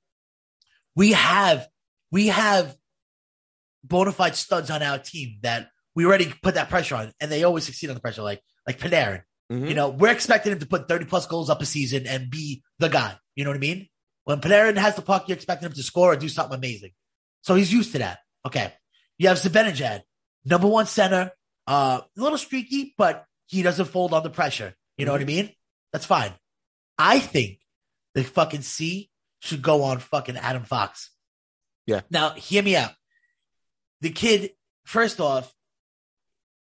[0.94, 1.68] We have,
[2.10, 2.74] we have
[3.84, 7.44] bona fide studs on our team that we already put that pressure on, and they
[7.44, 8.22] always succeed on the pressure.
[8.22, 9.22] Like, like Panarin.
[9.52, 9.68] Mhm.
[9.68, 12.62] You know, we're expecting him to put 30 plus goals up a season and be
[12.78, 13.16] the guy.
[13.36, 13.88] You know what I mean?
[14.24, 16.90] When Panarin has the puck, you're expecting him to score or do something amazing.
[17.42, 18.18] So he's used to that.
[18.44, 18.72] Okay.
[19.18, 20.02] You have Zibanejad,
[20.44, 21.30] number one center,
[21.66, 24.74] uh, a little streaky, but he doesn't fold under pressure.
[24.96, 25.50] You know what I mean?
[25.92, 26.32] That's fine.
[26.98, 27.58] I think
[28.14, 29.10] the fucking C
[29.40, 31.10] should go on fucking Adam Fox.
[31.86, 32.00] Yeah.
[32.10, 32.92] Now, hear me out.
[34.00, 34.52] The kid,
[34.84, 35.52] first off,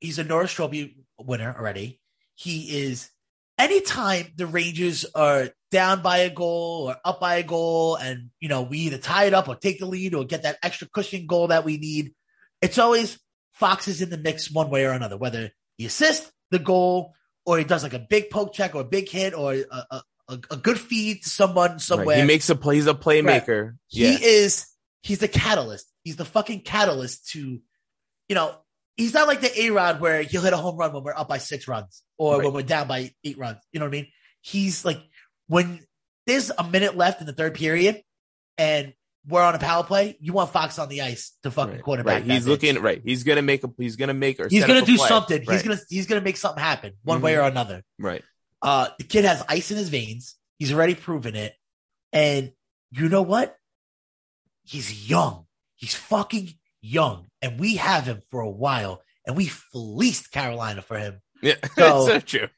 [0.00, 2.00] he's a Norris Trophy winner already.
[2.34, 3.10] He is
[3.58, 8.48] anytime the Rangers are down by a goal or up by a goal, and you
[8.48, 11.26] know we either tie it up or take the lead or get that extra cushion
[11.26, 12.14] goal that we need,
[12.60, 13.18] it's always
[13.56, 15.16] Fox is in the mix one way or another.
[15.16, 17.14] Whether he assists the goal
[17.44, 20.38] or he does like a big poke check or a big hit or a, a,
[20.50, 22.16] a, good feed to someone somewhere.
[22.16, 22.20] Right.
[22.20, 22.76] He makes a play.
[22.76, 23.64] He's a playmaker.
[23.64, 23.74] Right.
[23.88, 24.66] He is.
[25.02, 25.90] He's the catalyst.
[26.04, 27.60] He's the fucking catalyst to,
[28.28, 28.54] you know,
[28.96, 31.28] he's not like the A Rod where he'll hit a home run when we're up
[31.28, 32.44] by six runs or right.
[32.44, 33.58] when we're down by eight runs.
[33.72, 34.08] You know what I mean?
[34.42, 35.00] He's like
[35.46, 35.80] when
[36.26, 38.02] there's a minute left in the third period
[38.58, 38.92] and
[39.28, 41.82] we're on a power play, you want Fox on the ice to fucking right.
[41.82, 42.22] quarterback.
[42.22, 42.30] Right.
[42.30, 43.02] He's looking right.
[43.04, 43.70] He's gonna make a.
[43.76, 44.38] He's gonna make.
[44.38, 45.08] Or he's gonna do play.
[45.08, 45.44] something.
[45.44, 45.52] Right.
[45.52, 45.80] He's gonna.
[45.88, 47.24] He's gonna make something happen one mm-hmm.
[47.24, 47.82] way or another.
[47.98, 48.22] Right.
[48.62, 50.36] Uh, the kid has ice in his veins.
[50.58, 51.54] He's already proven it,
[52.12, 52.52] and
[52.92, 53.56] you know what?
[54.64, 55.46] He's young.
[55.74, 60.98] He's fucking young, and we have him for a while, and we fleeced Carolina for
[60.98, 61.20] him.
[61.42, 62.48] Yeah, so, so true.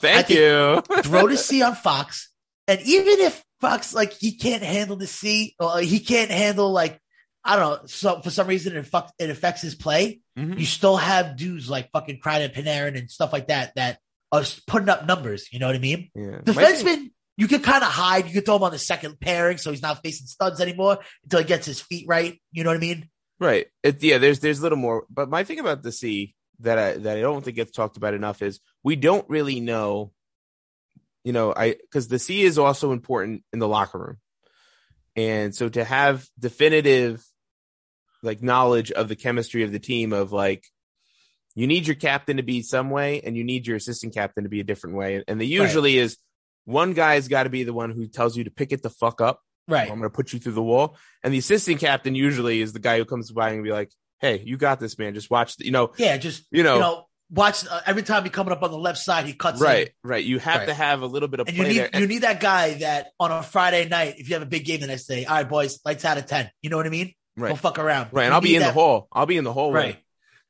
[0.00, 0.82] Thank you.
[1.02, 2.30] throw the C on Fox,
[2.66, 6.98] and even if Fox like he can't handle the C, or he can't handle like
[7.44, 7.86] I don't know.
[7.86, 10.20] So for some reason, it fuck, it affects his play.
[10.38, 10.58] Mm-hmm.
[10.58, 13.98] You still have dudes like fucking Kreider, Panarin, and stuff like that that
[14.30, 15.48] are putting up numbers.
[15.52, 16.10] You know what I mean?
[16.14, 16.40] Yeah.
[16.42, 18.26] Defenseman, you can kind of hide.
[18.26, 21.40] You can throw him on the second pairing, so he's not facing studs anymore until
[21.40, 22.38] he gets his feet right.
[22.52, 23.08] You know what I mean?
[23.38, 23.68] Right.
[23.82, 24.18] It, yeah.
[24.18, 27.20] There's there's a little more, but my thing about the C that I that I
[27.20, 30.12] don't think gets talked about enough is we don't really know
[31.24, 34.16] you know, I because the C is also important in the locker room.
[35.16, 37.22] And so to have definitive
[38.22, 40.64] like knowledge of the chemistry of the team of like
[41.54, 44.50] you need your captain to be some way and you need your assistant captain to
[44.50, 45.24] be a different way.
[45.26, 46.04] And the usually right.
[46.04, 46.16] is
[46.64, 49.20] one guy's got to be the one who tells you to pick it the fuck
[49.20, 49.40] up.
[49.66, 49.82] Right.
[49.82, 50.96] I'm going to put you through the wall.
[51.22, 53.90] And the assistant captain usually is the guy who comes by and be like,
[54.20, 55.14] Hey, you got this, man.
[55.14, 58.24] Just watch, the, you know, yeah, just, you know, you know watch uh, every time
[58.24, 59.92] he coming up on the left side, he cuts right, in.
[60.02, 60.24] right.
[60.24, 60.66] You have right.
[60.66, 61.90] to have a little bit of and you need there.
[62.00, 64.80] you need that guy that on a Friday night, if you have a big game
[64.80, 66.50] the next day, all right, boys, lights out of ten.
[66.62, 67.14] You know what I mean?
[67.36, 67.48] Right.
[67.48, 68.08] Don't fuck around.
[68.12, 68.68] Right, and I'll be in that.
[68.68, 69.08] the hall.
[69.12, 69.80] I'll be in the hallway.
[69.80, 69.96] Right.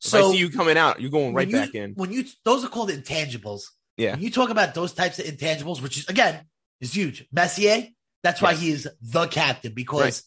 [0.02, 1.92] If so I see you coming out, you're going right you, back in.
[1.94, 3.62] When you those are called intangibles.
[3.96, 4.12] Yeah.
[4.12, 6.46] When you talk about those types of intangibles, which is again
[6.80, 7.26] is huge.
[7.30, 7.88] Messier,
[8.22, 8.60] that's why yes.
[8.60, 10.22] he is the captain because right.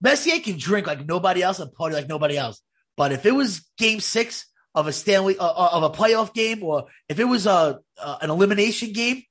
[0.00, 2.62] Messier can drink like nobody else and party like nobody else.
[2.96, 6.62] But if it was game six of a Stanley uh, uh, of a playoff game,
[6.62, 9.22] or if it was a uh, an elimination game,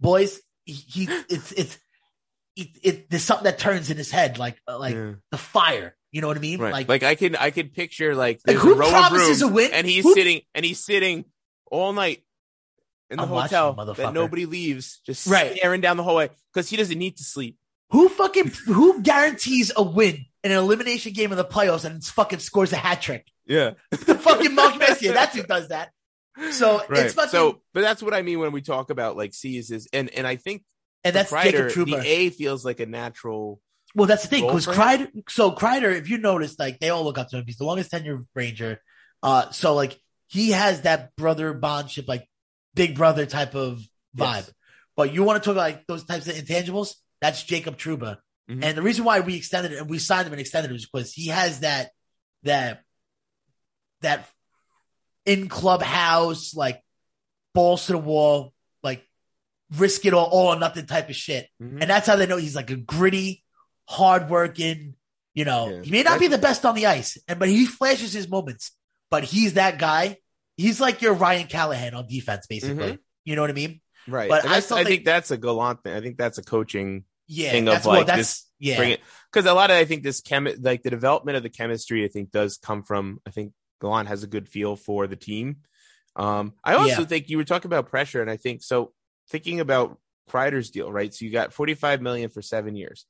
[0.00, 1.78] boys, he, he it's it's
[2.56, 5.12] it, it, there's something that turns in his head like uh, like yeah.
[5.30, 5.94] the fire.
[6.10, 6.60] You know what I mean?
[6.60, 6.72] Right.
[6.72, 9.70] Like like I can I can picture like like who a row promises a win,
[9.72, 11.24] and he's who, sitting and he's sitting
[11.70, 12.22] all night
[13.10, 15.56] in the I'm hotel watching, that nobody leaves, just right.
[15.56, 17.56] staring down the hallway because he doesn't need to sleep.
[17.90, 22.10] Who fucking who guarantees a win in an elimination game in the playoffs and it's
[22.10, 23.26] fucking scores a hat trick?
[23.46, 23.72] Yeah.
[23.90, 25.12] the fucking Mark Messier.
[25.12, 25.90] That's who does that.
[26.52, 27.06] So right.
[27.06, 27.30] it's fucking.
[27.30, 30.26] So, but that's what I mean when we talk about like C's is, and and
[30.26, 30.62] I think,
[31.02, 32.02] and that's Kreider, Jacob Trouba.
[32.02, 33.60] The A feels like a natural.
[33.94, 35.10] Well, that's the thing because Kreider.
[35.28, 37.44] So Kreider, if you notice, like they all look up to him.
[37.46, 38.80] He's the longest tenure Ranger.
[39.22, 39.98] Uh, so like
[40.28, 42.28] he has that brother bondship, like
[42.74, 43.78] big brother type of
[44.16, 44.34] vibe.
[44.34, 44.52] Yes.
[44.96, 46.94] But you want to talk about like those types of intangibles?
[47.20, 48.18] That's Jacob Trouba.
[48.50, 48.64] Mm-hmm.
[48.64, 50.86] And the reason why we extended it and we signed him and extended it was
[50.86, 51.90] because he has that
[52.44, 52.82] that
[54.00, 54.28] that
[55.26, 56.82] in clubhouse, like
[57.54, 59.06] balls to the wall, like
[59.76, 61.48] risk it all, all or nothing type of shit.
[61.62, 61.82] Mm-hmm.
[61.82, 63.44] And that's how they know he's like a gritty,
[63.86, 64.94] hardworking,
[65.34, 65.82] you know, yeah.
[65.82, 68.72] he may not be the best on the ice, and but he flashes his moments.
[69.10, 70.16] But he's that guy.
[70.56, 72.92] He's like your Ryan Callahan on defense, basically.
[72.92, 72.96] Mm-hmm.
[73.24, 73.80] You know what I mean?
[74.08, 74.28] Right.
[74.28, 75.94] But I, I, think, think, that's a Gallant thing.
[75.94, 78.44] I think that's a coaching yeah, thing of like well, this.
[78.58, 78.76] Yeah.
[78.76, 79.00] Bring it
[79.32, 82.08] because a lot of I think this chem like the development of the chemistry I
[82.08, 85.58] think does come from I think Gallant has a good feel for the team.
[86.16, 87.06] Um, I also yeah.
[87.06, 88.92] think you were talking about pressure, and I think so.
[89.30, 89.98] Thinking about
[90.28, 91.14] Kreider's deal, right?
[91.14, 93.06] So you got 45 million for seven years.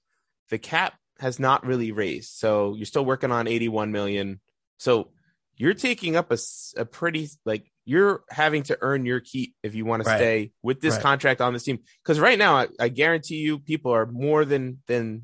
[0.51, 4.41] The cap has not really raised, so you're still working on 81 million.
[4.79, 5.11] So
[5.57, 6.39] you're taking up a,
[6.77, 10.83] a pretty like you're having to earn your keep if you want to stay with
[10.83, 11.03] this right.
[11.03, 11.79] contract on this team.
[12.05, 15.23] Because right now, I, I, guarantee you, people are more than than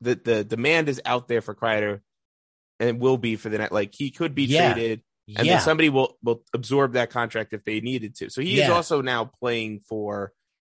[0.00, 2.00] the the demand is out there for Kreider
[2.80, 3.72] and will be for the net.
[3.72, 4.72] Like he could be yeah.
[4.72, 5.02] traded,
[5.36, 5.56] and yeah.
[5.56, 8.30] then somebody will will absorb that contract if they needed to.
[8.30, 8.64] So he yeah.
[8.64, 10.32] is also now playing for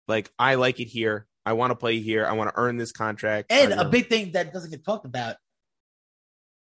[0.08, 1.26] like I like it here.
[1.48, 2.28] I want to play here.
[2.28, 3.52] I want to earn this contract.
[3.52, 5.38] And a big thing that doesn't get talked about,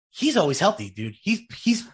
[0.10, 1.14] he's always healthy, dude.
[1.22, 1.88] He's he's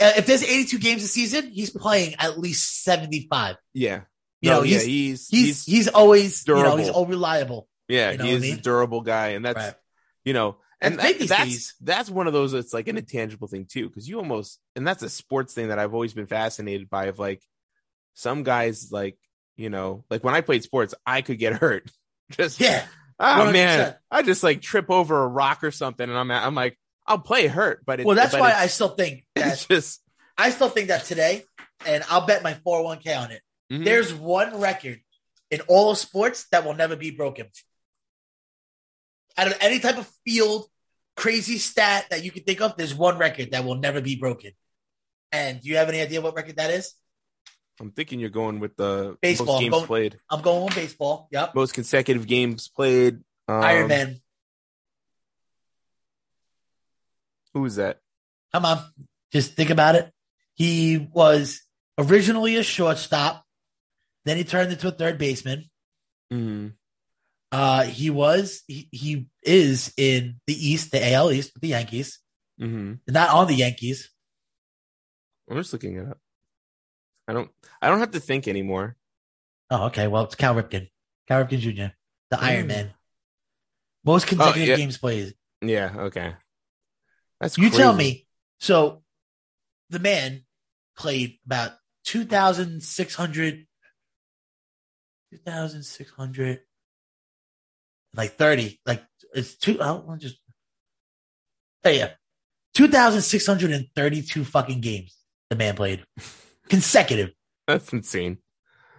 [0.00, 3.56] Uh, if there's 82 games a season, he's playing at least 75.
[3.72, 4.02] Yeah.
[4.42, 6.64] You no, know, yeah, he's, he's, he's he's always durable.
[6.64, 7.68] You know, he's all reliable.
[7.88, 8.58] Yeah, you know he is I mean?
[8.58, 9.74] a durable guy, and that's right.
[10.24, 11.74] you know, and that, that's days.
[11.80, 15.02] that's one of those that's like an intangible thing too, because you almost and that's
[15.02, 17.06] a sports thing that I've always been fascinated by.
[17.06, 17.42] Of like
[18.14, 19.16] some guys like
[19.56, 21.90] you know, like when I played sports, I could get hurt.
[22.30, 22.84] Just Yeah.
[23.18, 23.52] oh 100%.
[23.52, 27.18] man, I just like trip over a rock or something, and I'm I'm like I'll
[27.18, 30.00] play hurt, but it, Well, that's but why it's, I still think it's that just
[30.36, 31.44] I still think that today,
[31.86, 33.42] and I'll bet my 401k on it.
[33.72, 33.84] mhm.
[33.84, 35.00] There's one record
[35.50, 37.46] in all of sports that will never be broken.
[39.38, 40.66] Out of any type of field,
[41.14, 44.52] crazy stat that you can think of, there's one record that will never be broken.
[45.32, 46.94] And do you have any idea what record that is?
[47.80, 51.28] I'm thinking you're going with the Baseball, most I'm going- played, I'm going with baseball.
[51.30, 51.54] Yep.
[51.54, 53.16] most consecutive games played.
[53.48, 54.20] Um, Iron Man.
[57.56, 58.00] Who was that?
[58.52, 58.84] Come on.
[59.32, 60.12] Just think about it.
[60.52, 61.62] He was
[61.96, 63.46] originally a shortstop.
[64.26, 65.64] Then he turned into a third baseman.
[66.30, 66.66] Mm-hmm.
[67.50, 72.18] Uh, he was, he, he is in the East, the AL East with the Yankees.
[72.60, 73.10] Mm-hmm.
[73.10, 74.10] Not on the Yankees.
[75.48, 76.18] I'm just looking it up.
[77.26, 77.50] I don't.
[77.80, 78.96] I don't have to think anymore.
[79.70, 80.08] Oh, okay.
[80.08, 80.90] Well, it's Cal Ripken.
[81.26, 81.94] Cal Ripken Jr.,
[82.28, 82.68] the Iron Mm.
[82.68, 82.94] Man.
[84.04, 84.76] Most consecutive yeah.
[84.76, 85.32] games played.
[85.62, 85.90] Yeah.
[85.96, 86.34] Okay.
[87.40, 88.26] That's You tell me.
[88.60, 89.02] So
[89.90, 90.44] the man
[90.96, 91.72] played about
[92.04, 93.66] 2,600,
[95.32, 96.60] 2,600,
[98.14, 99.04] like 30, like
[99.34, 100.38] it's two, oh, I'll just,
[101.84, 102.12] oh yeah,
[102.74, 105.16] 2,632 fucking games
[105.50, 106.04] the man played
[106.68, 107.30] consecutive.
[107.66, 108.38] That's insane.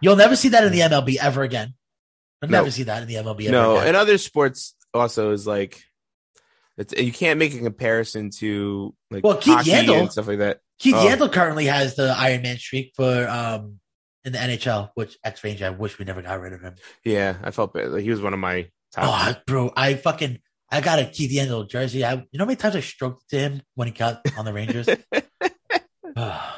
[0.02, 1.74] You'll never see that in the MLB ever again.
[2.42, 2.50] No.
[2.50, 3.88] never see that in the MLB ever No, again.
[3.88, 5.84] and other sports also is like,
[6.78, 10.40] it's you can't make a comparison to like Well, Keith hockey Yandle- and stuff like
[10.40, 10.60] that.
[10.80, 11.06] Keith Oh.
[11.08, 13.80] Yandle currently has the Iron Man streak for um
[14.24, 15.62] in the NHL, which X Range.
[15.62, 16.76] I wish we never got rid of him.
[17.04, 17.90] Yeah, I felt bad.
[17.92, 19.06] Like, he was one of my top.
[19.06, 20.40] Oh, I- bro, I fucking
[20.70, 22.04] I got a Keith Yandle jersey.
[22.06, 24.54] I you know how many times I stroked to him when he got on the
[24.54, 24.88] Rangers.
[26.16, 26.56] oh,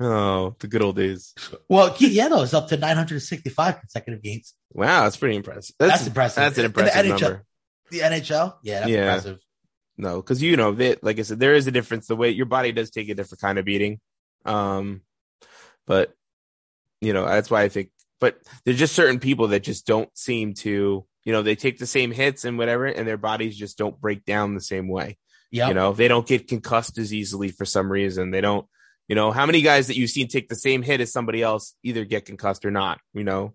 [0.00, 1.34] oh, the good old days.
[1.68, 4.54] Well, Keith Yandle is up to 965 consecutive games.
[4.72, 5.74] Wow, that's pretty impressive.
[5.78, 6.36] That's impressive.
[6.36, 7.44] That's an impressive number.
[7.90, 8.98] The NHL, yeah, that's Yeah.
[8.98, 9.38] impressive.
[9.96, 12.06] No, because you know that, like I said, there is a difference.
[12.06, 14.00] The way your body does take a different kind of beating.
[14.44, 15.02] Um,
[15.86, 16.14] but
[17.00, 17.90] you know that's why I think.
[18.20, 21.86] But there's just certain people that just don't seem to, you know, they take the
[21.86, 25.16] same hits and whatever, and their bodies just don't break down the same way.
[25.50, 28.30] Yeah, You know, they don't get concussed as easily for some reason.
[28.30, 28.66] They don't.
[29.08, 31.74] You know, how many guys that you've seen take the same hit as somebody else
[31.82, 33.00] either get concussed or not?
[33.12, 33.54] You know,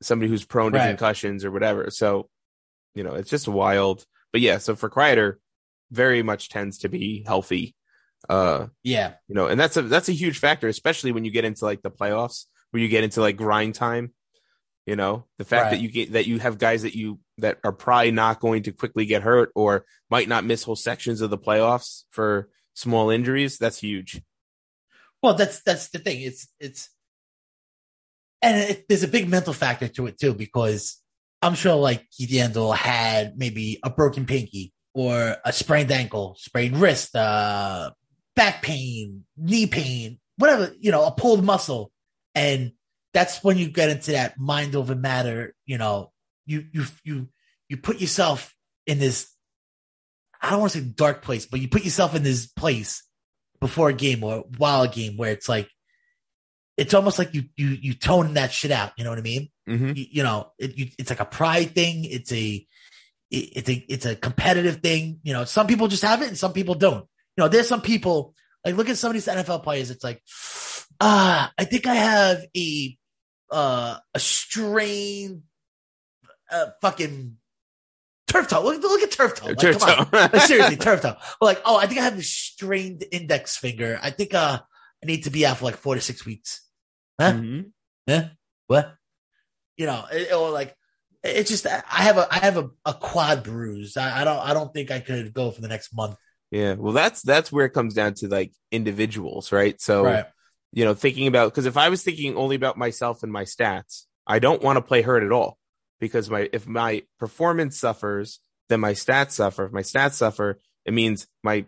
[0.00, 0.88] somebody who's prone to Right.
[0.88, 1.90] concussions or whatever.
[1.90, 2.30] So,
[2.94, 4.04] you know, it's just wild.
[4.32, 5.36] But yeah, so for Kreider,
[5.90, 7.74] very much tends to be healthy.
[8.28, 11.44] Uh, yeah, you know, and that's a that's a huge factor, especially when you get
[11.44, 14.12] into like the playoffs, where you get into like grind time.
[14.86, 15.70] You know, the fact Right.
[15.72, 18.72] that you get that you have guys that you that are probably not going to
[18.72, 23.58] quickly get hurt or might not miss whole sections of the playoffs for small injuries.
[23.58, 24.22] That's huge.
[25.22, 26.22] Well, that's that's the thing.
[26.22, 26.90] It's it's,
[28.40, 31.00] and it, there's a big mental factor to it too because
[31.42, 36.76] I'm sure like Keith Yandle had maybe a broken pinky or a sprained ankle, sprained
[36.76, 37.90] wrist, uh,
[38.36, 41.90] back pain, knee pain, whatever you know, a pulled muscle,
[42.34, 42.72] and
[43.12, 45.54] that's when you get into that mind over matter.
[45.66, 46.12] You know,
[46.46, 47.28] you you you
[47.68, 48.54] you put yourself
[48.86, 49.28] in this.
[50.40, 53.04] I don't want to say dark place, but you put yourself in this place
[53.60, 55.68] before a game or while a game where it's like
[56.76, 58.92] it's almost like you you you tone that shit out.
[58.96, 59.50] You know what I mean?
[59.68, 59.92] Mm-hmm.
[59.94, 62.04] You, you know, it, you, it's like a pride thing.
[62.04, 62.66] It's a
[63.30, 65.20] it, it's a it's a competitive thing.
[65.22, 67.06] You know, some people just have it and some people don't.
[67.36, 68.34] You know, there's some people
[68.64, 69.90] like look at some of these NFL players.
[69.90, 70.22] It's like,
[71.00, 72.96] ah, I think I have a
[73.50, 75.42] uh a strained
[76.50, 77.36] uh fucking
[78.28, 78.62] turf toe.
[78.62, 79.48] Look, look at turf toe.
[79.48, 80.06] Like, Turf toe.
[80.12, 81.16] Like, seriously, turf toe.
[81.38, 83.98] But like, oh, I think I have a strained index finger.
[84.02, 84.60] I think uh
[85.02, 86.66] I need to be out for like four to six weeks.
[87.20, 87.32] Huh?
[87.32, 87.72] Mhm.
[88.06, 88.28] Yeah.
[88.66, 88.94] What?
[89.76, 90.74] You know, it, or like
[91.22, 93.96] it's just I have a I have a, a quad bruise.
[93.96, 96.16] I, I don't I don't think I could go for the next month.
[96.50, 96.74] Yeah.
[96.74, 99.80] Well, that's that's where it comes down to like individuals, right?
[99.80, 100.26] So Right.
[100.72, 104.04] you know, thinking about because if I was thinking only about myself and my stats,
[104.26, 105.58] I don't want to play hurt at all
[106.00, 109.66] because my if my performance suffers, then my stats suffer.
[109.66, 111.66] If my stats suffer, it means my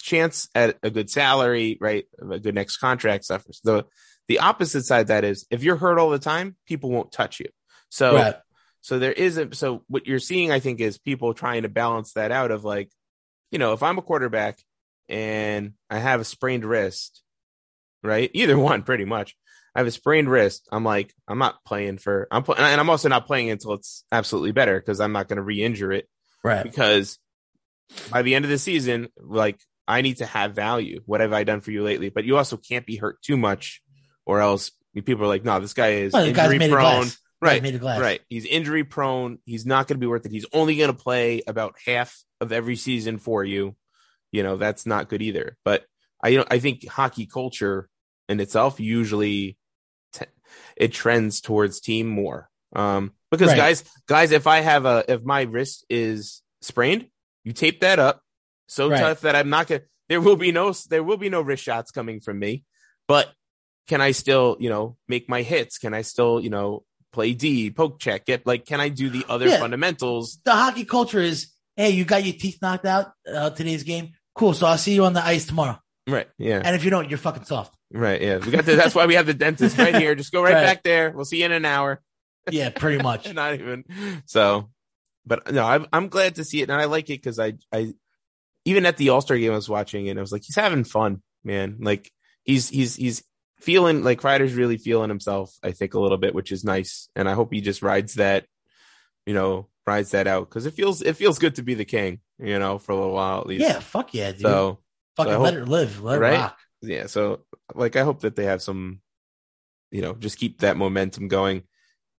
[0.00, 3.60] chance at a good salary, right, a good next contract suffers.
[3.64, 3.84] The
[4.28, 7.40] the opposite side of that is if you're hurt all the time, people won't touch
[7.40, 7.46] you.
[7.90, 8.34] So Right.
[8.80, 12.32] so there isn't so what you're seeing, I think, is people trying to balance that
[12.32, 12.90] out of like,
[13.50, 14.58] you know, if I'm a quarterback
[15.08, 17.22] and I have a sprained wrist,
[18.02, 18.30] right?
[18.32, 19.36] Either one, pretty much.
[19.74, 20.68] I have a sprained wrist.
[20.70, 22.28] I'm like, I'm not playing for.
[22.30, 25.36] I'm pl- and I'm also not playing until it's absolutely better because I'm not going
[25.38, 26.08] to re-injure it
[26.44, 26.62] Right.
[26.62, 27.18] because
[28.10, 31.02] by the end of the season, like I need to have value.
[31.06, 32.08] What have I done for you lately?
[32.08, 33.82] But you also can't be hurt too much,
[34.24, 34.70] or else
[35.02, 37.06] People are like, no, this guy is Well, injury prone.
[37.40, 37.62] Right,
[38.00, 38.20] right.
[38.28, 39.38] He's injury prone.
[39.44, 40.32] He's not going to be worth it.
[40.32, 43.76] He's only going to play about half of every season for you.
[44.30, 45.56] You know, that's not good either.
[45.64, 45.84] But
[46.22, 47.88] I, you know, I think hockey culture
[48.28, 49.58] in itself usually
[50.12, 50.26] t-
[50.76, 52.48] it trends towards team more.
[52.74, 53.56] Um, because Right.
[53.56, 57.08] guys, guys, if I have a, if my wrist is sprained,
[57.42, 58.22] you tape that up
[58.68, 59.00] so Right.
[59.00, 59.82] tough that I'm not gonna.
[60.08, 62.64] There will be no, there will be no wrist shots coming from me.
[63.08, 63.32] But
[63.88, 65.78] can I still, you know, make my hits?
[65.78, 69.24] Can I still, you know, play D, poke check, get like, can I do the
[69.28, 69.58] other Yeah.
[69.58, 70.40] fundamentals?
[70.44, 74.10] The hockey culture is, hey, you got your teeth knocked out uh, today's game.
[74.34, 74.52] Cool.
[74.52, 75.78] So I'll see you on the ice tomorrow.
[76.06, 76.28] Right.
[76.38, 76.60] Yeah.
[76.64, 77.74] And if you don't, you're fucking soft.
[77.92, 78.20] Right.
[78.20, 78.38] Yeah.
[78.38, 80.14] We got the, that's why we have the dentist right here.
[80.14, 80.62] Just go right, Right.
[80.64, 81.10] back there.
[81.12, 82.02] We'll see you in an hour.
[82.50, 83.32] Yeah, pretty much.
[83.32, 83.84] Not even.
[84.26, 84.70] So,
[85.24, 86.68] but no, I'm, I'm glad to see it.
[86.68, 87.94] And I like it because I, I,
[88.64, 90.84] even at the All Star game, I was watching and I was like, he's having
[90.84, 91.78] fun, man.
[91.80, 92.10] Like
[92.44, 93.22] he's, he's, he's
[93.60, 97.08] feeling like Kreider's really feeling himself, I think a little bit, which is nice.
[97.16, 98.46] And I hope he just rides that,
[99.26, 102.20] you know, rides that out because it feels, it feels good to be the king,
[102.38, 103.62] you know, for a little while at least.
[103.62, 104.40] Yeah, fuck yeah, dude.
[104.42, 104.80] So,
[105.16, 106.02] fucking I let hope- it live.
[106.02, 106.34] Let right?
[106.34, 106.58] it rock.
[106.82, 107.40] yeah so
[107.74, 109.00] like i hope that they have some
[109.90, 111.62] you know just keep that momentum going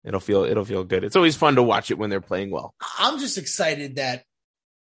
[0.03, 2.73] it'll feel it'll feel good it's always fun to watch it when they're playing well
[2.97, 4.23] I'm just excited that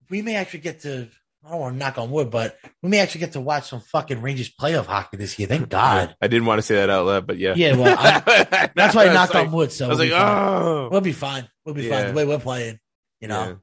[0.10, 1.08] we may actually get to.
[1.46, 3.80] I don't want to knock on wood, but we may actually get to watch some
[3.80, 5.48] fucking Rangers playoff hockey this year.
[5.48, 6.14] Thank God.
[6.22, 9.08] i didn't want to say that out loud but yeah Yeah, well, I- That's why
[9.08, 9.72] I knocked like, on wood.
[9.72, 11.48] So i was we'll like oh we'll be fine.
[11.66, 11.98] We'll be Yeah.
[12.04, 12.08] fine.
[12.10, 12.80] The way we're playing,
[13.22, 13.44] you know.
[13.46, 13.54] Yeah.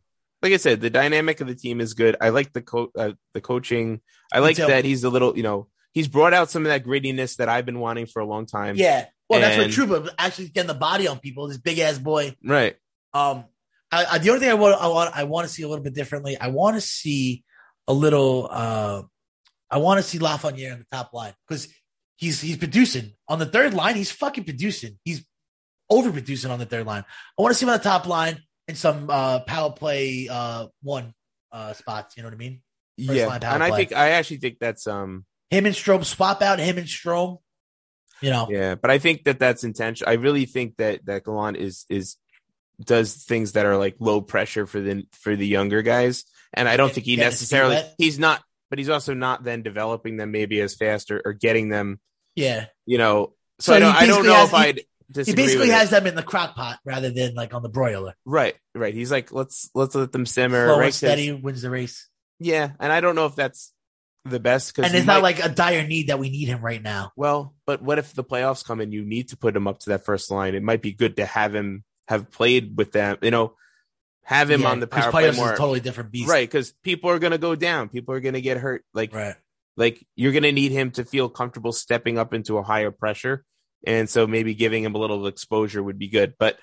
[0.43, 3.12] like i said the dynamic of the team is good i like the co- uh,
[3.35, 4.01] the coaching
[4.32, 4.66] i like too.
[4.66, 7.66] that he's a little you know he's brought out some of that grittiness that i've
[7.66, 9.07] been wanting for a long time Yeah.
[9.28, 11.98] Well, that's what And- true, but actually getting the body on people, this big ass
[11.98, 12.36] boy.
[12.44, 12.77] right
[13.12, 13.44] Um,
[13.90, 15.82] I, I, the only thing I want, I want, I want to see a little
[15.82, 16.36] bit differently.
[16.39, 17.43] I want to see
[17.89, 18.49] a little.
[18.51, 19.03] uh
[19.71, 21.69] I want to see Lafreniere on the top line because
[22.17, 23.97] he's he's producing on the third line.
[23.97, 24.99] He's fucking producing.
[25.05, 25.25] He's
[25.91, 27.05] overproducing on the third line.
[27.39, 30.69] I want to see him on the top line in some uh power play uh
[30.83, 31.13] one
[31.53, 32.17] uh spots.
[32.17, 32.63] You know what I mean?
[32.99, 33.85] First yeah and i play.
[33.85, 37.39] think i actually think that's um Him and Strome swap out him and Strome.
[38.23, 40.11] You know, Yeah, but I think that that's intentional.
[40.11, 42.17] I really think that that Gallant is is
[42.83, 46.77] does things that are like low pressure for the for the younger guys, and I
[46.77, 50.74] don't think he necessarily he's not, but he's also not then developing them maybe as
[50.74, 52.01] fast or, or getting them,
[52.35, 52.66] yeah.
[52.86, 53.32] you know.
[53.60, 54.77] So, So I don't, I don't know has- if I'd
[55.27, 55.73] He basically with it.
[55.73, 58.14] has them in the crock pot rather than like on the broiler.
[58.24, 58.93] right, right.
[58.94, 60.93] He's like let's let's let them simmer, Slow right?
[60.94, 62.09] steady wins the race.
[62.39, 63.73] Yeah, and I don't know if that's
[64.27, 66.82] the best because And it's not like a dire need that we need him right
[66.82, 67.12] now.
[67.16, 69.90] Well, but what if the playoffs come and you need to put him up to
[69.90, 70.55] that first line?
[70.56, 73.55] It might be good to have him have played with them, you know,
[74.27, 75.53] have him Yeah, on the power play more.
[75.53, 76.28] a totally different beast.
[76.28, 77.89] right, because people are gonna go down.
[77.89, 78.85] People are gonna get hurt.
[78.93, 79.36] Like Right.
[79.77, 83.44] like you're gonna need him to feel comfortable stepping up into a higher pressure.
[83.86, 86.35] And so maybe giving him a little exposure would be good.
[86.40, 86.59] But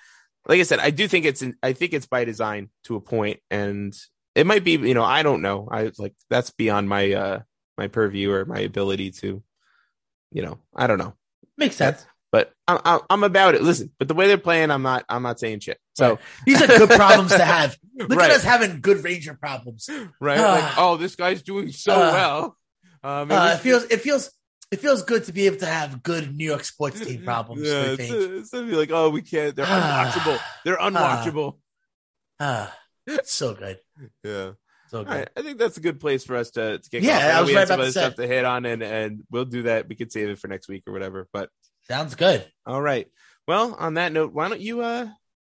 [0.45, 2.99] like I said, I do think it's in, I think it's by design to a
[3.01, 3.95] point, and
[4.35, 5.69] it might be, you know, I don't know.
[5.71, 7.39] I like that's beyond my uh
[7.77, 9.41] my purview or my ability to,
[10.31, 11.15] you know, I don't know
[11.57, 12.05] Makes sense.
[12.33, 13.61] But I'm, I'm about it.
[13.61, 15.77] Listen, but the way they're playing, I'm not I'm not saying shit.
[15.93, 17.77] So These are good problems to have.
[17.95, 19.87] Look right, at us having good Ranger problems.
[20.19, 20.39] right.
[20.39, 20.51] Ah.
[20.51, 22.11] like, oh, this guy's doing so Ah.
[22.11, 22.57] well.
[23.03, 24.31] Um, Uh, it feels it feels
[24.71, 27.61] it feels good to be able to have good New York sports team problems.
[27.67, 28.11] Yeah, I it's, think.
[28.39, 29.55] it's gonna be like, oh, we can't.
[29.55, 30.11] They're Ah.
[30.11, 30.39] unwatchable.
[30.65, 31.57] They're unwatchable.
[32.39, 32.75] Ah,
[33.25, 33.77] so good,
[34.23, 34.51] yeah.
[34.89, 35.07] so good.
[35.07, 35.29] right.
[35.37, 37.35] I think that's a good place for us to, to kick Yeah, off.
[37.35, 39.21] I was we right had some about other to stuff to hit on, and and
[39.29, 39.87] we'll do that.
[39.87, 41.27] We could save it for next week or whatever.
[41.31, 41.49] But
[41.87, 42.45] Sounds good.
[42.65, 43.07] all right.
[43.47, 45.07] Well, on that note, why don't you uh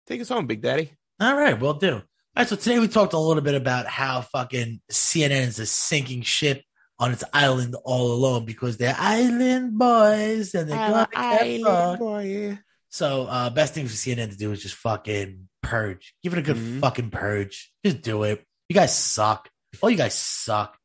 [0.08, 0.92] take us home, Big Daddy?
[1.20, 1.96] All right, we'll do.
[1.96, 2.02] All
[2.38, 6.22] right, so today we talked a little bit about how fucking CNN is a sinking
[6.24, 6.64] ship
[7.00, 12.60] on its island all alone because they're island boys and they're gonna boy.
[12.90, 16.14] So, uh, best thing for CNN to do is just fucking purge.
[16.24, 16.80] Give it a good Mhm.
[16.80, 17.72] fucking purge.
[17.84, 18.44] Just do it.
[18.70, 19.50] You guys suck.
[19.82, 20.78] All you guys suck.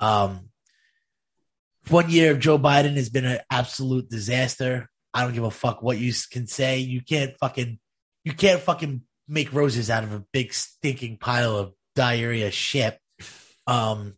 [0.00, 0.50] Um,
[1.88, 4.88] one year of Joe Biden has been an absolute disaster.
[5.14, 6.78] I don't give a fuck what you can say.
[6.78, 7.78] You can't fucking,
[8.24, 12.98] you can't fucking make roses out of a big stinking pile of diarrhea shit.
[13.66, 14.14] Um,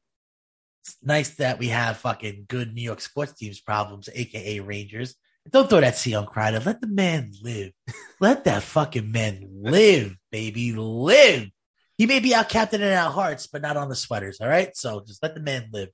[0.84, 5.14] it's nice that we have fucking good New York sports teams problems, aka Rangers.
[5.50, 6.64] Don't throw that C on Kreider.
[6.64, 7.72] Let the man live.
[8.20, 10.72] Let that fucking man live, baby.
[10.72, 11.48] Live.
[11.96, 14.40] He may be our captain in our hearts, but not on the sweaters.
[14.40, 14.76] All right.
[14.76, 15.88] So just let the man live.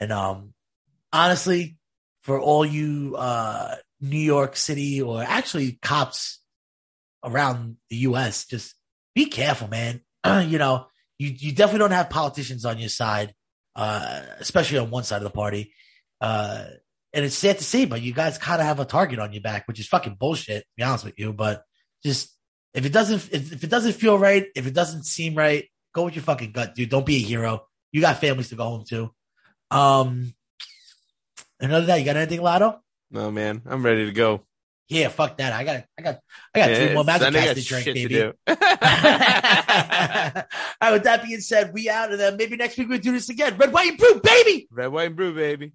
[0.00, 0.53] And um,
[1.14, 1.78] honestly,
[2.22, 6.40] for all you uh New York City or actually cops
[7.22, 8.74] around the U.S., just
[9.14, 10.02] be careful, man.
[10.46, 10.88] you know,
[11.18, 13.32] you you definitely don't have politicians on your side,
[13.76, 15.72] uh, especially on one side of the party.
[16.20, 16.64] Uh,
[17.12, 19.42] and it's sad to say, but you guys kind of have a target on your
[19.42, 20.62] back, which is fucking bullshit.
[20.62, 21.62] To be honest with you, but
[22.04, 22.36] just
[22.74, 26.04] if it doesn't if, if it doesn't feel right, if it doesn't seem right, go
[26.04, 26.90] with your fucking gut, dude.
[26.90, 27.66] Don't be a hero.
[27.92, 29.10] You got families to go home to.
[29.70, 30.34] Um,
[31.64, 32.80] another that you got anything, Lotto?
[33.10, 34.42] No, man, I'm ready to go.
[34.88, 35.52] Yeah, fuck that.
[35.52, 36.20] I got, I got,
[36.54, 38.08] I got three more magic Sunday to drink, baby.
[38.08, 38.32] do.
[38.46, 38.56] All right,
[40.92, 42.36] with that being said, we out of there.
[42.36, 43.56] Maybe next week we'll do this again.
[43.56, 44.68] Red, white, and blue, baby.
[44.70, 45.72] Red, white, and blue, baby.